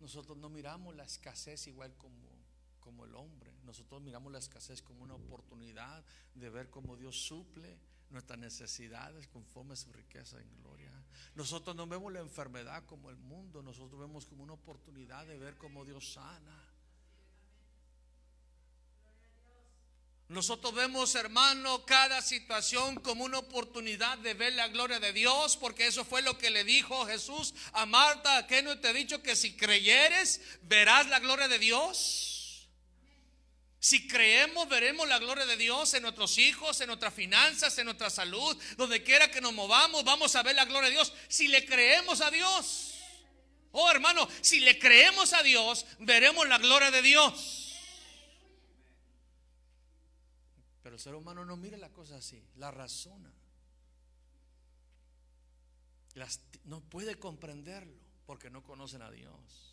Nosotros 0.00 0.36
no 0.36 0.48
miramos 0.48 0.94
la 0.96 1.04
escasez 1.04 1.68
igual 1.68 1.94
como 1.96 2.42
como 2.82 3.04
el 3.06 3.14
hombre. 3.14 3.51
Nosotros 3.64 4.02
miramos 4.02 4.32
la 4.32 4.38
escasez 4.38 4.82
como 4.82 5.02
una 5.02 5.14
oportunidad 5.14 6.04
de 6.34 6.50
ver 6.50 6.70
cómo 6.70 6.96
Dios 6.96 7.16
suple 7.16 7.78
nuestras 8.10 8.38
necesidades 8.38 9.26
conforme 9.28 9.74
a 9.74 9.76
su 9.76 9.92
riqueza 9.92 10.40
en 10.40 10.54
gloria. 10.62 10.90
Nosotros 11.34 11.74
no 11.74 11.86
vemos 11.86 12.12
la 12.12 12.20
enfermedad 12.20 12.84
como 12.84 13.10
el 13.10 13.16
mundo, 13.16 13.62
nosotros 13.62 14.00
vemos 14.00 14.26
como 14.26 14.42
una 14.42 14.52
oportunidad 14.52 15.26
de 15.26 15.38
ver 15.38 15.56
cómo 15.56 15.84
Dios 15.84 16.12
sana. 16.12 16.68
Nosotros 20.28 20.74
vemos, 20.74 21.14
hermano, 21.14 21.84
cada 21.84 22.22
situación 22.22 22.96
como 23.00 23.24
una 23.24 23.38
oportunidad 23.38 24.16
de 24.18 24.32
ver 24.32 24.54
la 24.54 24.68
gloria 24.68 24.98
de 24.98 25.12
Dios, 25.12 25.58
porque 25.58 25.86
eso 25.86 26.06
fue 26.06 26.22
lo 26.22 26.38
que 26.38 26.48
le 26.48 26.64
dijo 26.64 27.04
Jesús 27.04 27.54
a 27.72 27.84
Marta, 27.84 28.46
que 28.46 28.62
no 28.62 28.78
te 28.78 28.90
he 28.90 28.94
dicho 28.94 29.22
que 29.22 29.36
si 29.36 29.54
creyeres, 29.56 30.40
verás 30.62 31.06
la 31.08 31.20
gloria 31.20 31.48
de 31.48 31.58
Dios. 31.58 32.41
Si 33.82 34.06
creemos, 34.06 34.68
veremos 34.68 35.08
la 35.08 35.18
gloria 35.18 35.44
de 35.44 35.56
Dios 35.56 35.92
en 35.94 36.02
nuestros 36.02 36.38
hijos, 36.38 36.80
en 36.80 36.86
nuestras 36.86 37.12
finanzas, 37.12 37.76
en 37.78 37.86
nuestra 37.86 38.10
salud, 38.10 38.56
donde 38.76 39.02
quiera 39.02 39.28
que 39.28 39.40
nos 39.40 39.52
movamos, 39.52 40.04
vamos 40.04 40.36
a 40.36 40.44
ver 40.44 40.54
la 40.54 40.66
gloria 40.66 40.88
de 40.88 40.94
Dios. 40.94 41.12
Si 41.26 41.48
le 41.48 41.66
creemos 41.66 42.20
a 42.20 42.30
Dios, 42.30 42.94
oh 43.72 43.90
hermano, 43.90 44.28
si 44.40 44.60
le 44.60 44.78
creemos 44.78 45.32
a 45.32 45.42
Dios, 45.42 45.84
veremos 45.98 46.46
la 46.46 46.58
gloria 46.58 46.92
de 46.92 47.02
Dios. 47.02 47.76
Pero 50.84 50.94
el 50.94 51.00
ser 51.00 51.16
humano 51.16 51.44
no 51.44 51.56
mira 51.56 51.76
la 51.76 51.90
cosa 51.90 52.18
así, 52.18 52.40
la 52.58 52.70
razona. 52.70 53.34
no 56.66 56.80
puede 56.82 57.16
comprenderlo 57.16 57.98
porque 58.26 58.48
no 58.48 58.62
conocen 58.62 59.02
a 59.02 59.10
Dios. 59.10 59.71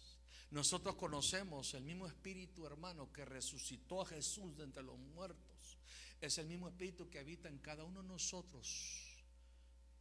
Nosotros 0.51 0.95
conocemos 0.95 1.73
el 1.75 1.83
mismo 1.83 2.07
espíritu, 2.07 2.65
hermano, 2.65 3.11
que 3.13 3.23
resucitó 3.23 4.01
a 4.01 4.05
Jesús 4.05 4.57
de 4.57 4.63
entre 4.63 4.83
los 4.83 4.97
muertos. 4.97 5.77
Es 6.19 6.37
el 6.39 6.47
mismo 6.47 6.67
espíritu 6.67 7.09
que 7.09 7.19
habita 7.19 7.49
en 7.49 7.59
cada 7.59 7.83
uno 7.83 8.01
de 8.01 8.07
nosotros, 8.07 9.17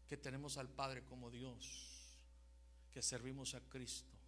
que 0.09 0.16
tenemos 0.16 0.57
al 0.57 0.68
Padre 0.68 1.05
como 1.05 1.30
Dios, 1.30 2.16
que 2.92 3.03
servimos 3.03 3.55
a 3.55 3.61
Cristo. 3.61 4.18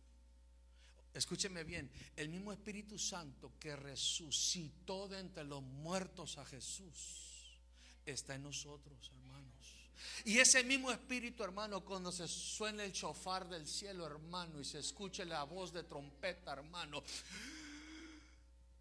Escúcheme 1.12 1.64
bien, 1.64 1.90
el 2.14 2.28
mismo 2.28 2.52
Espíritu 2.52 2.98
Santo 2.98 3.52
que 3.58 3.74
resucitó 3.74 5.08
de 5.08 5.18
entre 5.18 5.42
los 5.42 5.62
muertos 5.62 6.38
a 6.38 6.44
Jesús 6.44 7.58
está 8.06 8.36
en 8.36 8.44
nosotros. 8.44 9.10
Y 10.24 10.38
ese 10.38 10.62
mismo 10.64 10.90
espíritu, 10.90 11.42
hermano, 11.44 11.84
cuando 11.84 12.12
se 12.12 12.28
suene 12.28 12.84
el 12.84 12.92
chofar 12.92 13.48
del 13.48 13.66
cielo, 13.66 14.06
hermano, 14.06 14.60
y 14.60 14.64
se 14.64 14.78
escuche 14.78 15.24
la 15.24 15.44
voz 15.44 15.72
de 15.72 15.84
trompeta, 15.84 16.52
hermano, 16.52 17.02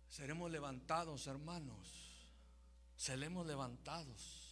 seremos 0.09 0.51
levantados, 0.51 1.27
hermanos. 1.27 1.87
Seremos 2.97 3.47
levantados. 3.47 4.49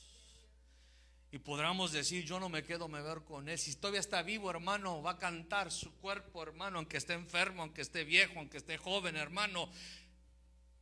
Y 1.32 1.40
podríamos 1.40 1.92
decir, 1.92 2.24
yo 2.24 2.40
no 2.40 2.48
me 2.48 2.64
quedo 2.64 2.88
me 2.88 3.02
ver 3.02 3.24
con 3.24 3.50
él. 3.50 3.60
Si 3.60 3.76
todavía 3.76 4.00
está 4.00 4.22
vivo, 4.22 4.50
hermano, 4.50 5.02
va 5.02 5.12
a 5.12 5.18
cantar 5.18 5.72
su 5.72 5.94
cuerpo, 5.96 6.42
hermano, 6.42 6.78
aunque 6.78 6.96
esté 6.96 7.14
enfermo, 7.14 7.64
aunque 7.64 7.82
esté 7.82 8.06
viejo, 8.06 8.40
aunque 8.40 8.58
esté 8.58 8.78
joven, 8.78 9.18
hermano, 9.18 9.70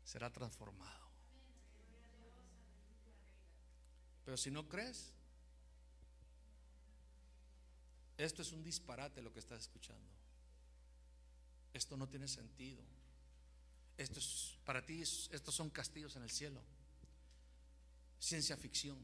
será 0.03 0.31
transformado. 0.31 1.09
Pero 4.23 4.38
si 4.38 4.51
no 4.51 4.67
crees, 4.67 5.14
esto 8.18 8.41
es 8.41 8.51
un 8.51 8.63
disparate 8.63 9.22
lo 9.22 9.32
que 9.34 9.39
estás 9.39 9.61
escuchando. 9.61 10.09
Esto 11.74 11.97
no 11.97 12.07
tiene 12.07 12.28
sentido. 12.28 12.82
Esto 13.97 14.20
es, 14.20 14.57
para 14.66 14.86
ti, 14.86 15.01
estos 15.01 15.53
son 15.53 15.70
castillos 15.70 16.16
en 16.16 16.24
el 16.24 16.30
cielo. 16.30 16.61
Ciencia 18.20 18.55
ficción. 18.57 18.97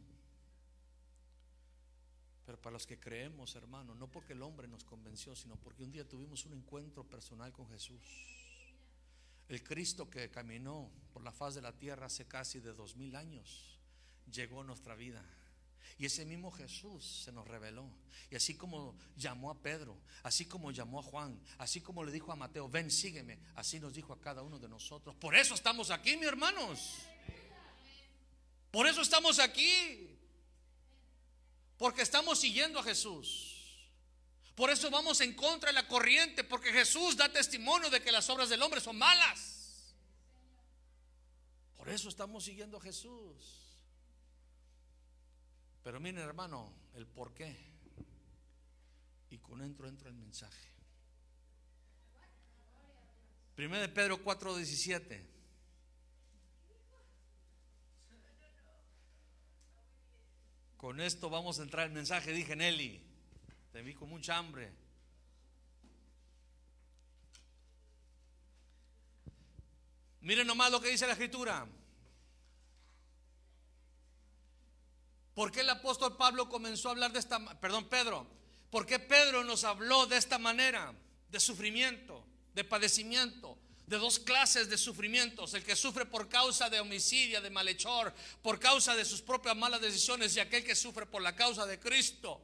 Pero 2.45 2.61
para 2.61 2.73
los 2.73 2.85
que 2.85 2.99
creemos, 2.99 3.55
hermano, 3.55 3.95
no 3.95 4.11
porque 4.11 4.33
el 4.33 4.41
hombre 4.41 4.67
nos 4.67 4.83
convenció, 4.83 5.35
sino 5.35 5.55
porque 5.57 5.83
un 5.83 5.91
día 5.91 6.07
tuvimos 6.07 6.45
un 6.45 6.53
encuentro 6.53 7.03
personal 7.03 7.51
con 7.51 7.69
Jesús. 7.69 8.01
El 9.47 9.63
Cristo 9.63 10.09
que 10.09 10.31
caminó 10.31 10.89
por 11.13 11.23
la 11.23 11.31
faz 11.31 11.55
de 11.55 11.61
la 11.61 11.77
tierra 11.77 12.05
hace 12.05 12.25
casi 12.25 12.59
de 12.59 12.73
dos 12.73 12.95
mil 12.95 13.15
años 13.15 13.79
llegó 14.31 14.61
a 14.61 14.63
nuestra 14.63 14.95
vida. 14.95 15.23
Y 15.97 16.05
ese 16.05 16.25
mismo 16.25 16.51
Jesús 16.51 17.23
se 17.25 17.31
nos 17.31 17.47
reveló. 17.47 17.89
Y 18.29 18.35
así 18.35 18.55
como 18.55 18.95
llamó 19.15 19.51
a 19.51 19.55
Pedro, 19.55 19.97
así 20.23 20.45
como 20.45 20.71
llamó 20.71 20.99
a 20.99 21.03
Juan, 21.03 21.39
así 21.57 21.81
como 21.81 22.03
le 22.03 22.11
dijo 22.11 22.31
a 22.31 22.35
Mateo, 22.35 22.69
ven, 22.69 22.89
sígueme, 22.89 23.39
así 23.55 23.79
nos 23.79 23.93
dijo 23.93 24.13
a 24.13 24.21
cada 24.21 24.41
uno 24.41 24.57
de 24.57 24.67
nosotros. 24.67 25.15
Por 25.15 25.35
eso 25.35 25.53
estamos 25.53 25.91
aquí, 25.91 26.17
mis 26.17 26.27
hermanos. 26.27 26.97
Por 28.71 28.87
eso 28.87 29.01
estamos 29.01 29.39
aquí. 29.39 30.09
Porque 31.77 32.01
estamos 32.03 32.39
siguiendo 32.39 32.79
a 32.79 32.83
Jesús. 32.83 33.51
Por 34.55 34.69
eso 34.69 34.89
vamos 34.91 35.21
en 35.21 35.33
contra 35.33 35.69
de 35.69 35.73
la 35.73 35.87
corriente, 35.87 36.43
porque 36.43 36.71
Jesús 36.71 37.17
da 37.17 37.31
testimonio 37.31 37.89
de 37.89 38.01
que 38.01 38.11
las 38.11 38.29
obras 38.29 38.49
del 38.49 38.61
hombre 38.61 38.79
son 38.81 38.97
malas. 38.97 39.95
Por 41.75 41.89
eso 41.89 42.09
estamos 42.09 42.43
siguiendo 42.43 42.77
a 42.77 42.81
Jesús. 42.81 43.60
Pero 45.83 45.99
miren 45.99 46.21
hermano, 46.21 46.71
el 46.93 47.07
por 47.07 47.33
qué. 47.33 47.55
Y 49.29 49.37
con 49.39 49.61
entro 49.61 49.87
entro 49.87 50.09
el 50.09 50.15
mensaje. 50.15 50.69
Primero 53.55 53.81
de 53.81 53.89
Pedro 53.89 54.23
4:17. 54.23 55.27
Con 60.77 60.99
esto 60.99 61.29
vamos 61.29 61.59
a 61.59 61.63
entrar 61.63 61.85
el 61.85 61.93
mensaje, 61.93 62.31
dije 62.33 62.55
Nelly. 62.55 63.01
Te 63.71 63.81
vi 63.81 63.93
con 63.93 64.09
mucha 64.09 64.37
hambre. 64.37 64.73
Miren 70.21 70.45
nomás 70.45 70.71
lo 70.71 70.81
que 70.81 70.89
dice 70.89 71.07
la 71.07 71.13
escritura. 71.13 71.67
¿Por 75.33 75.51
qué 75.51 75.61
el 75.61 75.69
apóstol 75.69 76.17
Pablo 76.17 76.49
comenzó 76.49 76.89
a 76.89 76.91
hablar 76.91 77.13
de 77.13 77.19
esta, 77.19 77.39
perdón, 77.59 77.87
Pedro? 77.89 78.27
¿Por 78.69 78.85
qué 78.85 78.99
Pedro 78.99 79.43
nos 79.43 79.63
habló 79.63 80.05
de 80.05 80.17
esta 80.17 80.37
manera? 80.37 80.93
De 81.29 81.39
sufrimiento, 81.39 82.25
de 82.53 82.63
padecimiento, 82.63 83.57
de 83.87 83.97
dos 83.97 84.19
clases 84.19 84.69
de 84.69 84.77
sufrimientos, 84.77 85.53
el 85.53 85.63
que 85.63 85.75
sufre 85.75 86.05
por 86.05 86.29
causa 86.29 86.69
de 86.69 86.79
homicidio, 86.79 87.41
de 87.41 87.49
malhechor, 87.49 88.13
por 88.41 88.59
causa 88.59 88.95
de 88.95 89.05
sus 89.05 89.21
propias 89.21 89.55
malas 89.55 89.81
decisiones 89.81 90.35
y 90.35 90.39
aquel 90.39 90.63
que 90.63 90.75
sufre 90.75 91.05
por 91.05 91.21
la 91.21 91.35
causa 91.35 91.65
de 91.65 91.79
Cristo. 91.79 92.41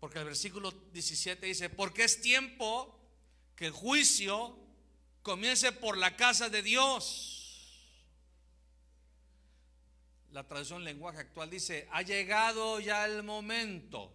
Porque 0.00 0.18
el 0.18 0.24
versículo 0.24 0.70
17 0.70 1.46
dice, 1.46 1.70
porque 1.70 2.04
es 2.04 2.20
tiempo 2.20 2.96
que 3.56 3.66
el 3.66 3.72
juicio 3.72 4.56
comience 5.22 5.72
por 5.72 5.96
la 5.96 6.16
casa 6.16 6.48
de 6.48 6.62
Dios. 6.62 7.35
La 10.32 10.46
traducción 10.46 10.84
lenguaje 10.84 11.20
actual 11.20 11.50
dice, 11.50 11.88
ha 11.92 12.02
llegado 12.02 12.80
ya 12.80 13.06
el 13.06 13.22
momento 13.22 14.12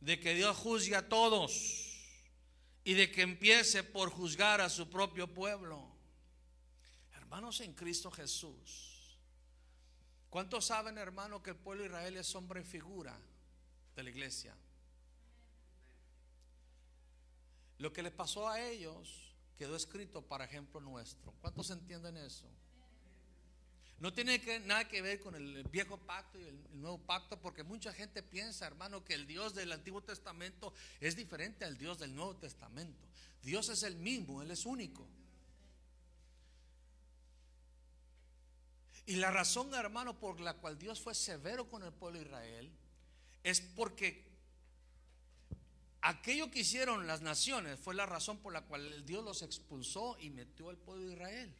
de 0.00 0.20
que 0.20 0.34
Dios 0.34 0.56
juzgue 0.56 0.96
a 0.96 1.08
todos 1.08 1.86
y 2.84 2.94
de 2.94 3.10
que 3.10 3.22
empiece 3.22 3.82
por 3.82 4.10
juzgar 4.10 4.60
a 4.60 4.68
su 4.68 4.88
propio 4.88 5.32
pueblo. 5.32 5.90
Hermanos 7.14 7.60
en 7.60 7.74
Cristo 7.74 8.10
Jesús. 8.10 9.18
¿Cuántos 10.30 10.66
saben, 10.66 10.98
hermano, 10.98 11.42
que 11.42 11.50
el 11.50 11.56
pueblo 11.56 11.82
de 11.82 11.88
Israel 11.88 12.16
es 12.16 12.34
hombre 12.34 12.60
y 12.60 12.64
figura 12.64 13.18
de 13.94 14.02
la 14.02 14.10
iglesia? 14.10 14.54
Lo 17.78 17.92
que 17.92 18.02
les 18.02 18.12
pasó 18.12 18.48
a 18.48 18.60
ellos 18.60 19.34
quedó 19.56 19.76
escrito 19.76 20.22
para 20.22 20.44
ejemplo 20.44 20.80
nuestro. 20.80 21.32
¿Cuántos 21.40 21.70
entienden 21.70 22.16
eso? 22.16 22.46
No 23.98 24.12
tiene 24.12 24.38
nada 24.66 24.86
que 24.86 25.00
ver 25.00 25.20
con 25.20 25.34
el 25.34 25.62
viejo 25.64 25.96
pacto 25.96 26.38
y 26.38 26.44
el, 26.44 26.80
nuevo 26.80 26.98
pacto, 26.98 27.40
porque 27.40 27.62
mucha 27.62 27.92
gente 27.94 28.22
piensa, 28.22 28.66
hermano, 28.66 29.02
que 29.02 29.14
el 29.14 29.26
Dios 29.26 29.54
del 29.54 29.72
Antiguo 29.72 30.02
Testamento 30.02 30.74
es 31.00 31.16
diferente 31.16 31.64
al 31.64 31.78
Dios 31.78 31.98
del 31.98 32.14
Nuevo 32.14 32.36
Testamento. 32.36 33.06
Dios 33.42 33.70
es 33.70 33.82
el 33.84 33.96
mismo, 33.96 34.42
Él 34.42 34.50
es 34.50 34.66
único. 34.66 35.08
Y 39.06 39.16
la 39.16 39.30
razón, 39.30 39.72
hermano, 39.72 40.18
por 40.18 40.40
la 40.40 40.54
cual 40.54 40.78
Dios 40.78 41.00
fue 41.00 41.14
severo 41.14 41.70
con 41.70 41.82
el 41.82 41.92
pueblo 41.92 42.18
de 42.18 42.26
Israel 42.26 42.70
es 43.44 43.60
porque 43.60 44.26
aquello 46.02 46.50
que 46.50 46.60
hicieron 46.60 47.06
las 47.06 47.22
naciones 47.22 47.78
fue 47.78 47.94
la 47.94 48.04
razón 48.04 48.38
por 48.38 48.52
la 48.52 48.62
cual 48.62 49.06
Dios 49.06 49.24
los 49.24 49.42
expulsó 49.42 50.18
y 50.18 50.30
metió 50.30 50.68
al 50.68 50.76
pueblo 50.76 51.06
de 51.06 51.12
Israel. 51.12 51.54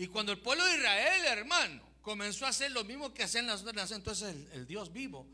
Y 0.00 0.06
cuando 0.06 0.32
el 0.32 0.38
pueblo 0.38 0.64
de 0.64 0.76
Israel, 0.76 1.26
hermano, 1.26 1.82
comenzó 2.00 2.46
a 2.46 2.48
hacer 2.48 2.72
lo 2.72 2.84
mismo 2.84 3.12
que 3.12 3.22
hacían 3.22 3.46
las 3.46 3.60
otras 3.60 3.74
naciones, 3.74 3.98
entonces 3.98 4.50
el, 4.54 4.66
Dios 4.66 4.90
vivo 4.94 5.26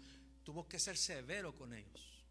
tuvo 0.42 0.66
que 0.66 0.80
ser 0.80 0.96
severo 0.96 1.54
con 1.54 1.72
ellos. 1.72 2.24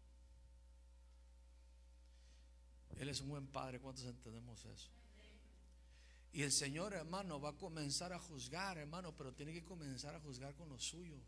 Él 2.98 3.08
es 3.08 3.22
un 3.22 3.30
buen 3.30 3.46
padre, 3.46 3.80
¿cuántos 3.80 4.04
entendemos 4.04 4.62
eso? 4.66 4.90
Y 6.34 6.42
el 6.42 6.52
Señor, 6.52 6.92
hermano, 6.92 7.40
va 7.40 7.48
a 7.48 7.56
comenzar 7.56 8.12
a 8.12 8.18
juzgar, 8.18 8.76
hermano, 8.76 9.16
pero 9.16 9.32
tiene 9.32 9.54
que 9.54 9.64
comenzar 9.64 10.14
a 10.14 10.20
juzgar 10.20 10.54
con 10.56 10.68
los 10.68 10.84
suyos. 10.84 11.22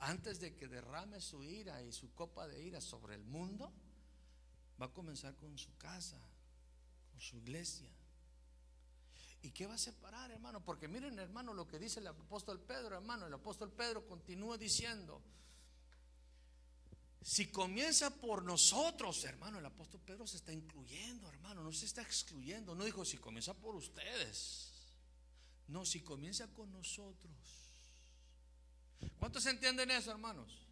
Antes 0.00 0.38
de 0.38 0.54
que 0.54 0.68
derrame 0.68 1.22
su 1.22 1.42
ira 1.42 1.82
y 1.82 1.92
su 1.92 2.12
copa 2.12 2.46
de 2.46 2.62
ira 2.62 2.82
sobre 2.82 3.14
el 3.14 3.24
mundo, 3.24 3.72
va 4.78 4.84
a 4.84 4.92
comenzar 4.92 5.34
con 5.34 5.56
su 5.56 5.74
casa, 5.78 6.20
con 7.10 7.22
su 7.22 7.38
iglesia. 7.38 7.88
¿Y 9.42 9.50
qué 9.50 9.66
va 9.66 9.74
a 9.74 9.78
separar, 9.78 10.30
hermano? 10.30 10.64
Porque 10.64 10.88
miren, 10.88 11.18
hermano, 11.18 11.54
lo 11.54 11.66
que 11.68 11.78
dice 11.78 12.00
el 12.00 12.08
apóstol 12.08 12.60
Pedro, 12.60 12.96
hermano. 12.96 13.26
El 13.26 13.34
apóstol 13.34 13.70
Pedro 13.70 14.06
continúa 14.06 14.58
diciendo, 14.58 15.22
si 17.22 17.46
comienza 17.48 18.10
por 18.10 18.42
nosotros, 18.42 19.24
hermano, 19.24 19.58
el 19.58 19.66
apóstol 19.66 20.00
Pedro 20.04 20.26
se 20.26 20.38
está 20.38 20.52
incluyendo, 20.52 21.28
hermano, 21.28 21.62
no 21.62 21.72
se 21.72 21.86
está 21.86 22.02
excluyendo. 22.02 22.74
No 22.74 22.84
dijo, 22.84 23.04
si 23.04 23.18
comienza 23.18 23.54
por 23.54 23.76
ustedes. 23.76 24.72
No, 25.68 25.84
si 25.84 26.00
comienza 26.00 26.48
con 26.48 26.72
nosotros. 26.72 27.32
¿Cuántos 29.18 29.46
entienden 29.46 29.90
eso, 29.90 30.10
hermanos? 30.10 30.66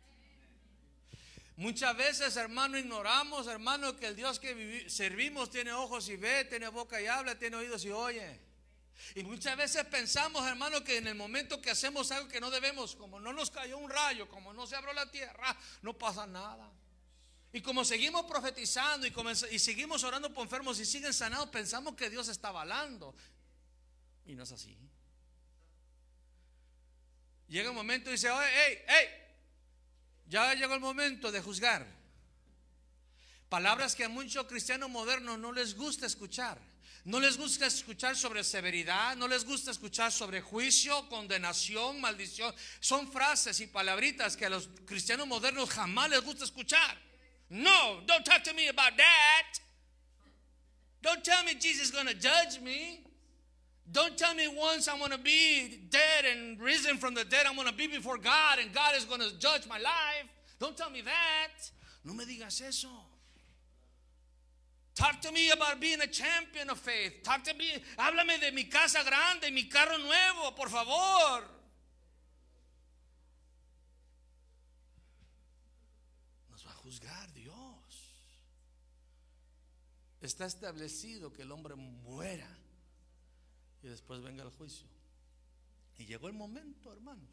Muchas 1.56 1.96
veces, 1.96 2.36
hermano, 2.36 2.76
ignoramos, 2.76 3.46
hermano, 3.46 3.96
que 3.96 4.08
el 4.08 4.16
Dios 4.16 4.38
que 4.38 4.90
servimos 4.90 5.50
tiene 5.50 5.72
ojos 5.72 6.08
y 6.08 6.16
ve, 6.16 6.44
tiene 6.44 6.68
boca 6.68 7.00
y 7.00 7.06
habla, 7.06 7.38
tiene 7.38 7.56
oídos 7.56 7.84
y 7.84 7.90
oye. 7.90 8.45
Y 9.14 9.22
muchas 9.22 9.56
veces 9.56 9.84
pensamos, 9.86 10.46
hermano, 10.46 10.82
que 10.82 10.98
en 10.98 11.06
el 11.06 11.14
momento 11.14 11.60
que 11.60 11.70
hacemos 11.70 12.10
algo 12.10 12.28
que 12.28 12.40
no 12.40 12.50
debemos, 12.50 12.96
como 12.96 13.20
no 13.20 13.32
nos 13.32 13.50
cayó 13.50 13.78
un 13.78 13.90
rayo, 13.90 14.28
como 14.28 14.52
no 14.52 14.66
se 14.66 14.76
abrió 14.76 14.92
la 14.92 15.10
tierra, 15.10 15.56
no 15.82 15.92
pasa 15.96 16.26
nada. 16.26 16.70
Y 17.52 17.60
como 17.62 17.84
seguimos 17.84 18.26
profetizando 18.26 19.06
y, 19.06 19.58
seguimos 19.58 20.04
orando 20.04 20.32
por 20.32 20.44
enfermos 20.44 20.78
y 20.78 20.84
siguen 20.84 21.14
sanados, 21.14 21.48
pensamos 21.48 21.94
que 21.94 22.10
Dios 22.10 22.28
está 22.28 22.48
avalando. 22.48 23.14
Y 24.26 24.34
no 24.34 24.42
es 24.42 24.52
así. 24.52 24.76
Llega 27.48 27.70
un 27.70 27.76
momento 27.76 28.10
y 28.10 28.12
dice, 28.12 28.30
oye, 28.30 28.48
hey, 28.52 28.78
hey, 28.88 29.08
ya 30.26 30.54
llegó 30.54 30.74
el 30.74 30.80
momento 30.80 31.30
de 31.30 31.40
juzgar. 31.40 31.86
Palabras 33.48 33.94
que 33.94 34.04
a 34.04 34.08
muchos 34.08 34.46
cristianos 34.46 34.90
modernos 34.90 35.38
no 35.38 35.52
les 35.52 35.76
gusta 35.76 36.06
escuchar. 36.06 36.60
No 37.06 37.20
les 37.20 37.36
gusta 37.38 37.66
escuchar 37.66 38.16
sobre 38.16 38.42
severidad, 38.42 39.14
no 39.14 39.28
les 39.28 39.44
gusta 39.44 39.70
escuchar 39.70 40.10
sobre 40.10 40.40
juicio, 40.40 41.08
condenación, 41.08 42.00
maldición. 42.00 42.52
Son 42.80 43.06
frases 43.12 43.60
y 43.60 43.68
palabritas 43.68 44.36
que 44.36 44.44
a 44.44 44.50
los 44.50 44.68
cristianos 44.84 45.28
modernos 45.28 45.70
jamás 45.70 46.10
les 46.10 46.20
gusta 46.24 46.44
escuchar. 46.44 46.98
No, 47.48 48.00
don't 48.08 48.24
talk 48.24 48.42
to 48.42 48.52
me 48.54 48.66
about 48.66 48.96
that. 48.96 49.60
Don't 51.00 51.22
tell 51.22 51.44
me 51.44 51.54
Jesus 51.54 51.84
is 51.84 51.90
going 51.92 52.08
to 52.08 52.14
judge 52.14 52.60
me. 52.60 53.04
Don't 53.92 54.18
tell 54.18 54.34
me 54.34 54.48
once 54.48 54.88
I'm 54.88 54.98
going 54.98 55.12
to 55.12 55.18
be 55.18 55.86
dead 55.88 56.24
and 56.24 56.60
risen 56.60 56.98
from 56.98 57.14
the 57.14 57.24
dead, 57.24 57.46
I'm 57.46 57.54
going 57.54 57.68
to 57.68 57.72
be 57.72 57.86
before 57.86 58.18
God 58.18 58.58
and 58.58 58.74
God 58.74 58.96
is 58.96 59.04
going 59.04 59.20
to 59.20 59.38
judge 59.38 59.64
my 59.68 59.78
life. 59.78 60.26
Don't 60.58 60.76
tell 60.76 60.90
me 60.90 61.02
that. 61.02 61.70
No 62.04 62.14
me 62.14 62.24
digas 62.24 62.60
eso. 62.62 62.88
Talk 64.96 65.20
to 65.20 65.30
me 65.30 65.50
about 65.50 65.78
being 65.78 66.00
a 66.00 66.06
champion 66.06 66.70
of 66.70 66.78
faith. 66.78 67.22
Talk 67.22 67.44
to 67.44 67.52
me, 67.54 67.66
háblame 67.98 68.38
de 68.40 68.50
mi 68.50 68.64
casa 68.64 69.04
grande, 69.04 69.50
mi 69.52 69.68
carro 69.68 69.98
nuevo, 69.98 70.54
por 70.54 70.70
favor. 70.70 71.44
Nos 76.50 76.66
va 76.66 76.70
a 76.70 76.74
juzgar 76.76 77.30
Dios. 77.34 77.52
Está 80.22 80.46
establecido 80.46 81.30
que 81.30 81.42
el 81.42 81.52
hombre 81.52 81.74
muera 81.74 82.48
y 83.82 83.88
después 83.88 84.22
venga 84.22 84.44
el 84.44 84.50
juicio. 84.50 84.88
Y 85.98 86.06
llegó 86.06 86.28
el 86.28 86.34
momento, 86.34 86.90
hermanos. 86.90 87.28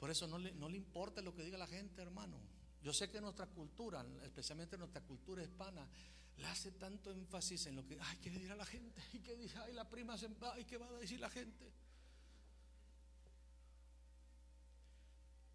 Por 0.00 0.10
eso 0.10 0.26
no 0.26 0.38
le, 0.38 0.52
no 0.54 0.68
le 0.68 0.76
importa 0.76 1.22
lo 1.22 1.36
que 1.36 1.44
diga 1.44 1.56
la 1.56 1.68
gente, 1.68 2.02
hermano. 2.02 2.57
Yo 2.88 2.94
sé 2.94 3.10
que 3.10 3.20
nuestra 3.20 3.46
cultura, 3.46 4.02
especialmente 4.22 4.78
nuestra 4.78 5.02
cultura 5.02 5.42
hispana, 5.42 5.86
le 6.38 6.46
hace 6.46 6.72
tanto 6.72 7.12
énfasis 7.12 7.66
en 7.66 7.76
lo 7.76 7.86
que, 7.86 7.98
ay, 8.00 8.16
¿qué 8.16 8.30
dirá 8.30 8.56
la 8.56 8.64
gente? 8.64 9.02
¿Y 9.12 9.18
qué 9.18 9.36
dice? 9.36 9.58
Ay, 9.58 9.74
la 9.74 9.86
prima 9.86 10.16
se 10.16 10.26
ay, 10.54 10.64
¿qué 10.64 10.78
va 10.78 10.88
a 10.88 10.92
decir 10.92 11.20
la 11.20 11.28
gente? 11.28 11.70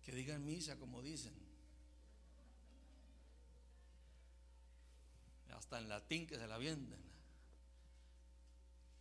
Que 0.03 0.11
digan 0.11 0.45
misa 0.45 0.77
como 0.77 1.01
dicen. 1.01 1.33
Hasta 5.55 5.79
en 5.79 5.89
latín 5.89 6.27
que 6.27 6.37
se 6.37 6.45
la 6.45 6.59
venden. 6.59 7.01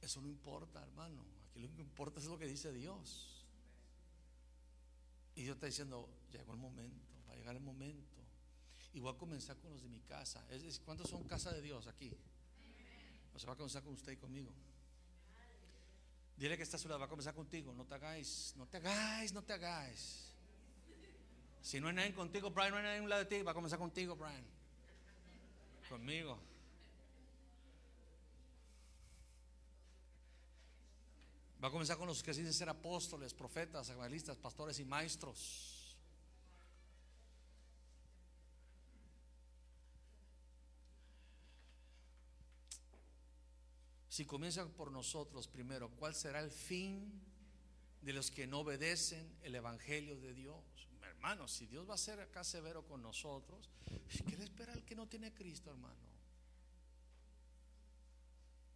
Eso 0.00 0.22
no 0.22 0.28
importa, 0.28 0.82
hermano. 0.82 1.22
Aquí 1.50 1.60
lo 1.60 1.70
que 1.74 1.82
importa 1.82 2.18
es 2.18 2.24
lo 2.24 2.38
que 2.38 2.46
dice 2.46 2.72
Dios. 2.72 3.44
Y 5.34 5.42
Dios 5.42 5.56
está 5.56 5.66
diciendo, 5.66 6.08
llegó 6.30 6.54
el 6.54 6.58
momento 6.58 7.12
va 7.32 7.36
a 7.36 7.38
llegar 7.38 7.56
el 7.56 7.62
momento. 7.62 8.11
Y 8.94 9.00
voy 9.00 9.14
a 9.14 9.18
comenzar 9.18 9.56
con 9.56 9.70
los 9.70 9.82
de 9.82 9.88
mi 9.88 10.00
casa. 10.00 10.44
¿Cuántos 10.84 11.08
son 11.08 11.24
casa 11.24 11.52
de 11.52 11.62
Dios 11.62 11.86
aquí? 11.86 12.12
O 13.34 13.38
sea, 13.38 13.48
va 13.48 13.54
a 13.54 13.56
comenzar 13.56 13.82
con 13.82 13.94
usted 13.94 14.12
y 14.12 14.16
conmigo. 14.16 14.52
Dile 16.36 16.56
que 16.56 16.62
está 16.62 16.76
a 16.76 16.80
su 16.80 16.88
lado, 16.88 17.00
va 17.00 17.06
a 17.06 17.08
comenzar 17.08 17.34
contigo. 17.34 17.72
No 17.72 17.86
te 17.86 17.94
hagáis, 17.94 18.54
no 18.56 18.66
te 18.66 18.76
hagáis, 18.76 19.32
no 19.32 19.42
te 19.42 19.52
hagáis. 19.52 20.28
Si 21.62 21.80
no 21.80 21.88
hay 21.88 21.94
nadie 21.94 22.12
contigo, 22.12 22.50
Brian, 22.50 22.72
no 22.72 22.76
hay 22.78 22.82
nadie 22.82 22.98
a 22.98 23.02
un 23.02 23.08
lado 23.08 23.24
de 23.24 23.36
ti, 23.36 23.42
va 23.42 23.52
a 23.52 23.54
comenzar 23.54 23.78
contigo, 23.78 24.16
Brian. 24.16 24.44
Conmigo. 25.88 26.38
Va 31.62 31.68
a 31.68 31.70
comenzar 31.70 31.96
con 31.96 32.08
los 32.08 32.22
que 32.22 32.32
dicen 32.32 32.52
ser 32.52 32.68
apóstoles, 32.68 33.32
profetas, 33.32 33.88
evangelistas, 33.88 34.36
pastores 34.36 34.80
y 34.80 34.84
maestros. 34.84 35.81
Si 44.12 44.26
comienzan 44.26 44.68
por 44.72 44.90
nosotros 44.90 45.48
primero, 45.48 45.88
¿cuál 45.92 46.14
será 46.14 46.40
el 46.40 46.50
fin 46.50 47.10
de 48.02 48.12
los 48.12 48.30
que 48.30 48.46
no 48.46 48.58
obedecen 48.58 49.26
el 49.40 49.54
Evangelio 49.54 50.20
de 50.20 50.34
Dios? 50.34 50.62
Hermano, 51.00 51.48
si 51.48 51.64
Dios 51.64 51.88
va 51.88 51.94
a 51.94 51.96
ser 51.96 52.20
acá 52.20 52.44
severo 52.44 52.84
con 52.86 53.00
nosotros, 53.00 53.70
¿qué 54.28 54.36
le 54.36 54.44
espera 54.44 54.74
al 54.74 54.84
que 54.84 54.94
no 54.94 55.08
tiene 55.08 55.32
Cristo, 55.32 55.70
hermano? 55.70 55.96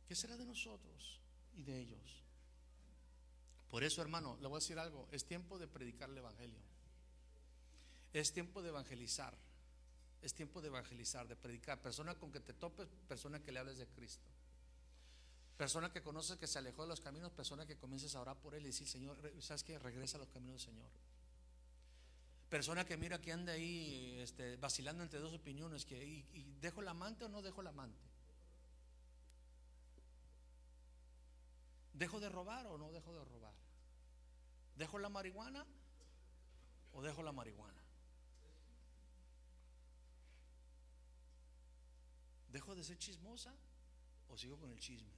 ¿Qué 0.09 0.15
será 0.15 0.39
de 0.39 0.47
nosotros 0.47 1.21
y 1.55 1.65
de 1.65 1.81
ellos? 1.81 2.23
Por 3.69 3.85
eso, 3.85 4.01
hermano, 4.01 4.39
le 4.41 4.49
voy 4.49 4.57
a 4.57 4.61
decir 4.61 4.79
algo, 4.79 5.07
es 5.13 5.27
tiempo 5.27 5.59
de 5.59 5.69
predicar 5.69 6.09
el 6.09 6.17
Evangelio. 6.17 6.63
Es 8.15 8.33
tiempo 8.33 8.63
de 8.63 8.71
evangelizar. 8.71 9.37
Es 10.23 10.33
tiempo 10.33 10.63
de 10.63 10.69
evangelizar, 10.69 11.29
de 11.29 11.37
predicar. 11.37 11.83
Persona 11.83 12.15
con 12.15 12.33
que 12.33 12.41
te 12.41 12.55
topes, 12.55 12.89
persona 13.07 13.43
que 13.43 13.53
le 13.53 13.59
hables 13.59 13.77
de 13.77 13.87
Cristo. 13.87 14.31
Persona 15.57 15.91
que 15.91 16.03
conoce 16.03 16.39
que 16.39 16.47
se 16.47 16.59
alejó 16.59 16.83
de 16.83 16.89
los 16.89 17.01
caminos, 17.01 17.33
persona 17.33 17.65
que 17.67 17.79
comiences 17.79 18.15
a 18.15 18.21
orar 18.21 18.37
por 18.37 18.55
él 18.55 18.65
y 18.65 18.67
decir, 18.67 18.87
Señor, 18.87 19.17
¿sabes 19.41 19.63
qué? 19.63 19.79
Regresa 19.79 20.19
a 20.19 20.21
los 20.21 20.29
caminos 20.29 20.63
del 20.63 20.75
Señor. 20.75 20.91
Persona 22.51 22.85
que 22.85 22.97
mira 22.97 23.21
que 23.21 23.33
anda 23.33 23.55
ahí 23.55 24.19
este, 24.21 24.57
vacilando 24.57 25.03
entre 25.03 25.19
dos 25.19 25.33
opiniones, 25.33 25.87
que 25.87 26.05
y, 26.05 26.57
dejo 26.61 26.83
el 26.83 26.89
amante 26.89 27.25
o 27.25 27.29
no 27.29 27.41
dejo 27.41 27.63
el 27.63 27.69
amante. 27.69 28.05
¿Dejo 31.95 32.21
de 32.21 32.29
robar 32.29 32.67
o 32.67 32.77
no 32.77 32.93
dejo 32.93 33.15
de 33.15 33.25
robar? 33.25 33.55
¿Dejo 34.77 34.99
la 34.99 35.09
marihuana 35.09 35.67
o 36.93 37.03
dejo 37.03 37.23
la 37.23 37.33
marihuana? 37.33 37.83
¿Dejo 42.53 42.75
de 42.75 42.85
ser 42.85 42.99
chismosa 42.99 43.55
o 44.29 44.37
sigo 44.37 44.59
con 44.59 44.71
el 44.71 44.79
chisme? 44.79 45.16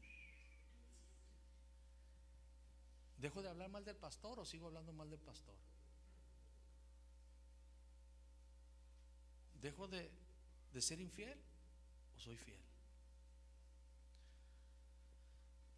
¿Dejo 3.18 3.42
de 3.42 3.48
hablar 3.48 3.68
mal 3.68 3.84
del 3.84 3.96
pastor 3.96 4.38
o 4.38 4.44
sigo 4.44 4.68
hablando 4.68 4.92
mal 4.92 5.10
del 5.10 5.18
pastor? 5.18 5.56
¿Dejo 9.60 9.88
de, 9.88 10.08
ser 10.80 11.00
infiel 11.00 11.36
o 12.16 12.20
soy 12.20 12.36
fiel? 12.36 12.60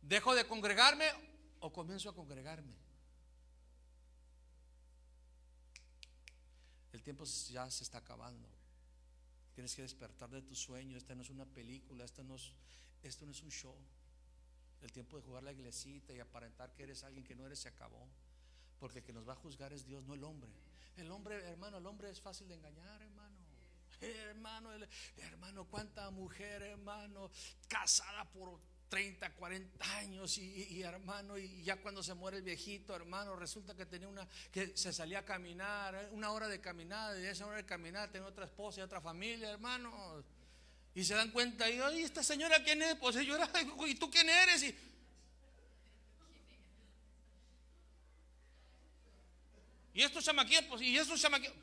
¿Dejo 0.02 0.34
de 0.34 0.46
congregarme 0.46 1.06
o 1.60 1.72
comienzo 1.72 2.10
a 2.10 2.14
congregarme? 2.14 2.74
El 6.92 7.02
tiempo 7.02 7.24
ya 7.24 7.70
se 7.70 7.84
está 7.84 7.98
acabando. 7.98 8.48
Tienes 9.54 9.74
que 9.74 9.82
despertar 9.82 10.28
de 10.28 10.42
tu 10.42 10.54
sueño. 10.54 10.98
Esta 10.98 11.14
no 11.14 11.22
es 11.22 11.30
una 11.30 11.46
película, 11.46 12.04
esto 12.04 12.22
no 12.22 12.34
es, 12.34 12.52
esto 13.02 13.24
no 13.24 13.32
es 13.32 13.42
un 13.42 13.50
show. 13.50 13.76
El 14.82 14.92
tiempo 14.92 15.16
de 15.16 15.22
jugar 15.22 15.42
la 15.42 15.52
iglesita 15.52 16.12
y 16.12 16.20
aparentar 16.20 16.72
que 16.72 16.84
eres 16.84 17.04
alguien 17.04 17.24
que 17.24 17.34
no 17.34 17.46
eres 17.46 17.60
se 17.60 17.68
acabó. 17.68 18.08
Porque 18.78 18.98
el 18.98 19.04
que 19.04 19.12
nos 19.12 19.28
va 19.28 19.34
a 19.34 19.36
juzgar 19.36 19.72
es 19.72 19.84
Dios, 19.84 20.04
no 20.04 20.14
el 20.14 20.24
hombre. 20.24 20.50
El 20.96 21.10
hombre, 21.10 21.36
hermano, 21.48 21.78
el 21.78 21.86
hombre 21.86 22.10
es 22.10 22.20
fácil 22.20 22.48
de 22.48 22.54
engañar, 22.54 23.02
hermano. 23.02 23.36
Hermano, 24.00 24.70
hermano, 25.18 25.66
cuánta 25.66 26.10
mujer, 26.10 26.62
hermano, 26.62 27.30
casada 27.68 28.24
por 28.30 28.58
30, 28.90 29.34
40 29.34 29.96
años 29.98 30.36
y, 30.36 30.82
hermano, 30.82 31.38
y 31.38 31.62
ya 31.62 31.80
cuando 31.80 32.02
se 32.02 32.12
muere 32.12 32.38
el 32.38 32.42
viejito, 32.42 32.94
hermano, 32.94 33.36
resulta 33.36 33.74
que 33.74 33.86
tenía 33.86 34.08
una, 34.08 34.26
que 34.50 34.76
se 34.76 34.92
salía 34.92 35.20
a 35.20 35.24
caminar, 35.24 35.94
eh, 35.94 36.08
una 36.12 36.32
hora 36.32 36.48
de 36.48 36.60
caminar, 36.60 37.16
y 37.18 37.24
esa 37.24 37.46
hora 37.46 37.58
de 37.58 37.64
caminar 37.64 38.10
tenía 38.10 38.26
otra 38.26 38.46
esposa 38.46 38.80
y 38.80 38.82
otra 38.82 39.00
familia, 39.00 39.50
hermano. 39.50 40.24
Y 41.00 41.04
se 41.04 41.14
dan 41.14 41.30
cuenta, 41.30 41.66
y 41.70 41.80
oye, 41.80 42.02
esta 42.02 42.22
señora 42.22 42.62
quién 42.62 42.82
es, 42.82 42.94
pues 42.96 43.16
yo 43.24 43.34
era, 43.34 43.50
¿y 43.86 43.94
tú 43.94 44.10
quién 44.10 44.28
eres? 44.28 44.62
Y, 44.62 44.78
y 49.94 50.02
estos 50.02 50.22
chamaquillos, 50.22 50.64
pues, 50.64 50.82
y 50.82 50.98
estos 50.98 51.18
chamaquillos. 51.18 51.56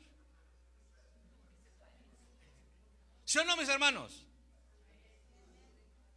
¿Sí 3.24 3.38
o 3.38 3.44
no, 3.44 3.56
mis 3.56 3.68
hermanos? 3.68 4.24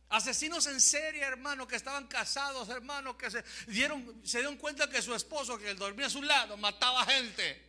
Asesinos 0.09 0.65
en 0.65 0.81
serie, 0.81 1.21
hermano, 1.21 1.67
que 1.67 1.75
estaban 1.75 2.07
casados, 2.07 2.69
hermano, 2.69 3.15
que 3.15 3.29
se 3.29 3.43
dieron, 3.67 4.19
se 4.25 4.39
dieron 4.39 4.57
cuenta 4.57 4.89
que 4.89 4.99
su 4.99 5.13
esposo, 5.13 5.59
que 5.59 5.69
él 5.69 5.77
dormía 5.77 6.07
a 6.07 6.09
su 6.09 6.23
lado, 6.23 6.57
mataba 6.57 7.05
gente 7.05 7.61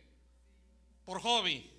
por 1.05 1.21
hobby. 1.21 1.72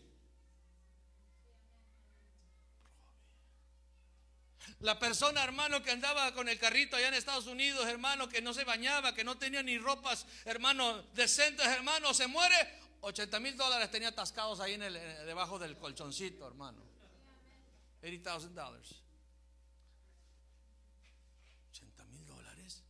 La 4.85 4.99
persona, 4.99 5.43
hermano, 5.43 5.83
que 5.83 5.93
andaba 5.93 6.35
con 6.35 6.47
el 6.47 6.59
carrito 6.59 6.95
allá 6.95 7.09
en 7.09 7.15
Estados 7.15 7.47
Unidos, 7.47 7.87
hermano, 7.87 8.29
que 8.29 8.43
no 8.43 8.53
se 8.53 8.65
bañaba, 8.65 9.15
que 9.15 9.25
no 9.25 9.39
tenía 9.39 9.63
ni 9.63 9.79
ropas, 9.79 10.27
hermano, 10.45 11.05
decentes, 11.15 11.67
hermano, 11.67 12.13
se 12.13 12.27
muere. 12.27 12.55
80 13.01 13.41
mil 13.41 13.57
dólares 13.57 13.91
tenía 13.91 14.11
atascados 14.11 14.61
ahí 14.61 14.75
en 14.75 14.83
el, 14.83 14.97
eh, 14.97 15.25
debajo 15.25 15.59
del 15.59 15.79
colchoncito, 15.79 16.47
hermano. 16.47 16.83
80 18.03 18.37
mil 18.37 18.55
dólares. 18.55 18.95
80 21.71 22.05
mil 22.05 22.27
dólares. 22.27 22.83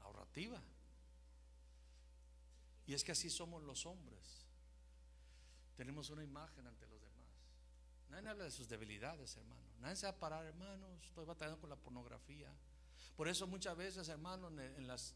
Ahorrativa. 0.00 0.60
Y 2.86 2.92
es 2.92 3.02
que 3.02 3.12
así 3.12 3.30
somos 3.30 3.62
los 3.62 3.86
hombres. 3.86 4.44
Tenemos 5.74 6.10
una 6.10 6.22
imagen 6.22 6.66
ante 6.66 6.86
los 6.86 7.00
Nadie 8.10 8.28
habla 8.28 8.44
de 8.44 8.50
sus 8.50 8.68
debilidades, 8.68 9.36
hermano. 9.36 9.62
Nadie 9.80 9.96
se 9.96 10.06
va 10.06 10.12
a 10.12 10.16
parar, 10.16 10.44
hermanos. 10.44 10.90
Estoy 11.06 11.24
batallando 11.24 11.60
con 11.60 11.70
la 11.70 11.76
pornografía. 11.76 12.52
Por 13.16 13.28
eso 13.28 13.46
muchas 13.46 13.76
veces, 13.76 14.08
hermano, 14.08 14.48
en, 14.48 14.86
las, 14.86 15.14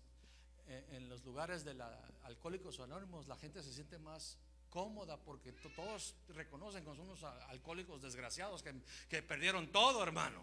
en 0.67 1.09
los 1.09 1.25
lugares 1.25 1.65
de 1.65 1.75
la, 1.75 1.89
alcohólicos 2.23 2.79
anónimos, 2.81 3.27
la 3.27 3.37
gente 3.37 3.63
se 3.63 3.73
siente 3.73 3.99
más 3.99 4.39
cómoda 4.71 5.17
porque 5.17 5.53
todos 5.53 6.17
reconocen 6.29 6.83
que 6.83 6.91
son 6.91 7.01
unos 7.01 7.23
alcohólicos 7.23 8.03
desgraciados 8.03 8.63
que, 9.09 9.23
perdieron 9.23 9.71
todo, 9.71 10.03
hermano. 10.03 10.43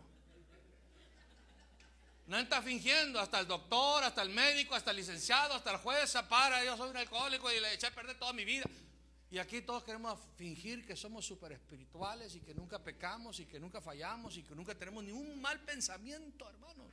No 2.28 2.38
está 2.38 2.62
fingiendo, 2.62 3.20
hasta 3.20 3.40
el 3.42 3.48
doctor, 3.48 4.04
hasta 4.04 4.22
el 4.22 4.30
médico, 4.30 4.74
hasta 4.74 4.92
el 4.92 4.98
licenciado, 4.98 5.54
hasta 5.54 5.72
el 5.72 5.78
juez 5.78 6.14
para, 6.30 6.64
yo 6.64 6.78
soy 6.78 6.90
un 6.90 6.98
alcohólico 6.98 7.52
y 7.52 7.60
le 7.60 7.74
eché 7.74 7.88
a 7.88 7.92
perder 7.94 8.18
toda 8.18 8.32
mi 8.32 8.46
vida. 8.46 8.66
Y 9.32 9.40
aquí 9.40 9.62
todos 9.62 9.84
queremos 9.86 10.20
fingir 10.36 10.86
que 10.86 10.98
somos 10.98 11.26
súper 11.26 11.54
espirituales 11.54 12.36
y 12.36 12.42
que 12.42 12.54
nunca 12.54 12.84
pecamos 12.84 13.40
y 13.40 13.46
que 13.46 13.62
nunca 13.62 13.80
fallamos 13.80 14.36
y 14.36 14.44
que 14.44 14.54
nunca 14.54 14.76
tenemos 14.76 15.06
ningún 15.06 15.40
mal 15.40 15.58
pensamiento, 15.62 16.50
hermanos. 16.50 16.92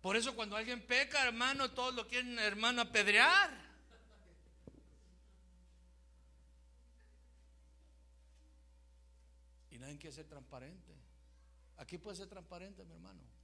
Por 0.00 0.14
eso 0.14 0.36
cuando 0.36 0.54
alguien 0.54 0.86
peca, 0.86 1.26
hermano, 1.26 1.72
todos 1.72 1.92
lo 1.92 2.06
quieren, 2.06 2.38
hermano, 2.38 2.82
apedrear. 2.82 3.50
Y 9.72 9.78
nadie 9.78 9.98
quiere 9.98 10.14
ser 10.14 10.28
transparente. 10.28 10.94
Aquí 11.78 11.98
puede 11.98 12.16
ser 12.16 12.28
transparente, 12.28 12.84
mi 12.84 12.92
hermano. 12.92 13.35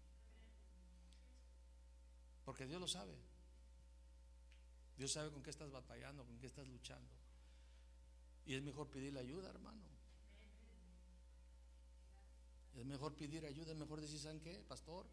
Porque 2.45 2.67
Dios 2.67 2.81
lo 2.81 2.89
sabe. 2.89 3.17
Dios 4.97 5.13
sabe 5.13 5.31
con 5.31 5.43
qué 5.43 5.51
estás 5.51 5.71
batallando, 5.71 6.25
con 6.25 6.39
qué 6.39 6.47
estás 6.47 6.67
luchando. 6.69 7.09
Y 8.45 8.55
es 8.55 8.63
mejor 8.63 8.89
pedirle 8.89 9.21
ayuda, 9.21 9.51
hermano. 9.51 9.83
Es 12.75 12.85
mejor 12.85 13.15
pedir 13.15 13.45
ayuda, 13.45 13.73
es 13.73 13.79
mejor 13.79 14.01
decir, 14.01 14.19
¿saben 14.19 14.41
qué, 14.41 14.63
pastor? 14.67 15.07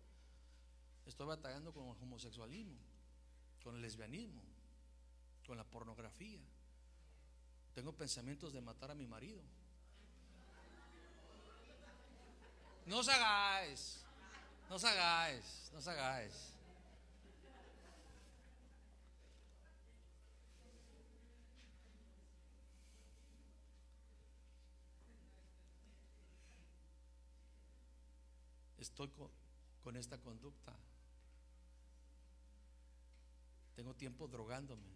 Estoy 1.06 1.28
batallando 1.28 1.74
con 1.74 1.86
el 1.86 2.04
homosexualismo, 2.04 2.80
con 3.64 3.76
el 3.76 3.82
lesbianismo, 3.82 4.42
con 5.46 5.58
la 5.58 5.64
pornografía. 5.64 6.40
Tengo 7.74 7.94
pensamientos 7.94 8.54
de 8.54 8.62
matar 8.62 8.92
a 8.92 8.96
mi 8.96 9.08
marido. 9.08 9.42
No 12.86 13.00
os 13.00 13.08
hagáis, 13.08 14.04
no 14.70 14.76
os 14.76 14.84
hagáis, 14.84 15.70
no 15.74 15.80
os 15.80 15.88
hagáis. 15.88 16.49
Estoy 28.80 29.10
con, 29.84 29.98
esta 29.98 30.18
conducta. 30.20 30.74
Tengo 33.76 33.94
tiempo 33.96 34.28
drogándome, 34.28 34.88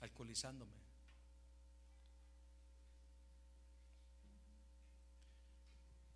alcoholizándome. 0.00 0.78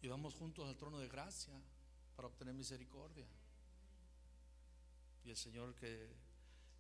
Y 0.00 0.08
vamos 0.08 0.34
juntos 0.34 0.68
al 0.68 0.76
trono 0.76 0.98
de 0.98 1.08
gracia 1.08 1.54
para 2.14 2.28
obtener 2.28 2.54
misericordia. 2.54 3.26
Y 5.24 5.30
el 5.30 5.36
Señor 5.36 5.74
que, 5.74 6.14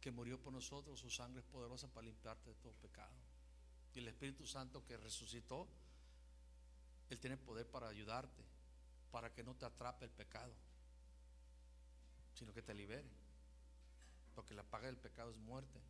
que 0.00 0.10
murió 0.12 0.40
por 0.40 0.52
nosotros, 0.52 1.00
su 1.00 1.10
sangre 1.10 1.40
es 1.40 1.46
poderosa 1.46 1.88
para 1.88 2.06
limpiarte 2.06 2.50
de 2.50 2.56
todo 2.56 2.74
pecado. 2.74 3.14
Y 3.94 4.00
el 4.00 4.08
Espíritu 4.08 4.46
Santo 4.46 4.84
que 4.84 4.96
resucitó, 4.98 5.66
Él 7.08 7.18
tiene 7.18 7.36
poder 7.38 7.66
para 7.66 7.88
ayudarte, 7.88 8.44
para 9.14 9.32
que 9.32 9.44
no 9.44 9.54
te 9.54 9.64
atrape 9.64 10.06
el 10.06 10.10
pecado, 10.10 10.52
sino 12.34 12.52
que 12.52 12.62
te 12.62 12.74
libere. 12.74 13.08
Porque 14.34 14.54
la 14.54 14.64
paga 14.64 14.86
del 14.86 14.96
pecado 14.96 15.30
es 15.30 15.36
muerte. 15.36 15.80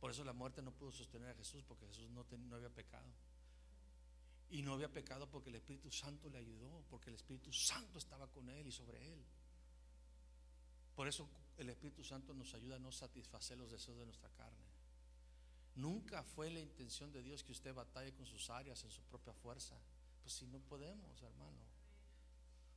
Por 0.00 0.12
eso 0.12 0.24
la 0.24 0.32
muerte 0.32 0.62
no 0.62 0.72
pudo 0.72 0.90
sostener 0.90 1.28
a 1.28 1.34
Jesús, 1.34 1.62
porque 1.68 1.86
Jesús 1.88 2.08
no, 2.08 2.24
no 2.38 2.56
había 2.56 2.70
pecado. 2.70 3.06
Y 4.48 4.62
no 4.62 4.72
había 4.72 4.90
pecado 4.90 5.28
porque 5.28 5.50
el 5.50 5.56
Espíritu 5.56 5.90
Santo 5.90 6.30
le 6.30 6.38
ayudó, 6.38 6.82
porque 6.88 7.10
el 7.10 7.16
Espíritu 7.16 7.52
Santo 7.52 7.98
estaba 7.98 8.26
con 8.28 8.48
él 8.48 8.66
y 8.66 8.72
sobre 8.72 9.12
él. 9.12 9.22
Por 10.96 11.06
eso 11.06 11.28
el 11.58 11.68
Espíritu 11.68 12.02
Santo 12.02 12.32
nos 12.32 12.54
ayuda 12.54 12.76
a 12.76 12.78
no 12.78 12.90
satisfacer 12.92 13.58
los 13.58 13.70
deseos 13.70 13.98
de 13.98 14.06
nuestra 14.06 14.30
carne. 14.30 14.64
Nunca 15.74 16.22
fue 16.22 16.48
la 16.48 16.60
intención 16.60 17.12
de 17.12 17.22
Dios 17.22 17.44
que 17.44 17.52
usted 17.52 17.74
batalle 17.74 18.14
con 18.14 18.24
sus 18.24 18.48
áreas 18.48 18.82
en 18.84 18.90
su 18.90 19.02
propia 19.02 19.34
fuerza. 19.34 19.78
Pues 20.22 20.32
si 20.32 20.46
no 20.46 20.60
podemos, 20.60 21.20
hermano. 21.20 21.77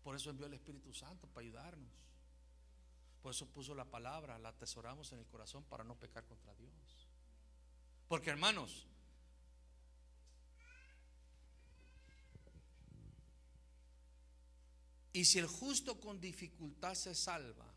Por 0.04 0.16
eso 0.16 0.30
envió 0.30 0.48
el 0.48 0.54
Espíritu 0.54 0.94
Santo 0.94 1.28
para 1.28 1.46
ayudarnos. 1.46 1.92
Por 3.22 3.32
eso 3.32 3.46
puso 3.48 3.76
la 3.76 3.86
palabra, 3.86 4.40
la 4.40 4.50
atesoramos 4.50 5.12
en 5.12 5.20
el 5.20 5.28
corazón 5.28 5.64
para 5.66 5.84
no 5.84 5.96
pecar 5.96 6.26
contra 6.26 6.56
Dios. 6.56 7.08
Porque 8.08 8.32
hermanos, 8.32 8.88
y 15.14 15.24
si 15.26 15.40
el 15.40 15.48
justo 15.48 16.00
con 16.00 16.20
dificultad 16.20 16.96
se 16.96 17.14
salva, 17.14 17.72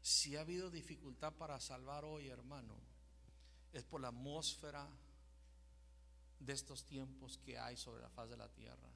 si 0.00 0.36
ha 0.36 0.40
habido 0.40 0.70
dificultad 0.70 1.34
para 1.34 1.60
salvar 1.60 2.04
hoy, 2.04 2.28
hermano, 2.28 2.74
es 3.72 3.84
por 3.84 4.00
la 4.00 4.08
atmósfera 4.08 4.88
de 6.38 6.52
estos 6.52 6.84
tiempos 6.84 7.38
que 7.38 7.58
hay 7.58 7.76
sobre 7.76 8.02
la 8.02 8.08
faz 8.08 8.30
de 8.30 8.36
la 8.36 8.48
tierra. 8.48 8.95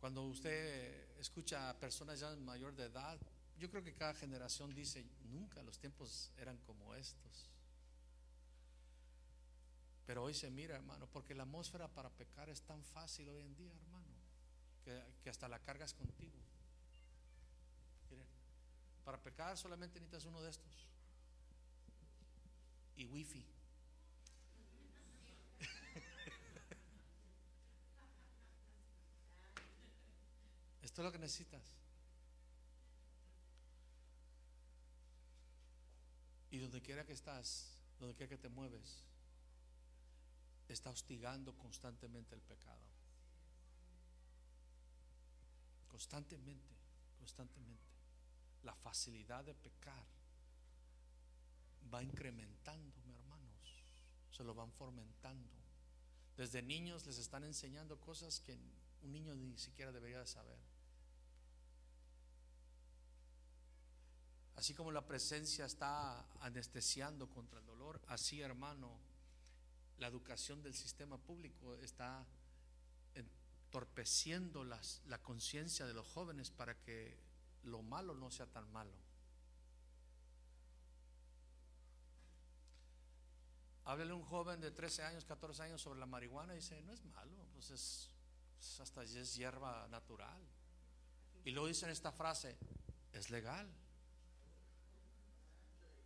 Cuando 0.00 0.22
usted 0.24 1.18
escucha 1.20 1.68
a 1.68 1.78
personas 1.78 2.18
ya 2.18 2.34
mayor 2.36 2.74
de 2.74 2.84
edad, 2.84 3.18
yo 3.58 3.70
creo 3.70 3.84
que 3.84 3.94
cada 3.94 4.14
generación 4.14 4.74
dice, 4.74 5.04
nunca 5.24 5.62
los 5.62 5.78
tiempos 5.78 6.32
eran 6.38 6.56
como 6.66 6.94
estos. 6.94 7.50
Pero 10.06 10.24
hoy 10.24 10.32
se 10.32 10.50
mira, 10.50 10.74
hermano, 10.74 11.06
porque 11.12 11.34
la 11.34 11.42
atmósfera 11.42 11.86
para 11.86 12.08
pecar 12.08 12.48
es 12.48 12.62
tan 12.62 12.82
fácil 12.82 13.28
hoy 13.28 13.42
en 13.42 13.54
día, 13.54 13.72
hermano, 13.72 14.08
que, 15.22 15.28
hasta 15.28 15.46
la 15.46 15.58
cargas 15.60 15.92
contigo. 15.94 16.38
para 19.04 19.22
pecar 19.22 19.56
solamente 19.58 19.98
necesitas 19.98 20.24
uno 20.24 20.40
de 20.40 20.50
estos. 20.50 20.86
Y 22.96 23.06
wifi. 23.06 23.44
Esto 30.90 31.02
es 31.02 31.04
lo 31.04 31.12
que 31.12 31.18
necesitas. 31.20 31.62
Y 36.50 36.58
donde 36.58 36.82
quiera 36.82 37.06
que 37.06 37.12
estás, 37.12 37.76
donde 38.00 38.16
quiera 38.16 38.28
que 38.28 38.42
te 38.42 38.48
mueves, 38.48 39.04
está 40.68 40.90
hostigando 40.90 41.56
constantemente 41.56 42.34
el 42.34 42.40
pecado. 42.40 42.82
Constantemente, 45.86 46.74
constantemente. 47.20 47.86
La 48.64 48.74
facilidad 48.74 49.44
de 49.44 49.54
pecar 49.54 50.04
va 51.94 52.02
incrementando, 52.02 53.00
mis 53.06 53.14
hermanos. 53.16 53.84
Se 54.32 54.42
lo 54.42 54.54
van 54.54 54.72
fomentando. 54.72 55.48
Desde 56.36 56.62
niños 56.62 57.06
les 57.06 57.18
están 57.18 57.44
enseñando 57.44 58.00
cosas 58.00 58.40
que 58.40 58.58
un 59.02 59.12
niño 59.12 59.36
ni 59.36 59.56
siquiera 59.56 59.92
debería 59.92 60.18
de 60.18 60.26
saber. 60.26 60.69
Así 64.60 64.74
como 64.74 64.92
la 64.92 65.06
presencia 65.06 65.64
está 65.64 66.22
anestesiando 66.42 67.30
contra 67.30 67.60
el 67.60 67.64
dolor, 67.64 67.98
así 68.08 68.42
hermano, 68.42 68.94
la 69.96 70.06
educación 70.06 70.62
del 70.62 70.74
sistema 70.74 71.16
público 71.16 71.76
está 71.76 72.26
entorpeciendo 73.14 74.62
la 74.62 75.22
conciencia 75.22 75.86
de 75.86 75.94
los 75.94 76.06
jóvenes 76.06 76.50
para 76.50 76.74
que 76.74 77.18
lo 77.62 77.80
malo 77.80 78.14
no 78.14 78.30
sea 78.30 78.44
tan 78.48 78.70
malo. 78.70 78.92
Háblele 83.86 84.12
un 84.12 84.24
joven 84.24 84.60
de 84.60 84.72
13 84.72 85.04
años, 85.04 85.24
14 85.24 85.62
años 85.62 85.80
sobre 85.80 86.00
la 86.00 86.04
marihuana 86.04 86.52
y 86.52 86.56
dice, 86.56 86.82
no 86.82 86.92
es 86.92 87.02
malo, 87.02 87.46
pues 87.54 87.70
es, 87.70 88.10
hasta 88.78 89.04
es 89.04 89.34
hierba 89.36 89.88
natural. 89.88 90.46
Y 91.46 91.50
luego 91.52 91.66
dicen 91.66 91.88
esta 91.88 92.12
frase, 92.12 92.58
es 93.14 93.30
legal. 93.30 93.66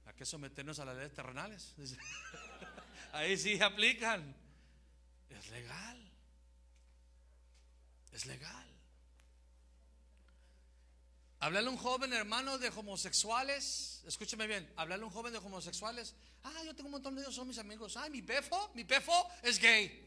¿A 0.06 0.12
qué 0.12 0.24
someternos 0.24 0.78
a 0.78 0.84
las 0.84 0.96
leyes 0.96 1.14
terrenales? 1.14 1.74
Ahí 3.12 3.36
sí 3.36 3.60
aplican. 3.60 4.34
Es 5.30 5.50
legal. 5.50 6.12
Es 8.12 8.26
legal. 8.26 8.66
Hablarle 11.40 11.68
a 11.68 11.72
un 11.72 11.78
joven 11.78 12.12
hermano 12.12 12.58
de 12.58 12.70
homosexuales. 12.70 14.02
Escúcheme 14.06 14.46
bien. 14.46 14.72
Hablarle 14.76 15.04
a 15.04 15.06
un 15.08 15.12
joven 15.12 15.32
de 15.32 15.38
homosexuales. 15.38 16.14
Ah, 16.42 16.62
yo 16.64 16.74
tengo 16.74 16.86
un 16.86 16.92
montón 16.92 17.14
de 17.14 17.22
ellos, 17.22 17.34
son 17.34 17.46
mis 17.46 17.58
amigos. 17.58 17.96
Ah, 17.96 18.08
mi 18.08 18.22
pefo, 18.22 18.70
mi 18.74 18.84
pefo 18.84 19.12
es 19.42 19.58
gay. 19.58 20.04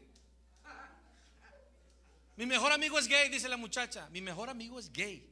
Mi 2.36 2.46
mejor 2.46 2.72
amigo 2.72 2.98
es 2.98 3.06
gay, 3.06 3.28
dice 3.28 3.48
la 3.48 3.56
muchacha. 3.56 4.08
Mi 4.10 4.20
mejor 4.20 4.48
amigo 4.48 4.78
es 4.78 4.92
gay. 4.92 5.28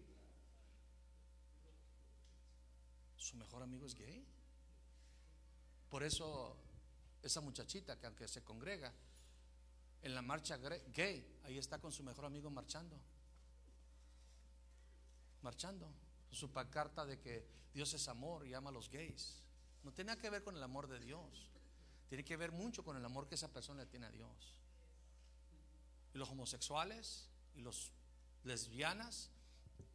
Su 3.16 3.36
mejor 3.36 3.62
amigo 3.62 3.86
es 3.86 3.94
gay. 3.94 4.15
Por 5.96 6.04
eso 6.04 6.54
esa 7.22 7.40
muchachita 7.40 7.98
que 7.98 8.04
aunque 8.04 8.28
se 8.28 8.44
congrega 8.44 8.92
en 10.02 10.14
la 10.14 10.20
marcha 10.20 10.58
gay, 10.58 11.40
ahí 11.42 11.56
está 11.56 11.78
con 11.78 11.90
su 11.90 12.02
mejor 12.02 12.26
amigo 12.26 12.50
marchando. 12.50 13.00
Marchando. 15.40 15.90
Su 16.30 16.52
pancarta 16.52 17.06
de 17.06 17.18
que 17.18 17.46
Dios 17.72 17.94
es 17.94 18.08
amor 18.08 18.46
y 18.46 18.52
ama 18.52 18.68
a 18.68 18.74
los 18.74 18.90
gays. 18.90 19.42
No 19.84 19.90
tiene 19.90 20.08
nada 20.08 20.20
que 20.20 20.28
ver 20.28 20.44
con 20.44 20.54
el 20.54 20.62
amor 20.62 20.86
de 20.86 21.00
Dios. 21.00 21.50
Tiene 22.10 22.26
que 22.26 22.36
ver 22.36 22.52
mucho 22.52 22.84
con 22.84 22.98
el 22.98 23.04
amor 23.06 23.26
que 23.26 23.36
esa 23.36 23.50
persona 23.50 23.80
le 23.80 23.86
tiene 23.86 24.04
a 24.04 24.10
Dios. 24.10 24.60
Y 26.12 26.18
los 26.18 26.28
homosexuales 26.28 27.30
y 27.54 27.62
los 27.62 27.90
lesbianas 28.44 29.30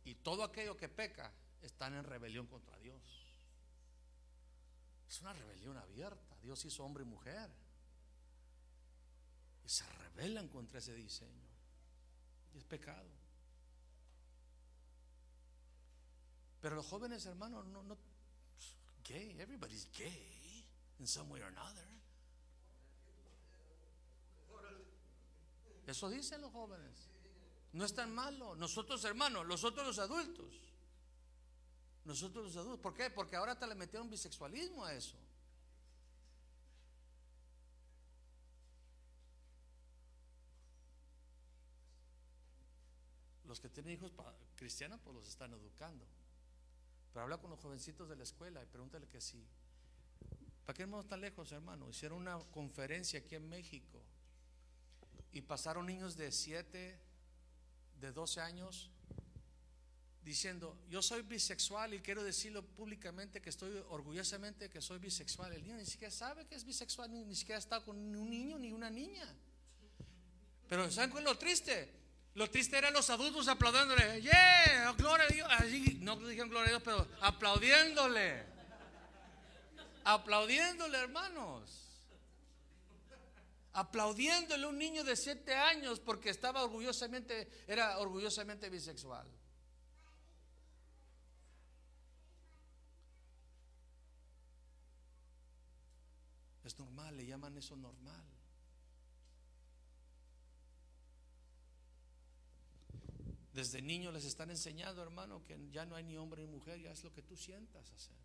y 0.04 0.16
todo 0.16 0.44
aquello 0.44 0.76
que 0.76 0.90
peca 0.90 1.32
están 1.62 1.94
en 1.94 2.06
rebelión 2.06 2.48
contra 2.48 2.80
Dios. 2.80 3.21
Es 5.12 5.20
una 5.20 5.34
rebelión 5.34 5.76
abierta. 5.76 6.38
Dios 6.42 6.64
hizo 6.64 6.86
hombre 6.86 7.04
y 7.04 7.06
mujer. 7.06 7.50
Y 9.66 9.68
se 9.68 9.86
rebelan 9.86 10.48
contra 10.48 10.80
ese 10.80 10.94
diseño. 10.94 11.50
Y 12.54 12.58
es 12.58 12.64
pecado. 12.64 13.10
Pero 16.62 16.78
los 16.78 16.86
jóvenes 16.86 17.26
hermanos 17.26 17.66
no, 17.66 17.84
no 17.84 17.98
gay, 19.04 19.38
everybody's 19.42 19.90
gay 19.92 20.66
in 21.00 21.06
some 21.06 21.30
way 21.30 21.42
or 21.42 21.48
another. 21.50 21.86
Eso 25.88 26.10
dicen 26.10 26.40
los 26.40 26.54
jóvenes. 26.54 27.10
No 27.74 27.84
es 27.84 27.94
tan 27.94 28.16
malo. 28.16 28.56
Nosotros 28.56 29.04
hermanos, 29.04 29.46
nosotros 29.46 29.86
los 29.86 30.00
adultos. 30.00 30.71
Nosotros 32.06 32.46
los 32.46 32.58
adultos. 32.58 32.80
¿Por 32.80 32.94
qué? 32.94 33.10
Porque 33.10 33.36
ahora 33.36 33.58
te 33.58 33.68
le 33.68 33.76
metieron 33.76 34.10
bisexualismo 34.10 34.84
a 34.84 34.94
eso. 34.94 35.18
Los 43.46 43.60
que 43.60 43.70
tienen 43.70 43.94
hijos 43.94 44.12
cristianos, 44.56 45.00
pues 45.04 45.16
los 45.16 45.28
están 45.28 45.52
educando. 45.54 46.06
Pero 47.12 47.24
habla 47.24 47.38
con 47.38 47.50
los 47.50 47.60
jovencitos 47.60 48.08
de 48.08 48.16
la 48.16 48.24
escuela 48.24 48.64
y 48.64 48.66
pregúntale 48.66 49.08
que 49.08 49.20
sí. 49.20 49.46
¿Para 50.66 50.78
qué 50.78 50.86
vamos 50.86 51.08
tan 51.08 51.22
lejos, 51.22 51.52
hermano? 51.52 51.90
Hicieron 51.90 52.20
una 52.20 52.40
conferencia 52.52 53.20
aquí 53.20 53.36
en 53.36 53.50
México 53.50 54.02
y 55.34 55.42
pasaron 55.42 55.86
niños 55.86 56.16
de 56.16 56.32
7, 56.32 57.00
de 58.00 58.12
12 58.12 58.42
años 58.42 58.90
diciendo, 60.24 60.78
yo 60.90 61.02
soy 61.02 61.24
bisexual 61.24 61.94
y 61.94 62.00
quiero 62.00 62.24
decirlo 62.24 62.64
públicamente 62.64 63.42
que 63.42 63.50
estoy 63.50 63.72
orgullosamente 63.90 64.70
que 64.70 64.82
soy 64.82 65.00
bisexual. 65.00 65.54
El 65.54 65.64
niño 65.64 65.78
ni 65.78 65.86
siquiera 65.86 66.12
sabe 66.12 66.46
que 66.46 66.56
es 66.56 66.64
bisexual, 66.64 67.12
ni, 67.12 67.36
siquiera 67.36 67.58
está 67.60 67.82
con 67.82 67.98
un 67.98 68.30
niño 68.30 68.60
ni 68.60 68.72
una 68.72 68.90
niña. 68.90 69.28
Pero 70.70 70.90
¿saben 70.92 71.10
cuál 71.10 71.24
es 71.24 71.30
lo 71.30 71.38
triste? 71.38 71.90
Lo 72.36 72.50
triste 72.50 72.78
eran 72.78 72.94
los 72.94 73.10
adultos 73.10 73.48
aplaudiéndole, 73.48 74.22
yeah, 74.22 74.94
gloria 74.98 75.26
a 75.26 75.64
Dios. 75.64 76.00
no 76.00 76.16
dijeron 76.18 76.50
gloria 76.50 76.68
a 76.68 76.70
Dios, 76.70 76.84
pero 76.84 77.08
aplaudiéndole. 77.22 78.46
Aplaudiéndole, 80.04 80.98
hermanos. 80.98 81.78
Aplaudiéndole 83.74 84.66
a 84.66 84.68
un 84.68 84.78
niño 84.78 85.04
de 85.04 85.16
siete 85.16 85.56
años 85.56 86.00
porque 86.00 86.30
estaba 86.30 86.64
orgullosamente, 86.64 87.50
era 87.68 87.98
orgullosamente 88.00 88.70
bisexual. 88.70 89.28
Es 96.72 96.80
normal, 96.80 97.18
le 97.18 97.26
llaman 97.26 97.58
eso 97.58 97.76
normal. 97.76 98.24
Desde 103.54 103.82
niños 103.82 104.14
les 104.14 104.24
están 104.24 104.50
enseñando, 104.50 105.04
hermano, 105.04 105.44
que 105.44 105.70
ya 105.70 105.86
no 105.86 105.98
hay 105.98 106.06
ni 106.06 106.16
hombre 106.16 106.44
ni 106.44 106.48
mujer, 106.48 106.80
ya 106.80 106.92
es 106.92 107.04
lo 107.04 107.12
que 107.12 107.22
tú 107.24 107.36
sientas 107.36 107.92
hacer. 107.92 108.16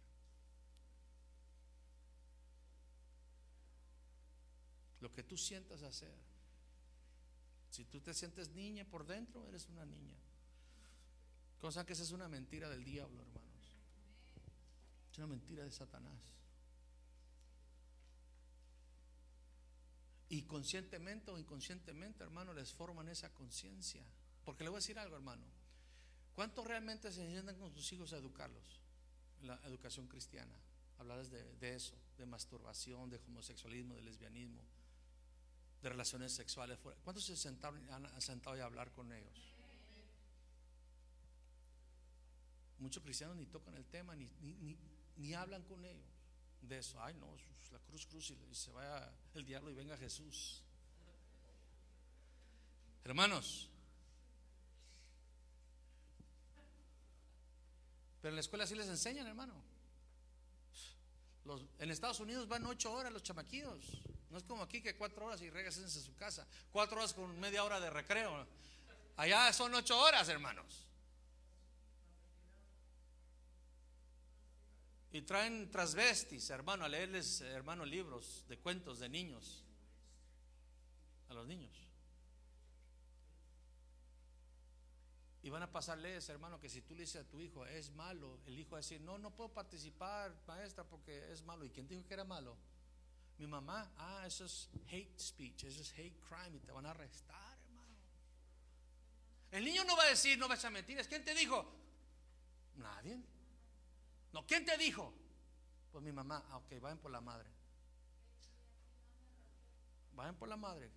Lo 5.00 5.12
que 5.12 5.24
tú 5.24 5.36
sientas 5.36 5.82
hacer. 5.82 6.14
Si 7.70 7.84
tú 7.84 8.00
te 8.00 8.14
sientes 8.14 8.50
niña 8.50 8.84
por 8.84 9.04
dentro, 9.04 9.44
eres 9.48 9.68
una 9.68 9.84
niña. 9.84 10.16
Cosa 11.58 11.84
que 11.84 11.94
esa 11.94 12.04
es 12.04 12.12
una 12.12 12.28
mentira 12.28 12.68
del 12.68 12.84
diablo, 12.84 13.22
hermanos. 13.22 13.72
Es 15.10 15.18
una 15.18 15.26
mentira 15.26 15.64
de 15.64 15.72
Satanás. 15.72 16.35
Y 20.28 20.42
conscientemente 20.42 21.30
o 21.30 21.38
inconscientemente, 21.38 22.24
hermano, 22.24 22.52
les 22.52 22.72
forman 22.72 23.08
esa 23.08 23.32
conciencia. 23.32 24.02
Porque 24.44 24.64
le 24.64 24.70
voy 24.70 24.78
a 24.78 24.80
decir 24.80 24.98
algo, 24.98 25.16
hermano. 25.16 25.44
¿Cuántos 26.34 26.66
realmente 26.66 27.10
se 27.12 27.26
sientan 27.26 27.56
con 27.56 27.72
sus 27.72 27.92
hijos 27.92 28.12
a 28.12 28.16
educarlos? 28.16 28.80
La 29.42 29.60
educación 29.64 30.06
cristiana. 30.08 30.54
Hablarles 30.98 31.30
de, 31.30 31.74
eso, 31.74 31.94
de 32.16 32.26
masturbación, 32.26 33.10
de 33.10 33.20
homosexualismo, 33.28 33.94
de 33.94 34.02
lesbianismo, 34.02 34.62
de 35.82 35.88
relaciones 35.88 36.32
sexuales. 36.32 36.78
¿Cuántos 37.04 37.24
se 37.24 37.36
sentaron, 37.36 37.88
han 37.90 38.20
sentado 38.20 38.60
a 38.60 38.64
hablar 38.64 38.92
con 38.92 39.12
ellos? 39.12 39.56
Muchos 42.78 43.02
cristianos 43.02 43.36
ni 43.36 43.46
tocan 43.46 43.74
el 43.74 43.86
tema, 43.86 44.14
ni, 44.14 44.30
ni, 45.16 45.34
hablan 45.34 45.62
con 45.62 45.84
ellos 45.84 46.15
de 46.68 46.78
eso. 46.78 47.00
Ay, 47.02 47.14
no, 47.14 47.34
la 47.72 47.78
cruz, 47.80 48.06
cruz 48.06 48.30
y 48.30 48.54
se 48.54 48.70
vaya 48.72 49.12
el 49.34 49.44
diablo 49.44 49.70
y 49.70 49.74
venga 49.74 49.96
Jesús. 49.96 50.62
Hermanos, 53.04 53.70
Pero 58.26 58.32
en 58.32 58.38
la 58.38 58.40
escuela 58.40 58.66
sí 58.66 58.74
les 58.74 58.88
enseñan, 58.88 59.24
hermano. 59.28 59.54
en 61.78 61.90
Estados 61.92 62.18
Unidos 62.18 62.48
van 62.48 62.66
ocho 62.66 62.92
horas 62.92 63.12
los 63.12 63.22
chamaquillos. 63.22 64.02
No 64.30 64.38
es 64.38 64.42
como 64.42 64.64
aquí 64.64 64.82
que 64.82 64.96
cuatro 64.96 65.26
horas 65.26 65.40
y 65.42 65.48
regresan 65.48 65.84
a 65.84 65.88
su 65.88 66.12
casa. 66.16 66.44
Cuatro 66.72 66.96
horas 66.96 67.14
con 67.14 67.38
media 67.38 67.62
hora 67.62 67.78
de 67.78 67.88
recreo. 67.88 68.44
Allá 69.16 69.52
son 69.52 69.72
ocho 69.74 69.96
horas, 70.00 70.28
hermanos. 70.28 70.85
Y 75.12 75.22
traen 75.22 75.70
transvestis, 75.70 76.50
hermano, 76.50 76.84
a 76.84 76.88
leerles, 76.88 77.40
hermano, 77.40 77.84
libros 77.84 78.44
de 78.48 78.58
cuentos 78.58 78.98
de 78.98 79.08
niños. 79.08 79.64
A 81.28 81.34
los 81.34 81.46
niños. 81.46 81.86
Y 85.46 85.48
van 85.48 85.62
a 85.62 85.70
pasar 85.70 85.96
leyes, 85.98 86.28
hermano, 86.28 86.58
que 86.58 86.68
si 86.68 86.82
tú 86.82 86.92
le 86.94 87.02
dices 87.02 87.22
a 87.22 87.28
tu 87.28 87.40
hijo 87.40 87.64
es 87.66 87.92
malo, 87.92 88.40
el 88.46 88.58
hijo 88.58 88.70
va 88.70 88.78
a 88.78 88.80
decir, 88.80 89.00
no, 89.00 89.16
no 89.16 89.30
puedo 89.30 89.54
participar, 89.54 90.34
maestra, 90.44 90.82
porque 90.82 91.30
es 91.30 91.40
malo. 91.42 91.64
¿Y 91.64 91.70
quién 91.70 91.86
dijo 91.86 92.04
que 92.04 92.14
era 92.14 92.24
malo? 92.24 92.56
Mi 93.38 93.46
mamá, 93.46 93.92
ah, 93.96 94.24
eso 94.26 94.44
es 94.44 94.68
hate 94.90 95.20
speech, 95.20 95.62
eso 95.62 95.82
es 95.82 95.92
hate 95.92 96.18
crime 96.20 96.56
y 96.56 96.58
te 96.58 96.72
van 96.72 96.84
a 96.84 96.90
arrestar, 96.90 97.58
hermano. 97.60 97.94
El 99.52 99.64
niño 99.64 99.84
no 99.84 99.96
va 99.96 100.02
a 100.02 100.08
decir, 100.08 100.36
no 100.36 100.48
vas 100.48 100.64
a 100.64 100.70
mentiras. 100.70 101.06
¿Quién 101.06 101.24
te 101.24 101.32
dijo? 101.32 101.64
Nadie. 102.74 103.22
¿Quién 104.44 104.64
te 104.64 104.76
dijo? 104.76 105.12
Pues 105.92 106.02
mi 106.02 106.12
mamá, 106.12 106.44
ah, 106.50 106.56
ok, 106.56 106.80
vayan 106.80 106.98
por 106.98 107.10
la 107.10 107.20
madre. 107.20 107.48
Vayan 110.14 110.34
por 110.34 110.48
la 110.48 110.56
madre. 110.56 110.90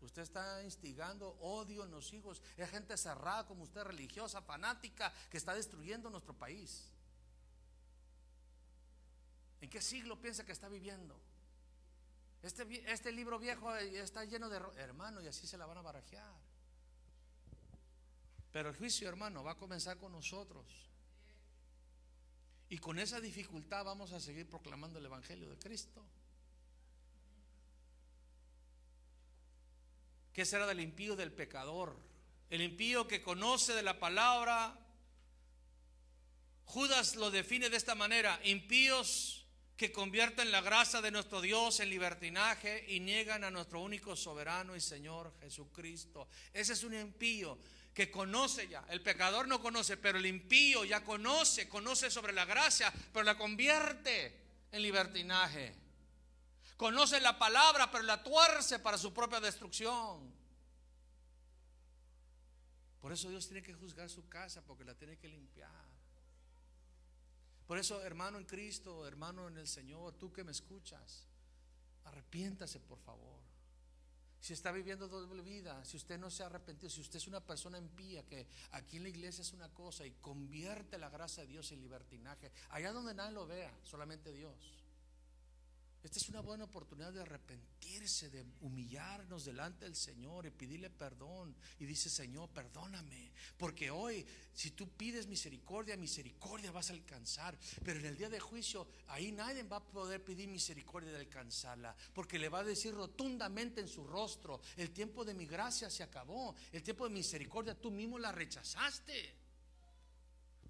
Usted 0.00 0.22
está 0.22 0.62
instigando 0.64 1.28
odio 1.40 1.84
en 1.84 1.90
los 1.92 2.12
hijos. 2.12 2.42
Es 2.56 2.68
gente 2.70 2.96
cerrada 2.96 3.46
como 3.46 3.62
usted, 3.62 3.82
religiosa, 3.82 4.42
fanática, 4.42 5.12
que 5.30 5.36
está 5.36 5.54
destruyendo 5.54 6.10
nuestro 6.10 6.34
país. 6.34 6.90
¿En 9.60 9.70
qué 9.70 9.80
siglo 9.80 10.20
piensa 10.20 10.44
que 10.44 10.50
está 10.50 10.68
viviendo? 10.68 11.16
Este, 12.42 12.92
este 12.92 13.12
libro 13.12 13.38
viejo 13.38 13.72
está 13.76 14.24
lleno 14.24 14.48
de 14.48 14.56
hermano 14.76 15.20
y 15.20 15.28
así 15.28 15.46
se 15.46 15.56
la 15.56 15.66
van 15.66 15.78
a 15.78 15.82
barajear. 15.82 16.34
Pero 18.50 18.70
el 18.70 18.76
juicio, 18.76 19.08
hermano, 19.08 19.44
va 19.44 19.52
a 19.52 19.58
comenzar 19.58 19.98
con 19.98 20.10
nosotros. 20.10 20.91
Y 22.72 22.78
con 22.78 22.98
esa 22.98 23.20
dificultad 23.20 23.84
vamos 23.84 24.12
a 24.12 24.18
seguir 24.18 24.48
proclamando 24.48 24.98
el 24.98 25.04
Evangelio 25.04 25.46
de 25.46 25.58
Cristo. 25.58 26.02
¿Qué 30.32 30.46
será 30.46 30.66
del 30.66 30.80
impío 30.80 31.14
del 31.14 31.32
pecador? 31.32 31.94
El 32.48 32.62
impío 32.62 33.06
que 33.06 33.20
conoce 33.20 33.74
de 33.74 33.82
la 33.82 34.00
palabra. 34.00 34.74
Judas 36.64 37.16
lo 37.16 37.30
define 37.30 37.68
de 37.68 37.76
esta 37.76 37.94
manera, 37.94 38.40
impíos 38.42 39.44
que 39.76 39.92
convierten 39.92 40.50
la 40.50 40.62
gracia 40.62 41.02
de 41.02 41.10
nuestro 41.10 41.42
Dios 41.42 41.78
en 41.80 41.90
libertinaje 41.90 42.86
y 42.88 43.00
niegan 43.00 43.44
a 43.44 43.50
nuestro 43.50 43.82
único 43.82 44.16
soberano 44.16 44.74
y 44.74 44.80
Señor 44.80 45.34
Jesucristo. 45.42 46.26
Ese 46.54 46.72
es 46.72 46.84
un 46.84 46.94
impío 46.94 47.58
que 47.94 48.10
conoce 48.10 48.68
ya. 48.68 48.84
El 48.88 49.02
pecador 49.02 49.46
no 49.46 49.60
conoce, 49.60 49.96
pero 49.96 50.18
el 50.18 50.26
impío 50.26 50.84
ya 50.84 51.04
conoce, 51.04 51.68
conoce 51.68 52.10
sobre 52.10 52.32
la 52.32 52.44
gracia, 52.44 52.92
pero 53.12 53.24
la 53.24 53.36
convierte 53.36 54.40
en 54.70 54.82
libertinaje. 54.82 55.74
Conoce 56.76 57.20
la 57.20 57.38
palabra, 57.38 57.90
pero 57.90 58.04
la 58.04 58.22
tuerce 58.22 58.78
para 58.78 58.98
su 58.98 59.12
propia 59.12 59.40
destrucción. 59.40 60.32
Por 63.00 63.12
eso 63.12 63.28
Dios 63.28 63.46
tiene 63.46 63.62
que 63.62 63.74
juzgar 63.74 64.08
su 64.08 64.28
casa, 64.28 64.62
porque 64.62 64.84
la 64.84 64.94
tiene 64.94 65.18
que 65.18 65.28
limpiar. 65.28 65.70
Por 67.66 67.78
eso, 67.78 68.02
hermano 68.02 68.38
en 68.38 68.44
Cristo, 68.44 69.06
hermano 69.06 69.48
en 69.48 69.58
el 69.58 69.68
Señor, 69.68 70.14
tú 70.14 70.32
que 70.32 70.44
me 70.44 70.52
escuchas, 70.52 71.26
arrepiéntase 72.04 72.80
por 72.80 72.98
favor. 72.98 73.51
Si 74.42 74.54
está 74.54 74.72
viviendo 74.72 75.06
doble 75.06 75.40
vida, 75.40 75.84
si 75.84 75.96
usted 75.96 76.18
no 76.18 76.28
se 76.28 76.42
ha 76.42 76.46
arrepentido, 76.46 76.90
si 76.90 77.00
usted 77.00 77.18
es 77.18 77.28
una 77.28 77.40
persona 77.40 77.78
impía 77.78 78.24
que 78.24 78.48
aquí 78.72 78.96
en 78.96 79.04
la 79.04 79.08
iglesia 79.08 79.42
es 79.42 79.52
una 79.52 79.68
cosa 79.68 80.04
y 80.04 80.10
convierte 80.20 80.98
la 80.98 81.08
gracia 81.10 81.44
de 81.44 81.50
Dios 81.50 81.70
en 81.70 81.80
libertinaje, 81.80 82.50
allá 82.70 82.90
donde 82.90 83.14
nadie 83.14 83.34
lo 83.34 83.46
vea, 83.46 83.72
solamente 83.84 84.32
Dios. 84.32 84.81
Esta 86.02 86.18
es 86.18 86.28
una 86.28 86.40
buena 86.40 86.64
oportunidad 86.64 87.12
de 87.12 87.20
arrepentirse, 87.20 88.28
de 88.28 88.44
humillarnos 88.60 89.44
delante 89.44 89.84
del 89.84 89.94
Señor 89.94 90.46
y 90.46 90.50
pedirle 90.50 90.90
perdón. 90.90 91.54
Y 91.78 91.86
dice, 91.86 92.10
Señor, 92.10 92.48
perdóname. 92.50 93.32
Porque 93.56 93.88
hoy, 93.88 94.26
si 94.52 94.72
tú 94.72 94.88
pides 94.88 95.28
misericordia, 95.28 95.96
misericordia 95.96 96.72
vas 96.72 96.90
a 96.90 96.94
alcanzar. 96.94 97.56
Pero 97.84 98.00
en 98.00 98.06
el 98.06 98.16
día 98.16 98.28
de 98.28 98.40
juicio, 98.40 98.88
ahí 99.06 99.30
nadie 99.30 99.62
va 99.62 99.76
a 99.76 99.84
poder 99.84 100.24
pedir 100.24 100.48
misericordia 100.48 101.12
de 101.12 101.18
alcanzarla. 101.18 101.94
Porque 102.12 102.38
le 102.38 102.48
va 102.48 102.60
a 102.60 102.64
decir 102.64 102.92
rotundamente 102.92 103.80
en 103.80 103.88
su 103.88 104.04
rostro, 104.04 104.60
el 104.76 104.90
tiempo 104.90 105.24
de 105.24 105.34
mi 105.34 105.46
gracia 105.46 105.88
se 105.88 106.02
acabó. 106.02 106.56
El 106.72 106.82
tiempo 106.82 107.06
de 107.06 107.14
misericordia 107.14 107.80
tú 107.80 107.92
mismo 107.92 108.18
la 108.18 108.32
rechazaste. 108.32 109.36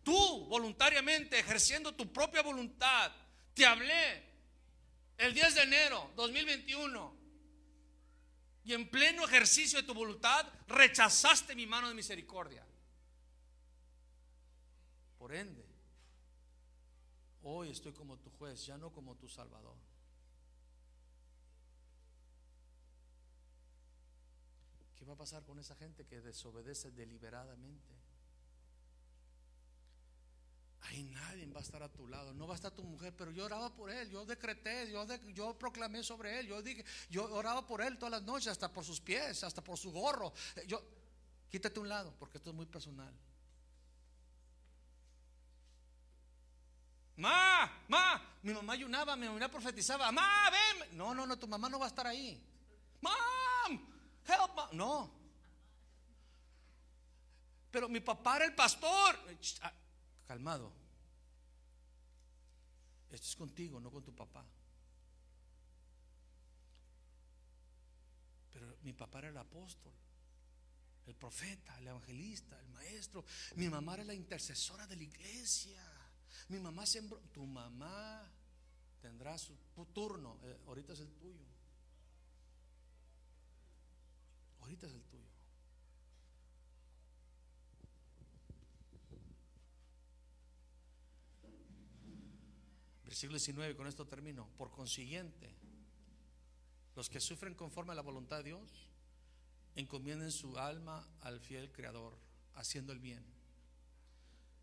Tú, 0.03 0.47
voluntariamente, 0.47 1.39
ejerciendo 1.39 1.95
tu 1.95 2.13
propia 2.13 2.43
voluntad, 2.43 3.13
te 3.55 3.65
hablé 3.65 4.32
el 5.23 5.35
10 5.35 5.55
de 5.55 5.63
enero 5.63 6.11
2021 6.17 7.17
y 8.65 8.75
en 8.75 8.91
pleno 8.91 9.25
ejercicio 9.25 9.81
de 9.81 9.87
tu 9.87 9.95
voluntad 9.95 10.45
rechazaste 10.67 11.55
mi 11.55 11.65
mano 11.65 11.89
de 11.89 11.95
misericordia. 11.95 12.67
Por 15.19 15.33
ende, 15.33 15.65
hoy 17.43 17.71
estoy 17.71 17.93
como 17.93 18.19
tu 18.19 18.31
juez, 18.31 18.67
ya 18.67 18.77
no 18.77 18.93
como 18.93 19.15
tu 19.15 19.29
salvador. 19.29 19.77
¿Qué 24.97 25.05
va 25.05 25.13
a 25.13 25.17
pasar 25.17 25.45
con 25.45 25.61
esa 25.61 25.77
gente 25.77 26.05
que 26.05 26.21
desobedece 26.21 26.91
deliberadamente? 26.91 27.95
Ahí 30.81 31.05
nadie 31.05 31.32
va 31.53 31.61
a 31.61 31.63
estar 31.63 31.83
a 31.83 31.89
tu 31.89 32.07
lado, 32.07 32.33
no 32.35 32.47
va 32.47 32.55
a 32.55 32.57
estar 32.57 32.73
tu 32.73 32.83
mujer, 32.83 33.15
pero 33.17 33.31
yo 33.31 33.45
oraba 33.45 33.75
por 33.75 33.91
él, 33.91 34.11
yo 34.11 34.25
decreté, 34.25 34.91
yo, 34.91 35.07
yo 35.33 35.59
proclamé 35.59 36.03
sobre 36.03 36.41
él, 36.41 36.47
yo 36.47 36.63
dije, 36.63 36.85
yo 37.11 37.25
oraba 37.33 37.67
por 37.67 37.83
él 37.83 37.99
todas 37.99 38.13
las 38.13 38.23
noches, 38.23 38.49
hasta 38.49 38.73
por 38.73 38.85
sus 38.85 39.01
pies, 39.01 39.45
hasta 39.45 39.63
por 39.63 39.79
su 39.79 39.93
gorro. 39.93 40.33
Yo, 40.67 40.83
quítate 41.51 41.79
un 41.79 41.89
lado, 41.89 42.15
porque 42.19 42.39
esto 42.39 42.51
es 42.51 42.57
muy 42.57 42.67
personal. 42.67 43.15
Ma, 47.17 47.71
ma, 47.89 48.39
mi 48.43 48.53
mamá 48.53 48.73
ayunaba, 48.73 49.15
mi 49.17 49.29
mamá 49.29 49.49
profetizaba, 49.49 50.11
ma, 50.11 50.51
ven. 50.51 50.97
No, 50.97 51.15
no, 51.15 51.27
no, 51.27 51.39
tu 51.39 51.47
mamá 51.47 51.69
no 51.69 51.79
va 51.79 51.85
a 51.87 51.89
estar 51.89 52.07
ahí. 52.07 52.43
Mom, 53.01 53.79
help, 54.27 54.55
mom. 54.57 54.69
No. 54.73 55.23
Pero 57.71 57.89
mi 57.89 58.01
papá 58.01 58.37
era 58.37 58.45
el 58.45 58.55
pastor. 58.55 59.19
Ah, 59.63 59.73
calmado. 60.27 60.82
Esto 63.13 63.27
es 63.27 63.37
contigo, 63.37 63.79
no 63.79 63.91
con 63.91 64.03
tu 64.03 64.15
papá. 64.15 64.45
Pero 68.51 68.77
mi 68.83 68.95
papá 68.95 69.19
era 69.19 69.29
el 69.29 69.37
apóstol, 69.37 69.93
el 71.07 71.15
profeta, 71.15 71.79
el 71.79 71.89
evangelista, 71.89 72.59
el 72.59 72.69
maestro. 72.69 73.25
Mi 73.57 73.69
mamá 73.69 73.95
era 73.95 74.05
la 74.05 74.15
intercesora 74.15 74.87
de 74.87 74.97
la 74.97 75.03
iglesia. 75.03 75.83
Mi 76.49 76.59
mamá 76.59 76.87
sembró. 76.87 77.19
Tu 77.33 77.45
mamá 77.45 78.31
tendrá 79.01 79.37
su 79.37 79.55
turno. 79.93 80.39
Eh, 80.45 80.61
ahorita 80.67 80.95
es 80.95 81.01
el 81.01 81.13
tuyo. 81.15 81.45
Ahorita 84.61 84.87
es 84.87 84.95
el 84.95 85.03
tuyo. 85.05 85.32
Versículo 93.13 93.39
19, 93.39 93.77
con 93.77 93.87
esto 93.87 94.07
termino. 94.07 94.49
Por 94.57 94.71
consiguiente, 94.71 95.55
los 96.97 97.11
que 97.11 97.21
sufren 97.21 97.55
conforme 97.55 97.93
a 97.93 97.95
la 97.95 98.01
voluntad 98.01 98.39
de 98.39 98.45
Dios, 98.45 98.89
encomienden 99.75 100.33
su 100.33 100.59
alma 100.59 101.07
al 101.21 101.39
fiel 101.39 101.71
Creador, 101.73 102.17
haciendo 102.55 102.91
el 102.91 103.01
bien. 103.01 103.23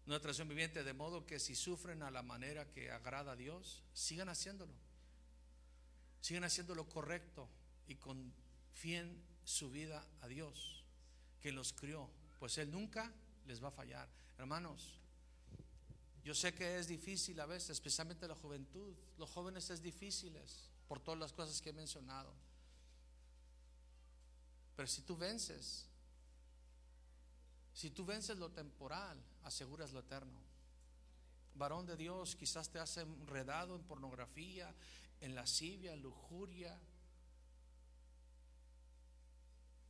Una 0.07 0.19
tradición 0.19 0.49
viviente, 0.49 0.83
de 0.83 0.93
modo 0.93 1.27
que 1.27 1.39
si 1.39 1.53
sufren 1.53 2.01
a 2.01 2.09
la 2.09 2.23
manera 2.23 2.67
que 2.71 2.89
agrada 2.89 3.33
a 3.33 3.35
Dios, 3.35 3.83
sigan 3.93 4.29
haciéndolo. 4.29 4.73
Sigan 6.19 6.43
haciendo 6.43 6.73
lo 6.73 6.89
correcto 6.89 7.47
y 7.85 7.97
confíen 7.97 9.23
su 9.43 9.69
vida 9.69 10.03
a 10.21 10.27
Dios, 10.27 10.83
que 11.39 11.51
los 11.51 11.71
crió, 11.71 12.09
pues 12.39 12.57
Él 12.57 12.71
nunca 12.71 13.13
les 13.45 13.63
va 13.63 13.67
a 13.67 13.71
fallar. 13.71 14.09
Hermanos, 14.39 14.99
yo 16.23 16.35
sé 16.35 16.53
que 16.53 16.77
es 16.77 16.87
difícil 16.87 17.39
a 17.39 17.45
veces, 17.45 17.71
especialmente 17.71 18.27
la 18.27 18.35
juventud. 18.35 18.95
Los 19.17 19.29
jóvenes 19.29 19.69
es 19.69 19.81
difíciles 19.81 20.69
por 20.87 20.99
todas 20.99 21.19
las 21.19 21.33
cosas 21.33 21.61
que 21.61 21.69
he 21.69 21.73
mencionado. 21.73 22.33
Pero 24.75 24.87
si 24.87 25.01
tú 25.01 25.17
vences, 25.17 25.85
si 27.73 27.89
tú 27.91 28.05
vences 28.05 28.37
lo 28.37 28.49
temporal, 28.51 29.21
aseguras 29.43 29.91
lo 29.91 29.99
eterno. 29.99 30.39
Varón 31.55 31.85
de 31.85 31.97
Dios, 31.97 32.35
quizás 32.35 32.69
te 32.69 32.79
has 32.79 32.97
enredado 32.97 33.75
en 33.75 33.83
pornografía, 33.83 34.73
en 35.19 35.35
lascivia, 35.35 35.93
en 35.93 36.01
lujuria. 36.01 36.79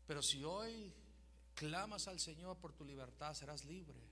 Pero 0.07 0.23
si 0.23 0.43
hoy 0.43 0.91
clamas 1.53 2.07
al 2.07 2.19
Señor 2.19 2.57
por 2.57 2.73
tu 2.73 2.83
libertad, 2.83 3.33
serás 3.33 3.65
libre. 3.65 4.08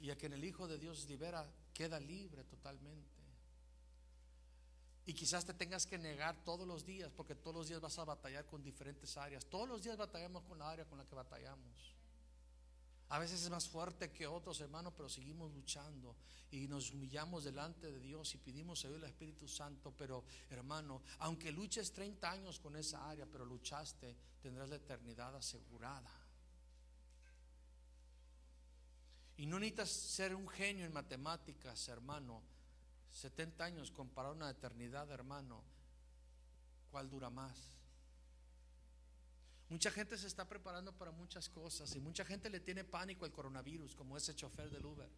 Y 0.00 0.10
a 0.10 0.16
quien 0.16 0.32
el 0.32 0.44
Hijo 0.44 0.68
de 0.68 0.78
Dios 0.78 1.06
libera, 1.08 1.50
queda 1.72 1.98
libre 1.98 2.44
totalmente. 2.44 3.16
Y 5.06 5.14
quizás 5.14 5.44
te 5.44 5.54
tengas 5.54 5.86
que 5.86 5.98
negar 5.98 6.44
todos 6.44 6.66
los 6.66 6.84
días, 6.84 7.12
porque 7.16 7.36
todos 7.36 7.56
los 7.56 7.68
días 7.68 7.80
vas 7.80 7.96
a 7.98 8.04
batallar 8.04 8.44
con 8.44 8.62
diferentes 8.62 9.16
áreas. 9.16 9.46
Todos 9.46 9.68
los 9.68 9.82
días 9.82 9.96
batallamos 9.96 10.42
con 10.42 10.58
la 10.58 10.68
área 10.68 10.84
con 10.84 10.98
la 10.98 11.04
que 11.04 11.14
batallamos. 11.14 11.94
A 13.10 13.20
veces 13.20 13.40
es 13.40 13.50
más 13.50 13.68
fuerte 13.68 14.10
que 14.10 14.26
otros 14.26 14.60
hermanos, 14.60 14.92
pero 14.96 15.08
seguimos 15.08 15.52
luchando 15.52 16.16
y 16.50 16.66
nos 16.66 16.90
humillamos 16.90 17.44
delante 17.44 17.86
de 17.86 18.00
Dios 18.00 18.34
y 18.34 18.38
pedimos 18.38 18.84
ayuda 18.84 18.98
al 18.98 19.04
Espíritu 19.04 19.46
Santo. 19.46 19.94
Pero 19.96 20.24
hermano, 20.50 21.02
aunque 21.20 21.52
luches 21.52 21.92
30 21.92 22.28
años 22.28 22.58
con 22.58 22.74
esa 22.74 23.08
área, 23.08 23.26
pero 23.26 23.44
luchaste, 23.44 24.16
tendrás 24.42 24.68
la 24.68 24.76
eternidad 24.76 25.36
asegurada. 25.36 26.10
Y 29.36 29.46
no 29.46 29.58
necesitas 29.58 29.90
ser 29.90 30.34
un 30.34 30.48
genio 30.48 30.86
en 30.86 30.92
matemáticas, 30.92 31.88
hermano. 31.88 32.42
70 33.10 33.64
años 33.64 33.90
comparado 33.90 34.34
a 34.34 34.36
una 34.36 34.50
eternidad, 34.50 35.10
hermano. 35.10 35.62
¿Cuál 36.90 37.10
dura 37.10 37.30
más? 37.30 37.76
Mucha 39.68 39.90
gente 39.90 40.16
se 40.16 40.28
está 40.28 40.48
preparando 40.48 40.92
para 40.92 41.10
muchas 41.10 41.48
cosas 41.48 41.94
y 41.96 42.00
mucha 42.00 42.24
gente 42.24 42.48
le 42.48 42.60
tiene 42.60 42.84
pánico 42.84 43.24
al 43.24 43.32
coronavirus, 43.32 43.96
como 43.96 44.16
ese 44.16 44.34
chofer 44.34 44.70
del 44.70 44.86
Uber. 44.86 45.10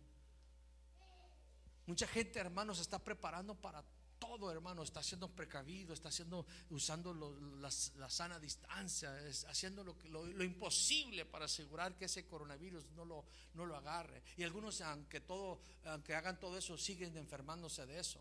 Mucha 1.86 2.06
gente, 2.06 2.38
hermano, 2.38 2.74
se 2.74 2.82
está 2.82 2.98
preparando 2.98 3.54
para 3.54 3.84
todo, 4.18 4.50
hermano, 4.50 4.82
está 4.82 5.02
siendo 5.02 5.28
precavido, 5.28 5.94
está 5.94 6.08
haciendo, 6.08 6.46
usando 6.70 7.14
la, 7.14 8.10
sana 8.10 8.38
distancia, 8.38 9.16
haciendo 9.48 9.84
lo, 9.84 10.44
imposible 10.44 11.24
para 11.24 11.46
asegurar 11.46 11.96
que 11.96 12.06
ese 12.06 12.26
coronavirus 12.26 12.90
no 12.92 13.04
lo, 13.04 13.24
no 13.54 13.66
lo 13.66 13.76
agarre. 13.76 14.22
Y 14.36 14.42
algunos, 14.42 14.80
aunque, 14.80 15.20
todo, 15.20 15.60
aunque 15.84 16.14
hagan 16.14 16.38
todo 16.38 16.56
eso, 16.56 16.76
siguen 16.76 17.16
enfermándose 17.16 17.86
de 17.86 17.98
eso. 17.98 18.20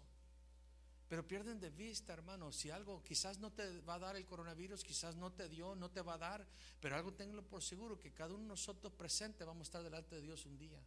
Pero 1.07 1.25
pierden 1.25 1.59
de 1.59 1.69
vista, 1.69 2.13
hermano, 2.13 2.51
si 2.51 2.69
algo 2.69 3.01
quizás 3.01 3.39
no 3.39 3.51
te 3.51 3.79
va 3.81 3.95
a 3.95 3.99
dar 3.99 4.15
el 4.17 4.25
coronavirus, 4.25 4.83
quizás 4.83 5.15
no 5.15 5.31
te 5.31 5.47
dio, 5.47 5.73
no 5.73 5.89
te 5.89 6.01
va 6.01 6.15
a 6.15 6.17
dar, 6.17 6.45
pero 6.81 6.95
algo 6.97 7.13
tenlo 7.13 7.43
por 7.43 7.63
seguro, 7.63 7.97
que 7.97 8.11
cada 8.11 8.33
uno 8.33 8.43
de 8.43 8.49
nosotros 8.49 8.91
presente 8.91 9.45
vamos 9.45 9.61
a 9.61 9.69
estar 9.69 9.83
delante 9.83 10.15
de 10.15 10.21
Dios 10.21 10.45
un 10.45 10.57
día. 10.57 10.81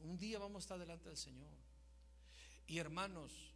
Un 0.00 0.16
día 0.16 0.38
vamos 0.38 0.62
a 0.62 0.64
estar 0.64 0.78
delante 0.78 1.08
del 1.08 1.18
Señor. 1.18 1.73
Y 2.66 2.78
hermanos, 2.78 3.54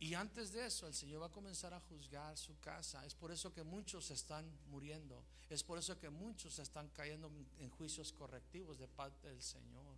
y 0.00 0.14
antes 0.14 0.52
de 0.52 0.66
eso, 0.66 0.86
el 0.86 0.94
Señor 0.94 1.22
va 1.22 1.26
a 1.26 1.32
comenzar 1.32 1.74
a 1.74 1.80
juzgar 1.80 2.36
su 2.36 2.58
casa. 2.60 3.04
Es 3.04 3.14
por 3.14 3.32
eso 3.32 3.52
que 3.52 3.64
muchos 3.64 4.10
están 4.10 4.48
muriendo. 4.66 5.24
Es 5.48 5.64
por 5.64 5.78
eso 5.78 5.98
que 5.98 6.08
muchos 6.08 6.58
están 6.58 6.88
cayendo 6.90 7.32
en 7.58 7.70
juicios 7.70 8.12
correctivos 8.12 8.78
de 8.78 8.86
parte 8.86 9.28
del 9.28 9.42
Señor. 9.42 9.96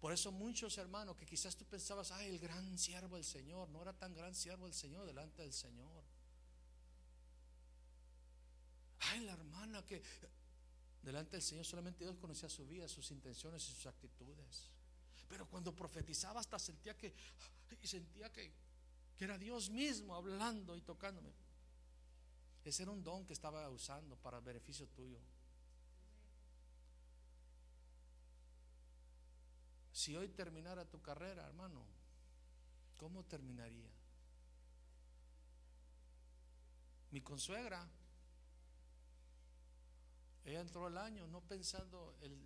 Por 0.00 0.12
eso 0.12 0.32
muchos 0.32 0.76
hermanos 0.78 1.16
que 1.16 1.24
quizás 1.24 1.56
tú 1.56 1.64
pensabas, 1.64 2.10
ay, 2.10 2.28
el 2.28 2.38
gran 2.38 2.76
siervo 2.76 3.16
del 3.16 3.24
Señor, 3.24 3.68
no 3.70 3.80
era 3.80 3.92
tan 3.92 4.12
gran 4.12 4.34
siervo 4.34 4.66
el 4.66 4.74
Señor 4.74 5.06
delante 5.06 5.42
del 5.42 5.52
Señor. 5.52 6.04
Ay, 8.98 9.20
la 9.20 9.32
hermana 9.32 9.86
que 9.86 10.02
delante 11.02 11.36
del 11.36 11.42
Señor 11.42 11.64
solamente 11.64 12.04
Dios 12.04 12.16
conocía 12.18 12.48
su 12.48 12.66
vida, 12.66 12.86
sus 12.88 13.10
intenciones 13.12 13.62
y 13.68 13.72
sus 13.72 13.86
actitudes. 13.86 14.70
Pero 15.32 15.46
cuando 15.46 15.74
profetizaba 15.74 16.40
hasta 16.40 16.58
sentía 16.58 16.94
que, 16.94 17.14
y 17.80 17.86
sentía 17.86 18.30
que 18.30 18.52
que 19.16 19.24
era 19.24 19.38
Dios 19.38 19.70
mismo 19.70 20.14
hablando 20.14 20.76
y 20.76 20.82
tocándome. 20.82 21.32
Ese 22.64 22.82
era 22.82 22.92
un 22.92 23.02
don 23.02 23.24
que 23.24 23.32
estaba 23.32 23.66
usando 23.70 24.14
para 24.16 24.38
el 24.38 24.44
beneficio 24.44 24.86
tuyo. 24.88 25.18
Si 29.90 30.14
hoy 30.14 30.28
terminara 30.28 30.84
tu 30.84 31.00
carrera, 31.00 31.46
hermano, 31.46 31.82
¿cómo 32.98 33.24
terminaría? 33.24 33.90
Mi 37.10 37.22
consuegra, 37.22 37.88
ella 40.44 40.60
entró 40.60 40.88
el 40.88 40.98
año 40.98 41.26
no 41.26 41.40
pensando 41.40 42.16
el 42.20 42.36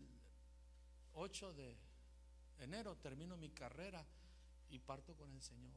8 1.15 1.53
de 1.55 1.86
enero 2.59 2.97
termino 2.97 3.37
mi 3.37 3.51
carrera 3.51 4.05
y 4.71 4.79
parto 4.79 5.15
con 5.15 5.33
el 5.33 5.43
Señor. 5.43 5.75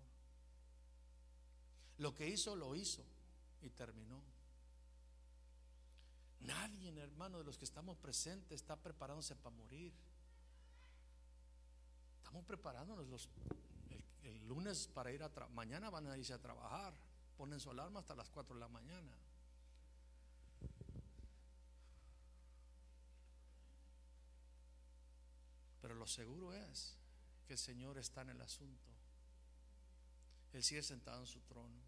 Lo 1.97 2.13
que 2.13 2.27
hizo, 2.27 2.55
lo 2.55 2.75
hizo 2.75 3.03
y 3.61 3.69
terminó. 3.69 4.21
Nadie, 6.41 6.97
hermano, 7.01 7.39
de 7.39 7.43
los 7.43 7.57
que 7.57 7.65
estamos 7.65 7.97
presentes 7.97 8.61
está 8.61 8.75
preparándose 8.77 9.35
para 9.35 9.55
morir. 9.55 9.93
Estamos 12.17 12.45
preparándonos 12.45 13.07
los, 13.07 13.29
el, 14.23 14.47
lunes 14.47 14.87
para 14.87 15.11
ir 15.11 15.21
a 15.23 15.29
trabajar. 15.29 15.55
Mañana 15.55 15.89
van 15.89 16.07
a 16.07 16.17
irse 16.17 16.33
a 16.33 16.39
trabajar. 16.39 16.93
Ponen 17.35 17.59
su 17.59 17.71
alarma 17.71 17.99
hasta 17.99 18.15
las 18.15 18.29
4 18.29 18.55
de 18.55 18.59
la 18.59 18.67
mañana. 18.67 19.17
Pero 25.89 25.97
lo 25.97 26.05
seguro 26.05 26.53
es 26.53 26.95
que 27.47 27.53
el 27.53 27.57
Señor 27.57 27.97
está 27.97 28.21
en 28.21 28.29
el 28.29 28.41
asunto. 28.41 28.91
Él 30.53 30.63
sigue 30.63 30.83
sentado 30.83 31.21
en 31.21 31.25
su 31.25 31.41
trono. 31.41 31.81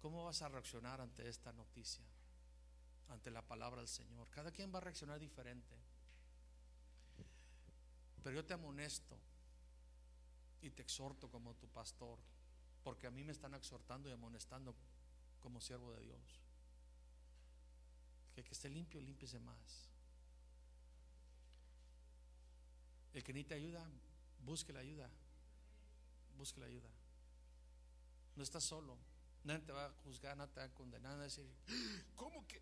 ¿Cómo 0.00 0.24
vas 0.24 0.42
a 0.42 0.48
reaccionar 0.48 1.00
ante 1.00 1.28
esta 1.28 1.52
noticia? 1.52 2.04
Ante 3.08 3.30
la 3.30 3.46
palabra 3.46 3.82
del 3.82 3.88
Señor. 3.88 4.28
Cada 4.30 4.50
quien 4.50 4.74
va 4.74 4.78
a 4.78 4.80
reaccionar 4.80 5.20
diferente. 5.20 5.76
Pero 8.24 8.34
yo 8.34 8.44
te 8.44 8.54
amonesto 8.54 9.16
y 10.60 10.70
te 10.70 10.82
exhorto 10.82 11.30
como 11.30 11.54
tu 11.54 11.68
pastor, 11.68 12.18
porque 12.82 13.06
a 13.06 13.12
mí 13.12 13.22
me 13.22 13.30
están 13.30 13.54
exhortando 13.54 14.08
y 14.08 14.12
amonestando 14.12 14.74
como 15.38 15.60
siervo 15.60 15.92
de 15.92 16.00
Dios. 16.00 16.40
Que 18.34 18.42
que 18.42 18.54
esté 18.54 18.68
limpio, 18.68 19.00
límpiese 19.00 19.38
más. 19.38 19.89
El 23.12 23.24
que 23.24 23.32
necesita 23.32 23.54
ayuda, 23.56 23.84
busque 24.44 24.72
la 24.72 24.80
ayuda. 24.80 25.10
Busque 26.36 26.60
la 26.60 26.66
ayuda. 26.66 26.88
No 28.36 28.42
estás 28.42 28.64
solo. 28.64 28.96
Nadie 29.44 29.60
te 29.60 29.72
va 29.72 29.86
a 29.86 29.92
juzgar, 30.04 30.36
nadie 30.36 30.52
te 30.52 30.60
va 30.60 30.66
a 30.66 30.74
condenar, 30.74 31.18
a 31.18 31.22
decir, 31.22 31.48
¿cómo 32.14 32.46
que? 32.46 32.60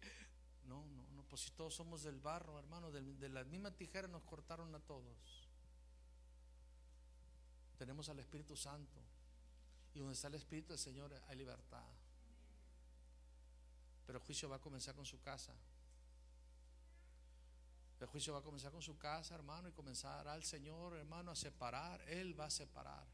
No, 0.64 0.84
no, 0.86 1.06
no, 1.08 1.24
pues 1.24 1.42
si 1.42 1.50
todos 1.52 1.74
somos 1.74 2.02
del 2.02 2.20
barro, 2.20 2.58
hermano, 2.58 2.90
de, 2.90 3.28
la 3.28 3.42
misma 3.44 3.70
tijera 3.70 4.06
nos 4.06 4.22
cortaron 4.22 4.74
a 4.74 4.80
todos. 4.80 5.48
Tenemos 7.78 8.08
al 8.08 8.18
Espíritu 8.20 8.56
Santo. 8.56 9.00
Y 9.94 10.00
donde 10.00 10.14
está 10.14 10.28
el 10.28 10.34
Espíritu 10.34 10.68
del 10.68 10.78
Señor 10.78 11.12
hay 11.26 11.36
libertad. 11.36 11.84
Pero 14.06 14.18
el 14.18 14.24
juicio 14.24 14.48
va 14.48 14.56
a 14.56 14.60
comenzar 14.60 14.94
con 14.94 15.06
su 15.06 15.20
casa. 15.20 15.54
El 18.00 18.06
juicio 18.06 18.32
va 18.32 18.38
a 18.38 18.42
comenzar 18.42 18.70
con 18.70 18.82
su 18.82 18.96
casa, 18.96 19.34
hermano, 19.34 19.68
y 19.68 19.72
comenzará 19.72 20.34
el 20.36 20.44
Señor, 20.44 20.96
hermano, 20.96 21.32
a 21.32 21.36
separar. 21.36 22.00
Él 22.08 22.38
va 22.38 22.46
a 22.46 22.50
separar 22.50 23.04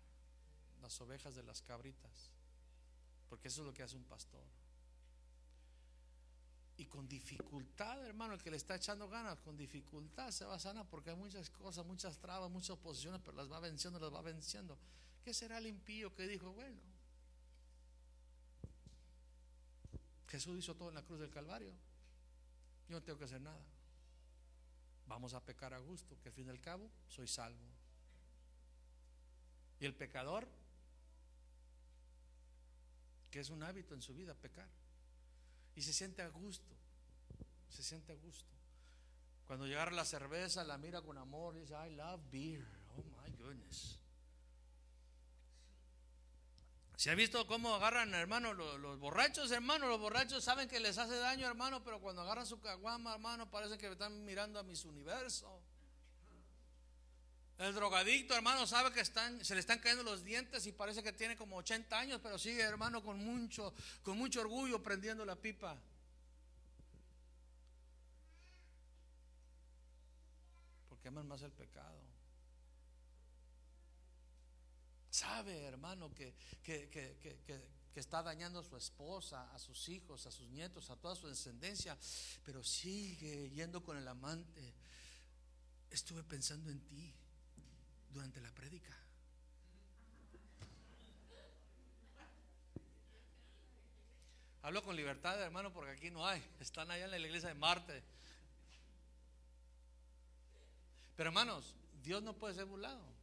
las 0.82 1.00
ovejas 1.00 1.34
de 1.34 1.42
las 1.42 1.62
cabritas. 1.62 2.30
Porque 3.28 3.48
eso 3.48 3.62
es 3.62 3.66
lo 3.66 3.72
que 3.72 3.82
hace 3.82 3.96
un 3.96 4.04
pastor. 4.04 4.44
Y 6.76 6.86
con 6.86 7.08
dificultad, 7.08 8.04
hermano, 8.04 8.34
el 8.34 8.42
que 8.42 8.50
le 8.50 8.56
está 8.56 8.74
echando 8.74 9.08
ganas, 9.08 9.38
con 9.38 9.56
dificultad 9.56 10.30
se 10.32 10.44
va 10.44 10.54
a 10.54 10.58
sanar 10.58 10.86
porque 10.88 11.10
hay 11.10 11.16
muchas 11.16 11.48
cosas, 11.48 11.86
muchas 11.86 12.18
trabas, 12.18 12.50
muchas 12.50 12.70
oposiciones, 12.70 13.20
pero 13.24 13.36
las 13.36 13.50
va 13.50 13.60
venciendo, 13.60 14.00
las 14.00 14.12
va 14.12 14.22
venciendo. 14.22 14.76
¿Qué 15.22 15.32
será 15.32 15.58
el 15.58 15.66
impío 15.66 16.12
que 16.14 16.26
dijo, 16.26 16.52
bueno, 16.52 16.80
Jesús 20.28 20.58
hizo 20.58 20.74
todo 20.74 20.88
en 20.88 20.96
la 20.96 21.02
cruz 21.02 21.20
del 21.20 21.30
Calvario, 21.30 21.72
yo 22.88 22.96
no 22.96 23.02
tengo 23.02 23.18
que 23.18 23.24
hacer 23.24 23.40
nada. 23.40 23.64
Vamos 25.06 25.34
a 25.34 25.44
pecar 25.44 25.74
a 25.74 25.78
gusto, 25.78 26.18
que 26.20 26.28
al 26.28 26.34
fin 26.34 26.46
y 26.46 26.50
al 26.50 26.60
cabo 26.60 26.90
soy 27.08 27.28
salvo. 27.28 27.66
Y 29.80 29.86
el 29.86 29.94
pecador 29.94 30.48
que 33.34 33.40
es 33.40 33.50
un 33.50 33.64
hábito 33.64 33.94
en 33.94 34.00
su 34.00 34.14
vida 34.14 34.32
pecar. 34.32 34.68
Y 35.74 35.82
se 35.82 35.92
siente 35.92 36.22
a 36.22 36.28
gusto, 36.28 36.72
se 37.68 37.82
siente 37.82 38.12
a 38.12 38.14
gusto. 38.14 38.54
Cuando 39.44 39.66
llega 39.66 39.90
la 39.90 40.04
cerveza, 40.04 40.62
la 40.62 40.78
mira 40.78 41.02
con 41.02 41.18
amor 41.18 41.56
y 41.56 41.62
dice, 41.62 41.74
I 41.74 41.96
love 41.96 42.20
beer. 42.30 42.64
Oh 42.96 43.02
my 43.02 43.32
goodness. 43.36 43.98
¿Se 47.04 47.10
ha 47.10 47.14
visto 47.14 47.46
cómo 47.46 47.74
agarran, 47.74 48.14
hermano, 48.14 48.54
los, 48.54 48.98
borrachos, 48.98 49.50
hermano? 49.50 49.88
Los 49.88 50.00
borrachos 50.00 50.42
saben 50.42 50.66
que 50.70 50.80
les 50.80 50.96
hace 50.96 51.14
daño, 51.16 51.46
hermano, 51.46 51.84
pero 51.84 52.00
cuando 52.00 52.22
agarran 52.22 52.46
su 52.46 52.58
caguama, 52.62 53.12
hermano, 53.12 53.50
parece 53.50 53.76
que 53.76 53.92
están 53.92 54.24
mirando 54.24 54.58
a 54.58 54.62
mis 54.62 54.86
universos. 54.86 55.52
El 57.58 57.74
drogadicto, 57.74 58.34
hermano, 58.34 58.66
sabe 58.66 58.90
que 58.90 59.00
están, 59.00 59.44
se 59.44 59.52
le 59.52 59.60
están 59.60 59.80
cayendo 59.80 60.02
los 60.02 60.24
dientes 60.24 60.66
y 60.66 60.72
parece 60.72 61.02
que 61.02 61.12
tiene 61.12 61.36
como 61.36 61.58
80 61.58 61.94
años, 61.94 62.20
pero 62.22 62.38
sigue, 62.38 62.62
hermano, 62.62 63.04
con 63.04 63.22
mucho, 63.22 63.74
con 64.02 64.16
mucho 64.16 64.40
orgullo 64.40 64.82
prendiendo 64.82 65.26
la 65.26 65.36
pipa. 65.36 65.78
Porque 70.88 71.08
aman 71.08 71.28
más 71.28 71.42
el 71.42 71.52
pecado. 71.52 72.13
Sabe, 75.14 75.62
hermano, 75.62 76.12
que, 76.12 76.34
que, 76.60 76.88
que, 76.90 77.38
que 77.46 78.00
está 78.00 78.20
dañando 78.20 78.58
a 78.58 78.64
su 78.64 78.76
esposa, 78.76 79.48
a 79.54 79.60
sus 79.60 79.88
hijos, 79.88 80.26
a 80.26 80.32
sus 80.32 80.48
nietos, 80.48 80.90
a 80.90 80.96
toda 80.96 81.14
su 81.14 81.28
descendencia, 81.28 81.96
pero 82.44 82.64
sigue 82.64 83.48
yendo 83.50 83.80
con 83.80 83.96
el 83.96 84.08
amante. 84.08 84.74
Estuve 85.88 86.24
pensando 86.24 86.68
en 86.68 86.80
ti 86.80 87.14
durante 88.10 88.40
la 88.40 88.50
prédica. 88.50 88.92
Hablo 94.62 94.82
con 94.82 94.96
libertad, 94.96 95.40
hermano, 95.40 95.72
porque 95.72 95.92
aquí 95.92 96.10
no 96.10 96.26
hay. 96.26 96.44
Están 96.58 96.90
allá 96.90 97.04
en 97.04 97.12
la 97.12 97.18
iglesia 97.18 97.50
de 97.50 97.54
Marte. 97.54 98.02
Pero 101.14 101.28
hermanos, 101.28 101.76
Dios 102.02 102.20
no 102.20 102.36
puede 102.36 102.54
ser 102.54 102.64
burlado. 102.64 103.13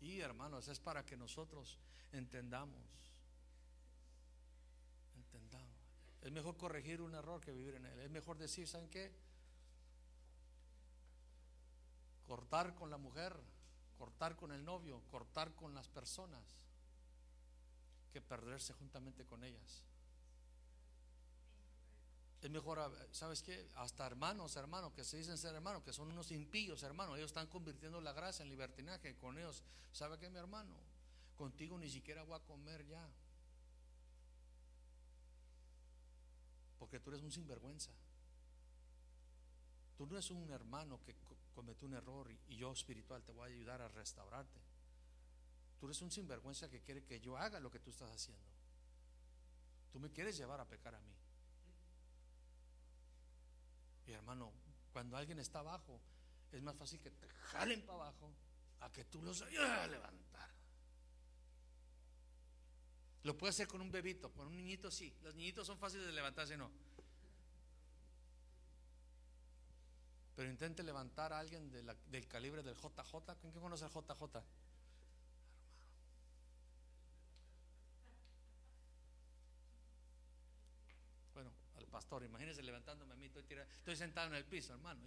Y 0.00 0.20
hermanos, 0.20 0.68
es 0.68 0.80
para 0.80 1.04
que 1.04 1.16
nosotros 1.16 1.78
entendamos. 2.12 2.80
Entendamos. 5.16 5.76
Es 6.22 6.32
mejor 6.32 6.56
corregir 6.56 7.00
un 7.00 7.14
error 7.14 7.40
que 7.40 7.52
vivir 7.52 7.74
en 7.74 7.86
él. 7.86 8.00
Es 8.00 8.10
mejor 8.10 8.38
decir, 8.38 8.66
¿saben 8.66 8.88
qué? 8.88 9.12
cortar 12.30 12.76
con 12.76 12.90
la 12.90 12.96
mujer, 12.96 13.36
cortar 13.98 14.36
con 14.36 14.52
el 14.52 14.64
novio, 14.64 15.02
cortar 15.10 15.52
con 15.56 15.74
las 15.74 15.88
personas, 15.88 16.44
que 18.12 18.20
perderse 18.20 18.72
juntamente 18.72 19.24
con 19.26 19.42
ellas. 19.42 19.82
Es 22.40 22.50
mejor, 22.50 22.80
¿sabes 23.10 23.42
qué? 23.42 23.70
Hasta 23.74 24.06
hermanos, 24.06 24.56
hermanos, 24.56 24.92
que 24.94 25.04
se 25.04 25.18
dicen 25.18 25.36
ser 25.36 25.54
hermanos, 25.54 25.82
que 25.82 25.92
son 25.92 26.10
unos 26.10 26.30
impíos, 26.32 26.82
hermanos, 26.82 27.16
ellos 27.18 27.30
están 27.30 27.48
convirtiendo 27.48 28.00
la 28.00 28.12
gracia 28.12 28.42
en 28.42 28.48
libertinaje 28.48 29.14
con 29.16 29.36
ellos. 29.36 29.62
¿Sabe 29.92 30.18
qué, 30.18 30.30
mi 30.30 30.38
hermano? 30.38 30.74
Contigo 31.36 31.76
ni 31.76 31.90
siquiera 31.90 32.22
voy 32.22 32.36
a 32.36 32.40
comer 32.40 32.86
ya. 32.86 33.06
Porque 36.78 36.98
tú 36.98 37.10
eres 37.10 37.22
un 37.22 37.30
sinvergüenza. 37.30 37.92
Tú 39.98 40.06
no 40.06 40.12
eres 40.12 40.30
un 40.30 40.50
hermano 40.50 40.98
que 41.04 41.14
cometió 41.54 41.86
un 41.86 41.92
error 41.92 42.30
y 42.48 42.56
yo 42.56 42.72
espiritual 42.72 43.22
te 43.22 43.32
voy 43.32 43.50
a 43.50 43.54
ayudar 43.54 43.82
a 43.82 43.88
restaurarte. 43.88 44.58
Tú 45.78 45.86
eres 45.86 46.00
un 46.00 46.10
sinvergüenza 46.10 46.70
que 46.70 46.80
quiere 46.80 47.04
que 47.04 47.20
yo 47.20 47.36
haga 47.36 47.60
lo 47.60 47.70
que 47.70 47.80
tú 47.80 47.90
estás 47.90 48.10
haciendo. 48.10 48.50
Tú 49.92 50.00
me 50.00 50.10
quieres 50.10 50.38
llevar 50.38 50.58
a 50.58 50.64
pecar 50.64 50.94
a 50.94 51.00
mí. 51.00 51.19
Y 54.10 54.12
hermano, 54.12 54.52
cuando 54.92 55.16
alguien 55.16 55.38
está 55.38 55.60
abajo, 55.60 56.00
es 56.50 56.60
más 56.62 56.74
fácil 56.74 56.98
que 57.00 57.12
te 57.12 57.28
jalen 57.28 57.80
para 57.86 58.00
abajo 58.00 58.32
a 58.80 58.90
que 58.90 59.04
tú 59.04 59.22
los 59.22 59.40
ayudes 59.42 59.70
a 59.70 59.86
levantar. 59.86 60.50
Lo 63.22 63.38
puede 63.38 63.50
hacer 63.50 63.68
con 63.68 63.80
un 63.80 63.92
bebito, 63.92 64.32
con 64.32 64.48
un 64.48 64.56
niñito 64.56 64.90
sí. 64.90 65.14
Los 65.22 65.36
niñitos 65.36 65.64
son 65.64 65.78
fáciles 65.78 66.06
de 66.06 66.12
levantarse, 66.12 66.56
no. 66.56 66.72
Pero 70.34 70.50
intente 70.50 70.82
levantar 70.82 71.32
a 71.32 71.38
alguien 71.38 71.70
del 71.70 72.26
calibre 72.26 72.64
del 72.64 72.74
JJ. 72.74 73.36
¿Quién 73.40 73.52
conoce 73.52 73.84
al 73.84 73.92
JJ? 73.92 74.42
Bueno, 81.32 81.52
al 81.76 81.86
pastor, 82.10 82.24
imagínense 82.24 82.60
levantándome 82.62 83.14
a 83.14 83.16
mí, 83.16 83.26
estoy, 83.26 83.44
estoy 83.76 83.94
sentado 83.94 84.26
en 84.26 84.34
el 84.34 84.44
piso, 84.44 84.72
hermano. 84.72 85.00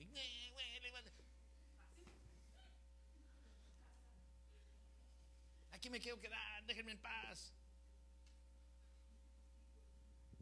Aquí 5.71 5.89
me 5.89 5.99
quiero 5.99 6.17
quedar, 6.21 6.65
déjenme 6.65 6.93
en 6.93 7.01
paz. 7.01 7.51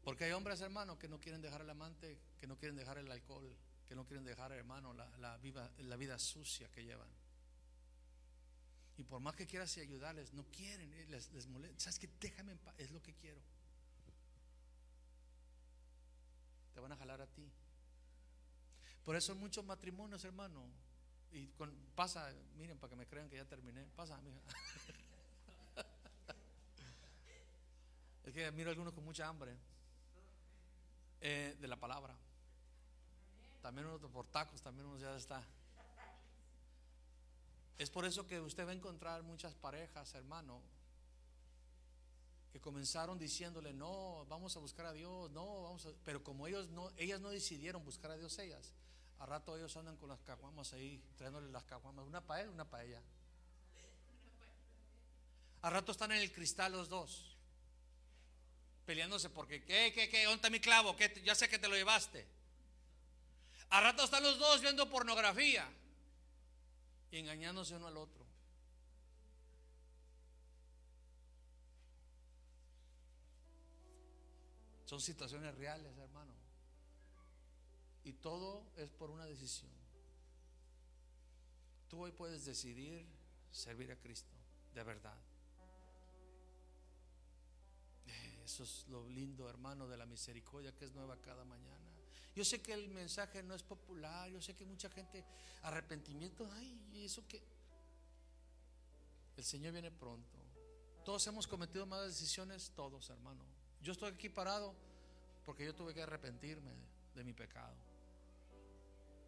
Porque 0.03 0.25
hay 0.25 0.33
hombres, 0.33 0.61
hermanos, 0.61 0.99
que 0.99 1.07
no 1.07 1.19
quieren 1.19 1.41
dejar 1.41 1.61
el 1.61 1.69
amante, 1.71 2.19
que 2.39 2.45
no 2.45 2.57
quieren 2.59 2.75
dejar 2.75 2.99
el 2.99 3.11
alcohol, 3.11 3.57
que 3.87 3.95
no 3.95 4.05
quieren 4.05 4.23
dejar, 4.23 4.51
hermano, 4.51 4.93
la, 4.93 5.37
vida, 5.37 5.71
la 5.79 5.95
vida 5.95 6.19
sucia 6.19 6.69
que 6.69 6.83
llevan. 6.83 7.09
Y 8.97 9.03
por 9.03 9.19
más 9.19 9.35
que 9.35 9.47
quieras 9.47 9.75
ayudarles, 9.77 10.31
no 10.33 10.45
quieren, 10.51 10.93
eh, 10.93 11.07
les, 11.09 11.31
les 11.31 11.47
molesta. 11.47 11.79
¿Sabes 11.79 11.97
que 11.97 12.09
Déjame 12.19 12.51
en 12.51 12.59
paz, 12.59 12.75
es 12.77 12.91
lo 12.91 13.01
que 13.01 13.15
quiero. 13.15 13.41
Te 16.73 16.79
van 16.79 16.91
a 16.91 16.97
jalar 16.97 17.21
a 17.21 17.27
ti. 17.27 17.49
Por 19.03 19.15
eso 19.15 19.35
muchos 19.35 19.65
matrimonios, 19.65 20.23
hermano, 20.23 20.63
y 21.31 21.47
con, 21.49 21.73
pasa, 21.95 22.31
miren, 22.55 22.77
para 22.77 22.89
que 22.89 22.95
me 22.95 23.07
crean 23.07 23.29
que 23.29 23.37
ya 23.37 23.45
terminé, 23.45 23.85
pasa, 23.95 24.19
mija. 24.21 24.39
es 28.25 28.33
que 28.33 28.51
miro 28.51 28.69
a 28.69 28.71
algunos 28.71 28.93
con 28.93 29.03
mucha 29.03 29.27
hambre. 29.27 29.57
Eh, 31.23 31.55
de 31.59 31.67
la 31.67 31.75
palabra. 31.75 32.15
También 33.61 33.85
uno 33.85 33.99
por 34.09 34.25
tacos, 34.25 34.59
también 34.61 34.87
uno 34.87 34.97
ya 34.97 35.15
está. 35.15 35.43
Es 37.77 37.91
por 37.91 38.05
eso 38.05 38.25
que 38.25 38.39
usted 38.39 38.65
va 38.65 38.71
a 38.71 38.73
encontrar 38.73 39.21
muchas 39.21 39.53
parejas, 39.53 40.15
hermano, 40.15 40.61
que 42.51 42.59
comenzaron 42.59 43.17
diciéndole, 43.17 43.73
no, 43.73 44.25
vamos 44.27 44.55
a 44.57 44.59
buscar 44.59 44.85
a 44.85 44.93
Dios, 44.93 45.31
no, 45.31 45.63
vamos 45.63 45.85
a... 45.85 45.89
Pero 46.03 46.23
como 46.23 46.47
ellos 46.47 46.69
no, 46.69 46.91
ellas 46.97 47.21
no 47.21 47.29
decidieron 47.29 47.83
buscar 47.83 48.11
a 48.11 48.17
Dios 48.17 48.37
ellas, 48.39 48.73
a 49.19 49.25
rato 49.25 49.55
ellos 49.55 49.75
andan 49.77 49.97
con 49.97 50.09
las 50.09 50.21
caguamas 50.21 50.73
ahí, 50.73 51.01
trayéndole 51.15 51.51
las 51.51 51.63
caguamas, 51.63 52.05
una 52.05 52.21
para 52.21 52.41
él, 52.41 52.49
una 52.49 52.65
para 52.65 52.83
ella. 52.83 53.01
A 55.61 55.69
rato 55.69 55.91
están 55.91 56.11
en 56.11 56.19
el 56.19 56.31
cristal 56.31 56.71
los 56.71 56.89
dos 56.89 57.31
peleándose 58.85 59.29
porque, 59.29 59.63
¿qué, 59.63 59.93
qué, 59.93 60.09
qué? 60.09 60.25
¿Dónde 60.25 60.49
mi 60.49 60.59
clavo? 60.59 60.95
¿Qué? 60.97 61.21
Ya 61.23 61.35
sé 61.35 61.47
que 61.47 61.57
te 61.57 61.69
lo 61.69 61.75
llevaste. 61.75 62.27
A 63.69 63.79
rato 63.79 64.03
están 64.03 64.21
los 64.21 64.37
dos 64.37 64.59
viendo 64.59 64.89
pornografía 64.89 65.65
y 67.09 67.17
engañándose 67.19 67.75
uno 67.75 67.87
al 67.87 67.95
otro. 67.95 68.25
Son 74.91 74.99
situaciones 74.99 75.55
reales, 75.55 75.97
hermano. 75.99 76.33
Y 78.03 78.11
todo 78.11 78.73
es 78.75 78.89
por 78.89 79.09
una 79.09 79.23
decisión. 79.23 79.71
Tú 81.87 82.01
hoy 82.01 82.11
puedes 82.11 82.43
decidir 82.43 83.07
servir 83.53 83.89
a 83.93 83.95
Cristo, 83.95 84.35
de 84.75 84.83
verdad. 84.83 85.17
Eso 88.43 88.65
es 88.65 88.85
lo 88.89 89.07
lindo, 89.07 89.49
hermano, 89.49 89.87
de 89.87 89.95
la 89.95 90.05
misericordia 90.05 90.75
que 90.75 90.83
es 90.83 90.91
nueva 90.91 91.15
cada 91.21 91.45
mañana. 91.45 91.89
Yo 92.35 92.43
sé 92.43 92.61
que 92.61 92.73
el 92.73 92.89
mensaje 92.89 93.41
no 93.43 93.55
es 93.55 93.63
popular, 93.63 94.29
yo 94.29 94.41
sé 94.41 94.57
que 94.57 94.65
mucha 94.65 94.89
gente, 94.89 95.23
arrepentimiento, 95.61 96.49
ay, 96.51 97.05
eso 97.05 97.25
que... 97.29 97.41
El 99.37 99.45
Señor 99.45 99.71
viene 99.71 99.89
pronto. 99.89 100.37
Todos 101.05 101.25
hemos 101.27 101.47
cometido 101.47 101.85
malas 101.85 102.07
decisiones, 102.07 102.73
todos, 102.75 103.09
hermano. 103.09 103.60
Yo 103.81 103.93
estoy 103.93 104.11
aquí 104.11 104.29
parado 104.29 104.75
porque 105.45 105.65
yo 105.65 105.73
tuve 105.73 105.93
que 105.93 106.01
arrepentirme 106.01 106.71
de 107.15 107.23
mi 107.23 107.33
pecado. 107.33 107.75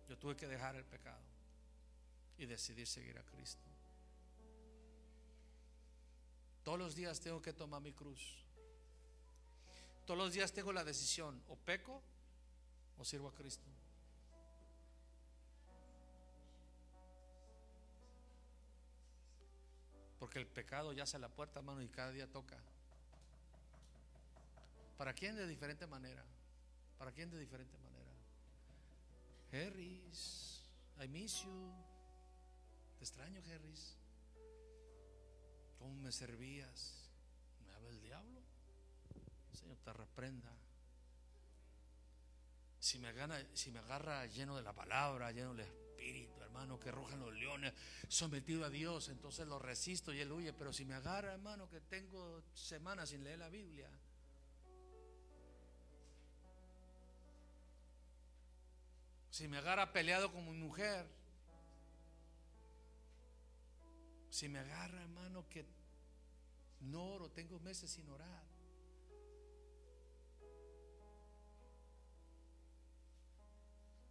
Yo 0.08 0.18
tuve 0.18 0.36
que 0.36 0.48
dejar 0.48 0.76
el 0.76 0.86
pecado 0.86 1.24
y 2.38 2.46
decidir 2.46 2.88
seguir 2.88 3.18
a 3.18 3.24
Cristo. 3.24 3.64
Todos 6.64 6.78
los 6.78 6.96
días 6.96 7.20
tengo 7.20 7.42
que 7.42 7.52
tomar 7.52 7.82
mi 7.82 7.94
cruz. 7.94 8.44
Todos 10.06 10.18
los 10.18 10.34
días 10.34 10.52
tengo 10.52 10.72
la 10.72 10.84
decisión, 10.84 11.42
o 11.48 11.56
peco 11.56 12.02
o 12.98 13.06
sirvo 13.06 13.30
a 13.30 13.34
Cristo. 13.34 13.68
Porque 20.20 20.40
el 20.40 20.48
pecado 20.48 20.94
ya 20.94 21.06
se 21.06 21.20
la 21.20 21.30
puerta, 21.30 21.60
hermano, 21.60 21.82
y 21.82 21.90
cada 21.90 22.12
día 22.12 22.32
toca. 22.32 22.58
¿Para 24.98 25.14
quién 25.14 25.36
de 25.36 25.48
diferente 25.48 25.88
manera? 25.88 26.24
¿Para 26.98 27.12
quién 27.12 27.30
de 27.30 27.40
diferente 27.40 27.78
manera? 27.78 27.94
Harris, 29.52 30.64
I 31.04 31.08
miss 31.08 31.44
you. 31.44 31.74
Te 32.98 33.04
extraño, 33.04 33.42
Harris. 33.50 33.98
¿Cómo 35.78 35.96
me 35.96 36.12
servías? 36.12 37.12
¿Me 37.66 37.74
habla 37.74 37.90
el 37.90 38.02
diablo? 38.02 38.42
Señor 39.52 39.78
te 39.84 39.94
reprenda. 39.94 40.52
Si 42.80 43.00
me, 43.00 43.14
gana, 43.14 43.42
si 43.54 43.72
me 43.72 43.80
agarra 43.80 44.26
lleno 44.26 44.56
de 44.58 44.64
la 44.64 44.74
palabra, 44.74 45.32
lleno 45.32 45.54
del 45.54 45.68
Espíritu, 45.68 46.42
hermano, 46.42 46.80
que 46.80 46.92
rojan 46.92 47.20
los 47.20 47.34
leones, 47.34 47.74
sometido 48.08 48.66
a 48.66 48.70
Dios, 48.70 49.10
entonces 49.10 49.48
lo 49.48 49.60
resisto 49.60 50.14
y 50.14 50.20
él 50.20 50.32
huye. 50.32 50.54
Pero 50.54 50.74
si 50.74 50.84
me 50.84 50.94
agarra, 50.96 51.34
hermano, 51.34 51.70
que 51.70 51.82
tengo 51.82 52.44
semanas 52.54 53.10
sin 53.10 53.24
leer 53.24 53.40
la 53.40 53.50
Biblia, 53.50 53.90
si 59.34 59.48
me 59.48 59.58
agarra 59.58 59.92
peleado 59.92 60.32
con 60.32 60.46
mi 60.46 60.56
mujer, 60.56 61.08
si 64.30 64.48
me 64.48 64.60
agarra, 64.60 65.02
hermano, 65.02 65.50
que 65.50 65.66
no 66.82 67.04
oro, 67.14 67.32
tengo 67.32 67.60
meses 67.60 67.90
sin 67.90 68.08
orar. 68.10 68.44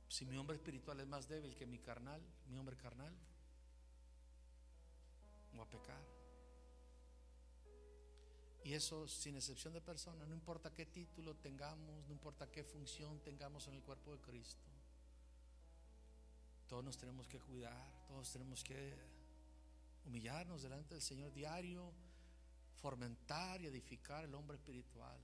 Si 0.09 0.27
mi 0.27 0.37
hombre 0.39 0.57
espiritual 0.57 0.99
es 0.99 1.07
más 1.07 1.29
débil 1.29 1.55
que 1.55 1.67
mi 1.67 1.79
carnal, 1.79 2.21
mi 2.49 2.59
hombre 2.59 2.77
carnal, 2.77 3.15
voy 5.53 5.65
a 5.65 5.71
pecar. 5.71 6.03
Y 8.65 8.73
eso 8.73 9.07
sin 9.07 9.37
excepción 9.37 9.73
de 9.73 9.81
personas, 9.81 10.27
no 10.27 10.35
importa 10.35 10.75
qué 10.75 10.85
título 10.85 11.37
tengamos, 11.37 12.09
no 12.09 12.13
importa 12.13 12.51
qué 12.51 12.65
función 12.65 13.21
tengamos 13.21 13.69
en 13.69 13.75
el 13.75 13.83
cuerpo 13.83 14.11
de 14.11 14.21
Cristo. 14.21 14.72
Todos 16.73 16.85
nos 16.87 16.97
tenemos 16.97 17.29
que 17.29 17.39
cuidar, 17.39 17.93
todos 18.09 18.33
tenemos 18.33 18.65
que 18.65 18.97
humillarnos 20.07 20.63
delante 20.63 20.95
del 20.95 21.03
Señor 21.03 21.31
diario, 21.35 21.93
fomentar 22.81 23.61
y 23.61 23.67
edificar 23.67 24.25
el 24.25 24.35
hombre 24.35 24.57
espiritual 24.57 25.21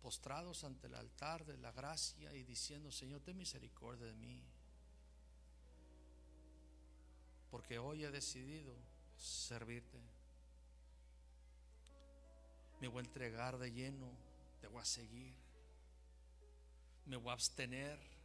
postrados 0.00 0.64
ante 0.64 0.88
el 0.88 0.94
altar 0.96 1.44
de 1.44 1.56
la 1.56 1.70
gracia 1.70 2.34
y 2.34 2.42
diciendo, 2.42 2.90
Señor, 2.90 3.20
ten 3.20 3.38
misericordia 3.38 4.06
de 4.06 4.14
mí. 4.14 4.42
Porque 7.48 7.78
hoy 7.78 8.02
he 8.02 8.10
decidido 8.10 8.76
servirte. 9.16 10.00
Me 12.80 12.88
voy 12.88 13.04
a 13.04 13.06
entregar 13.06 13.56
de 13.56 13.70
lleno, 13.70 14.10
te 14.60 14.66
voy 14.66 14.82
a 14.82 14.84
seguir. 14.84 15.32
Me 17.06 17.14
voy 17.14 17.30
a 17.30 17.34
abstener. 17.34 18.21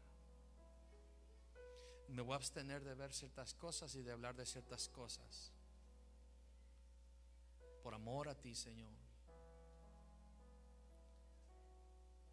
Me 2.07 2.21
voy 2.21 2.33
a 2.33 2.37
abstener 2.37 2.83
de 2.83 2.95
ver 2.95 3.13
ciertas 3.13 3.53
cosas 3.53 3.93
y 3.95 4.01
de 4.01 4.11
hablar 4.11 4.35
de 4.35 4.45
ciertas 4.45 4.87
cosas. 4.89 5.51
Por 7.83 7.93
amor 7.93 8.29
a 8.29 8.35
ti, 8.35 8.55
Señor. 8.55 9.07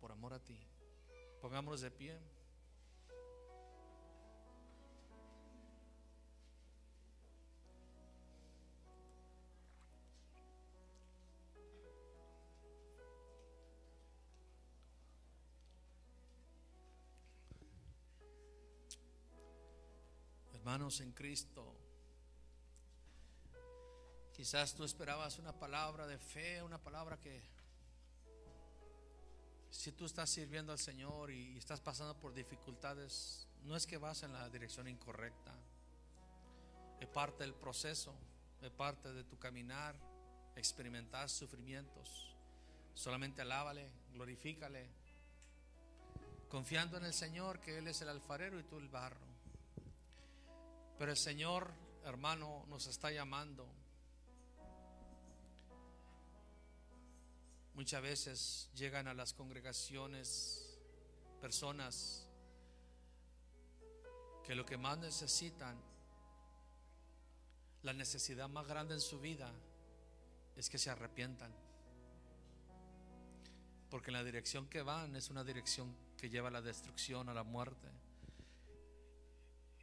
por 0.04 0.12
amor 0.12 0.34
a 0.34 0.38
ti. 0.38 0.60
Pongámonos 1.40 1.80
de 1.80 1.90
pie. 1.90 2.20
Hermanos 20.64 21.00
en 21.00 21.12
Cristo, 21.12 21.76
quizás 24.32 24.74
tú 24.74 24.82
esperabas 24.84 25.38
una 25.38 25.52
palabra 25.52 26.06
de 26.06 26.16
fe, 26.16 26.62
una 26.62 26.78
palabra 26.78 27.20
que 27.20 27.42
si 29.68 29.92
tú 29.92 30.06
estás 30.06 30.30
sirviendo 30.30 30.72
al 30.72 30.78
Señor 30.78 31.30
y 31.30 31.58
estás 31.58 31.82
pasando 31.82 32.18
por 32.18 32.32
dificultades, 32.32 33.46
no 33.64 33.76
es 33.76 33.86
que 33.86 33.98
vas 33.98 34.22
en 34.22 34.32
la 34.32 34.48
dirección 34.48 34.88
incorrecta. 34.88 35.52
Es 36.98 37.08
parte 37.08 37.44
del 37.44 37.52
proceso, 37.52 38.14
es 38.62 38.70
parte 38.70 39.12
de 39.12 39.22
tu 39.24 39.38
caminar, 39.38 39.94
experimentar 40.56 41.28
sufrimientos. 41.28 42.34
Solamente 42.94 43.42
alábale, 43.42 43.90
glorifícale, 44.14 44.88
confiando 46.48 46.96
en 46.96 47.04
el 47.04 47.12
Señor 47.12 47.60
que 47.60 47.76
Él 47.76 47.86
es 47.86 48.00
el 48.00 48.08
alfarero 48.08 48.58
y 48.58 48.62
tú 48.62 48.78
el 48.78 48.88
barro. 48.88 49.33
Pero 50.98 51.10
el 51.10 51.16
Señor, 51.16 51.72
hermano, 52.04 52.64
nos 52.68 52.86
está 52.86 53.10
llamando. 53.10 53.66
Muchas 57.74 58.02
veces 58.02 58.70
llegan 58.74 59.08
a 59.08 59.14
las 59.14 59.34
congregaciones 59.34 60.78
personas 61.40 62.28
que 64.44 64.54
lo 64.54 64.64
que 64.64 64.76
más 64.76 64.98
necesitan, 64.98 65.76
la 67.82 67.92
necesidad 67.92 68.48
más 68.48 68.66
grande 68.66 68.94
en 68.94 69.00
su 69.00 69.18
vida, 69.18 69.52
es 70.54 70.70
que 70.70 70.78
se 70.78 70.90
arrepientan. 70.90 71.52
Porque 73.90 74.12
la 74.12 74.22
dirección 74.22 74.68
que 74.68 74.82
van 74.82 75.16
es 75.16 75.30
una 75.30 75.42
dirección 75.42 75.96
que 76.16 76.28
lleva 76.28 76.48
a 76.48 76.52
la 76.52 76.62
destrucción, 76.62 77.28
a 77.28 77.34
la 77.34 77.42
muerte. 77.42 77.88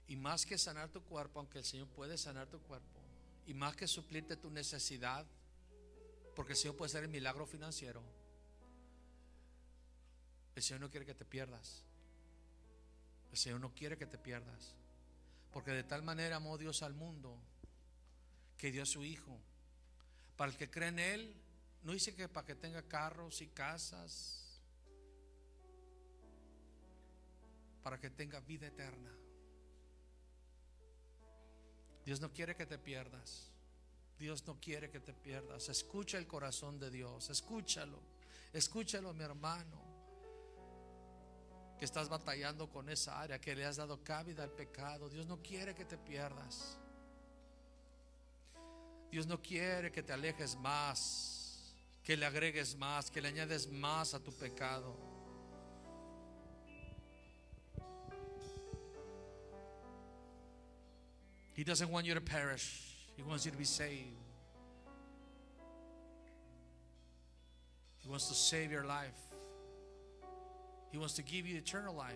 Y 0.08 0.16
más 0.16 0.46
que 0.46 0.58
sanar 0.58 0.90
tu 0.90 1.04
cuerpo, 1.04 1.40
aunque 1.40 1.60
el 1.60 1.66
Señor 1.66 1.88
puede 1.88 2.18
sanar 2.18 2.48
tu 2.48 2.60
cuerpo, 2.62 3.00
y 3.46 3.54
más 3.54 3.76
que 3.76 3.88
suplirte 3.88 4.36
tu 4.36 4.50
necesidad, 4.50 5.26
porque 6.36 6.54
el 6.54 6.58
Señor 6.58 6.76
puede 6.76 6.90
ser 6.90 7.04
el 7.04 7.10
milagro 7.10 7.46
financiero, 7.46 8.04
el 10.56 10.64
Señor 10.64 10.82
no 10.82 10.90
quiere 10.90 11.06
que 11.06 11.16
te 11.16 11.26
pierdas. 11.26 11.84
El 13.32 13.38
Señor 13.38 13.62
no 13.62 13.74
quiere 13.74 13.98
que 13.98 14.06
te 14.06 14.18
pierdas. 14.18 14.76
Porque 15.52 15.72
de 15.72 15.84
tal 15.84 16.04
manera 16.04 16.38
amó 16.38 16.58
Dios 16.58 16.84
al 16.84 16.94
mundo 16.94 17.38
que 18.58 18.72
dio 18.72 18.84
a 18.84 18.86
su 18.86 19.04
Hijo. 19.04 19.40
Para 20.36 20.52
el 20.52 20.58
que 20.58 20.70
cree 20.70 20.90
en 20.90 21.00
Él, 21.00 21.36
no 21.84 21.94
dice 21.94 22.14
que 22.14 22.28
para 22.28 22.46
que 22.46 22.56
tenga 22.56 22.84
carros 22.84 23.42
y 23.42 23.48
casas, 23.48 24.62
para 27.84 28.00
que 28.00 28.10
tenga 28.10 28.40
vida 28.42 28.68
eterna. 28.68 29.12
Dios 32.06 32.20
no 32.20 32.32
quiere 32.32 32.56
que 32.56 32.66
te 32.66 32.78
pierdas. 32.78 33.52
Dios 34.20 34.46
no 34.46 34.60
quiere 34.60 34.90
que 34.90 35.00
te 35.00 35.14
pierdas. 35.14 35.70
Escucha 35.70 36.18
el 36.18 36.28
corazón 36.28 36.80
de 36.80 36.92
Dios. 36.92 37.30
Escúchalo. 37.30 38.00
Escúchalo, 38.54 39.14
mi 39.14 39.24
hermano. 39.24 39.82
Que 41.80 41.86
estás 41.86 42.10
batallando 42.10 42.70
con 42.70 42.90
esa 42.90 43.20
área, 43.20 43.42
que 43.42 43.56
le 43.56 43.66
has 43.66 43.78
dado 43.78 44.04
cabida 44.04 44.44
al 44.44 44.52
pecado. 44.52 45.10
Dios 45.10 45.26
no 45.26 45.42
quiere 45.42 45.74
que 45.74 45.86
te 45.86 45.98
pierdas. 45.98 46.78
Dios 49.12 49.28
no 49.28 49.42
quiere 49.42 49.92
que 49.92 50.04
te 50.04 50.14
alejes 50.14 50.56
más, 50.56 51.76
que 52.02 52.16
le 52.16 52.26
agregues 52.26 52.78
más, 52.78 53.12
que 53.12 53.22
le 53.22 53.28
añades 53.28 53.70
más 53.70 54.14
a 54.14 54.20
tu 54.20 54.32
pecado. 54.32 55.11
He 61.54 61.64
doesn't 61.64 61.90
want 61.90 62.06
you 62.06 62.14
to 62.14 62.22
perish. 62.22 62.82
He 63.16 63.24
wants 63.24 63.46
you 63.46 63.52
to 63.52 63.58
be 63.58 63.64
saved. 63.64 64.18
He 68.00 68.10
wants 68.10 68.30
to 68.30 68.34
save 68.34 68.72
your 68.72 68.86
life. 68.86 69.18
He 70.92 70.98
wants 70.98 71.14
to 71.16 71.24
give 71.24 71.48
you 71.48 71.58
eternal 71.58 71.96
life. 71.96 72.14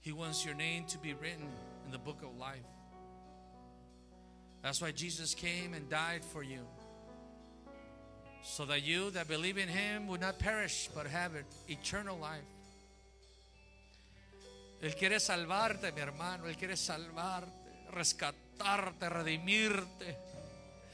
He 0.00 0.12
wants 0.12 0.44
your 0.44 0.54
name 0.54 0.84
to 0.86 0.98
be 0.98 1.14
written 1.14 1.48
in 1.86 1.90
the 1.90 1.98
book 1.98 2.22
of 2.22 2.36
life. 2.36 2.58
That's 4.62 4.80
why 4.80 4.92
Jesus 4.92 5.34
came 5.34 5.74
and 5.74 5.88
died 5.88 6.24
for 6.24 6.42
you. 6.42 6.60
So 8.42 8.64
that 8.66 8.82
you 8.82 9.10
that 9.10 9.28
believe 9.28 9.56
in 9.56 9.68
him 9.68 10.06
would 10.08 10.20
not 10.20 10.38
perish 10.38 10.88
but 10.94 11.06
have 11.06 11.32
eternal 11.68 12.18
life. 12.18 12.40
Él 14.84 14.94
quiere 14.94 15.18
salvarte, 15.18 15.92
mi 15.92 16.02
hermano. 16.02 16.46
Él 16.46 16.58
quiere 16.58 16.76
salvarte, 16.76 17.70
rescatarte, 17.90 19.08
redimirte. 19.08 20.18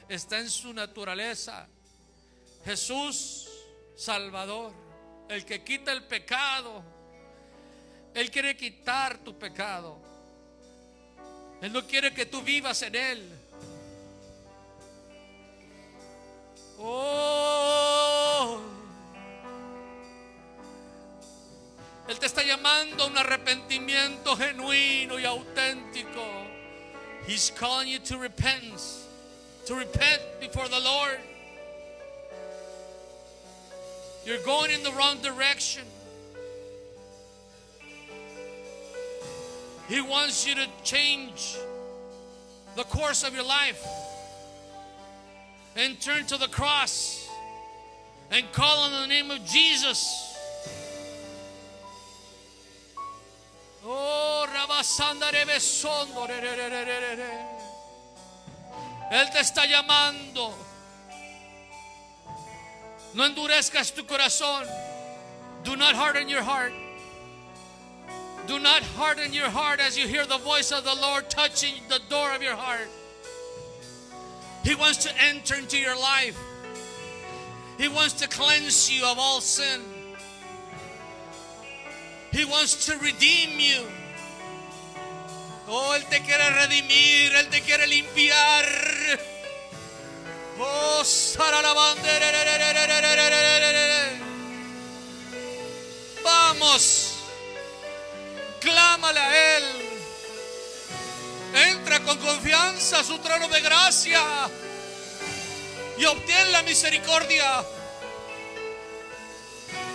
Está 0.09 0.39
en 0.39 0.49
su 0.49 0.73
naturaleza. 0.73 1.67
Jesús, 2.65 3.51
Salvador, 3.97 4.73
el 5.29 5.45
que 5.45 5.65
quita 5.65 5.91
el 5.91 6.05
pecado. 6.05 6.85
Él 8.15 8.31
quiere 8.31 8.57
quitar 8.57 9.19
tu 9.19 9.37
pecado. 9.37 9.99
Él 11.61 11.73
no 11.73 11.85
quiere 11.85 12.15
que 12.15 12.27
tú 12.27 12.43
vivas 12.43 12.81
en 12.83 12.95
Él. 12.95 13.29
Oh. 16.79 17.80
Él 22.09 22.18
te 22.18 22.27
está 22.27 22.43
llamando 22.43 23.05
a 23.05 23.06
un 23.06 23.16
arrepentimiento 23.16 24.36
genuino 24.36 25.16
y 25.18 25.24
auténtico. 25.24 26.27
He's 27.27 27.51
calling 27.51 27.89
you 27.89 27.98
to 28.01 28.18
repentance, 28.18 29.06
to 29.66 29.74
repent 29.74 30.22
before 30.40 30.68
the 30.68 30.81
Lord. 30.81 31.18
You're 34.24 34.43
going 34.44 34.70
in 34.70 34.82
the 34.82 34.93
wrong 34.93 35.20
direction. 35.22 35.85
He 39.89 40.01
wants 40.01 40.47
you 40.47 40.55
to 40.55 40.66
change 40.85 41.56
the 42.77 42.85
course 42.85 43.24
of 43.24 43.35
your 43.35 43.44
life 43.44 43.85
and 45.77 46.01
turn 46.01 46.27
to 46.27 46.36
the 46.36 46.47
cross 46.48 47.28
and 48.31 48.51
call 48.52 48.78
on 48.78 48.93
the 49.02 49.06
name 49.06 49.31
of 49.31 49.44
Jesus. 49.44 50.30
Oh, 53.85 54.47
Rabasandare 54.48 55.47
besondo. 55.47 56.28
re, 56.28 56.40
re, 56.40 56.57
re, 56.57 56.69
re, 56.69 56.85
re, 56.85 56.98
re, 57.01 57.16
re. 57.16 57.61
Él 59.12 59.31
te 59.32 59.39
está 59.40 59.65
llamando. 59.66 60.52
No 63.15 63.24
endurezcas 63.24 63.94
tu 63.94 64.05
corazón. 64.05 64.66
Do 65.65 65.77
not 65.77 65.94
harden 65.94 66.28
your 66.28 66.43
heart. 66.43 66.73
Do 68.47 68.59
not 68.59 68.82
harden 68.82 69.32
your 69.32 69.51
heart 69.51 69.81
as 69.81 69.98
you 69.98 70.07
hear 70.07 70.27
the 70.27 70.39
voice 70.39 70.73
of 70.73 70.85
the 70.85 70.94
Lord 70.94 71.28
touching 71.28 71.74
the 71.89 72.01
door 72.09 72.32
of 72.35 72.43
your 72.43 72.57
heart. 72.57 72.89
He 74.65 74.74
wants 74.74 74.98
to 75.05 75.11
enter 75.23 75.57
into 75.57 75.78
your 75.78 75.97
life. 75.97 76.39
He 77.78 77.89
wants 77.89 78.15
to 78.15 78.28
cleanse 78.28 78.90
you 78.90 79.05
of 79.07 79.19
all 79.19 79.40
sin. 79.40 79.81
He 82.32 82.44
wants 82.44 82.86
to 82.86 82.97
redeem 82.98 83.59
you. 83.59 83.85
Oh, 85.69 85.94
Él 85.94 86.05
te 86.07 86.20
quiere 86.23 86.51
redimir, 86.51 87.35
Él 87.35 87.48
te 87.48 87.61
quiere 87.62 87.86
limpiar. 87.86 88.66
Oh. 90.59 91.02
Vamos, 96.23 97.15
clámale 98.61 99.20
a 99.20 99.57
Él. 99.57 99.65
Entra 101.55 102.01
con 102.01 102.19
confianza 102.19 103.01
a 103.01 103.05
su 103.05 103.19
trono 103.19 103.48
de 103.48 103.61
gracia 103.61 104.20
y 105.98 106.05
obtén 106.05 106.52
la 106.52 106.62
misericordia. 106.62 107.65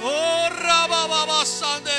Oh, 0.08 0.50
rabababasande. 0.52 1.96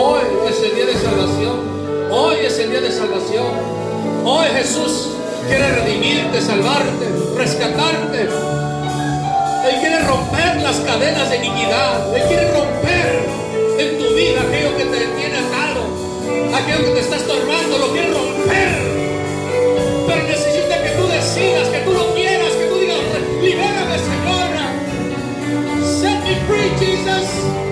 Hoy 0.00 0.22
es 0.48 0.62
el 0.62 0.76
día 0.76 0.86
de 0.86 0.94
salvación. 0.94 1.58
Hoy 2.12 2.36
es 2.46 2.56
el 2.60 2.70
día 2.70 2.80
de 2.80 2.92
salvación. 2.92 3.50
Hoy 4.24 4.46
Jesús 4.54 5.08
quiere 5.48 5.72
redimirte, 5.72 6.40
salvarte, 6.40 7.08
rescatarte. 7.36 8.28
Él 9.68 9.80
quiere 9.80 9.98
romper 10.04 10.62
las 10.62 10.76
cadenas 10.76 11.28
de 11.30 11.38
iniquidad. 11.38 12.16
Él 12.16 12.22
quiere 12.28 12.48
romper 12.52 13.24
en 13.80 13.98
tu 13.98 14.14
vida 14.14 14.40
aquello 14.42 14.76
que 14.76 14.84
te 14.84 14.98
tiene 15.18 15.36
atado, 15.36 15.82
aquello 16.54 16.84
que 16.84 16.92
te 16.92 17.00
está 17.00 17.16
estorbando. 17.16 17.78
Lo 17.78 17.90
quiere 17.90 18.10
romper. 18.14 18.70
Pero 20.06 20.22
necesita 20.28 20.80
que 20.80 20.90
tú 20.90 21.08
decidas, 21.08 21.68
que 21.70 21.78
tú 21.80 21.92
lo 21.92 22.14
quieras, 22.14 22.52
que 22.52 22.66
tú 22.66 22.78
digas, 22.78 22.98
libérame, 23.42 23.98
Señor. 23.98 24.46
Set 25.82 26.22
me 26.22 26.36
free, 26.46 26.70
Jesus. 26.78 27.67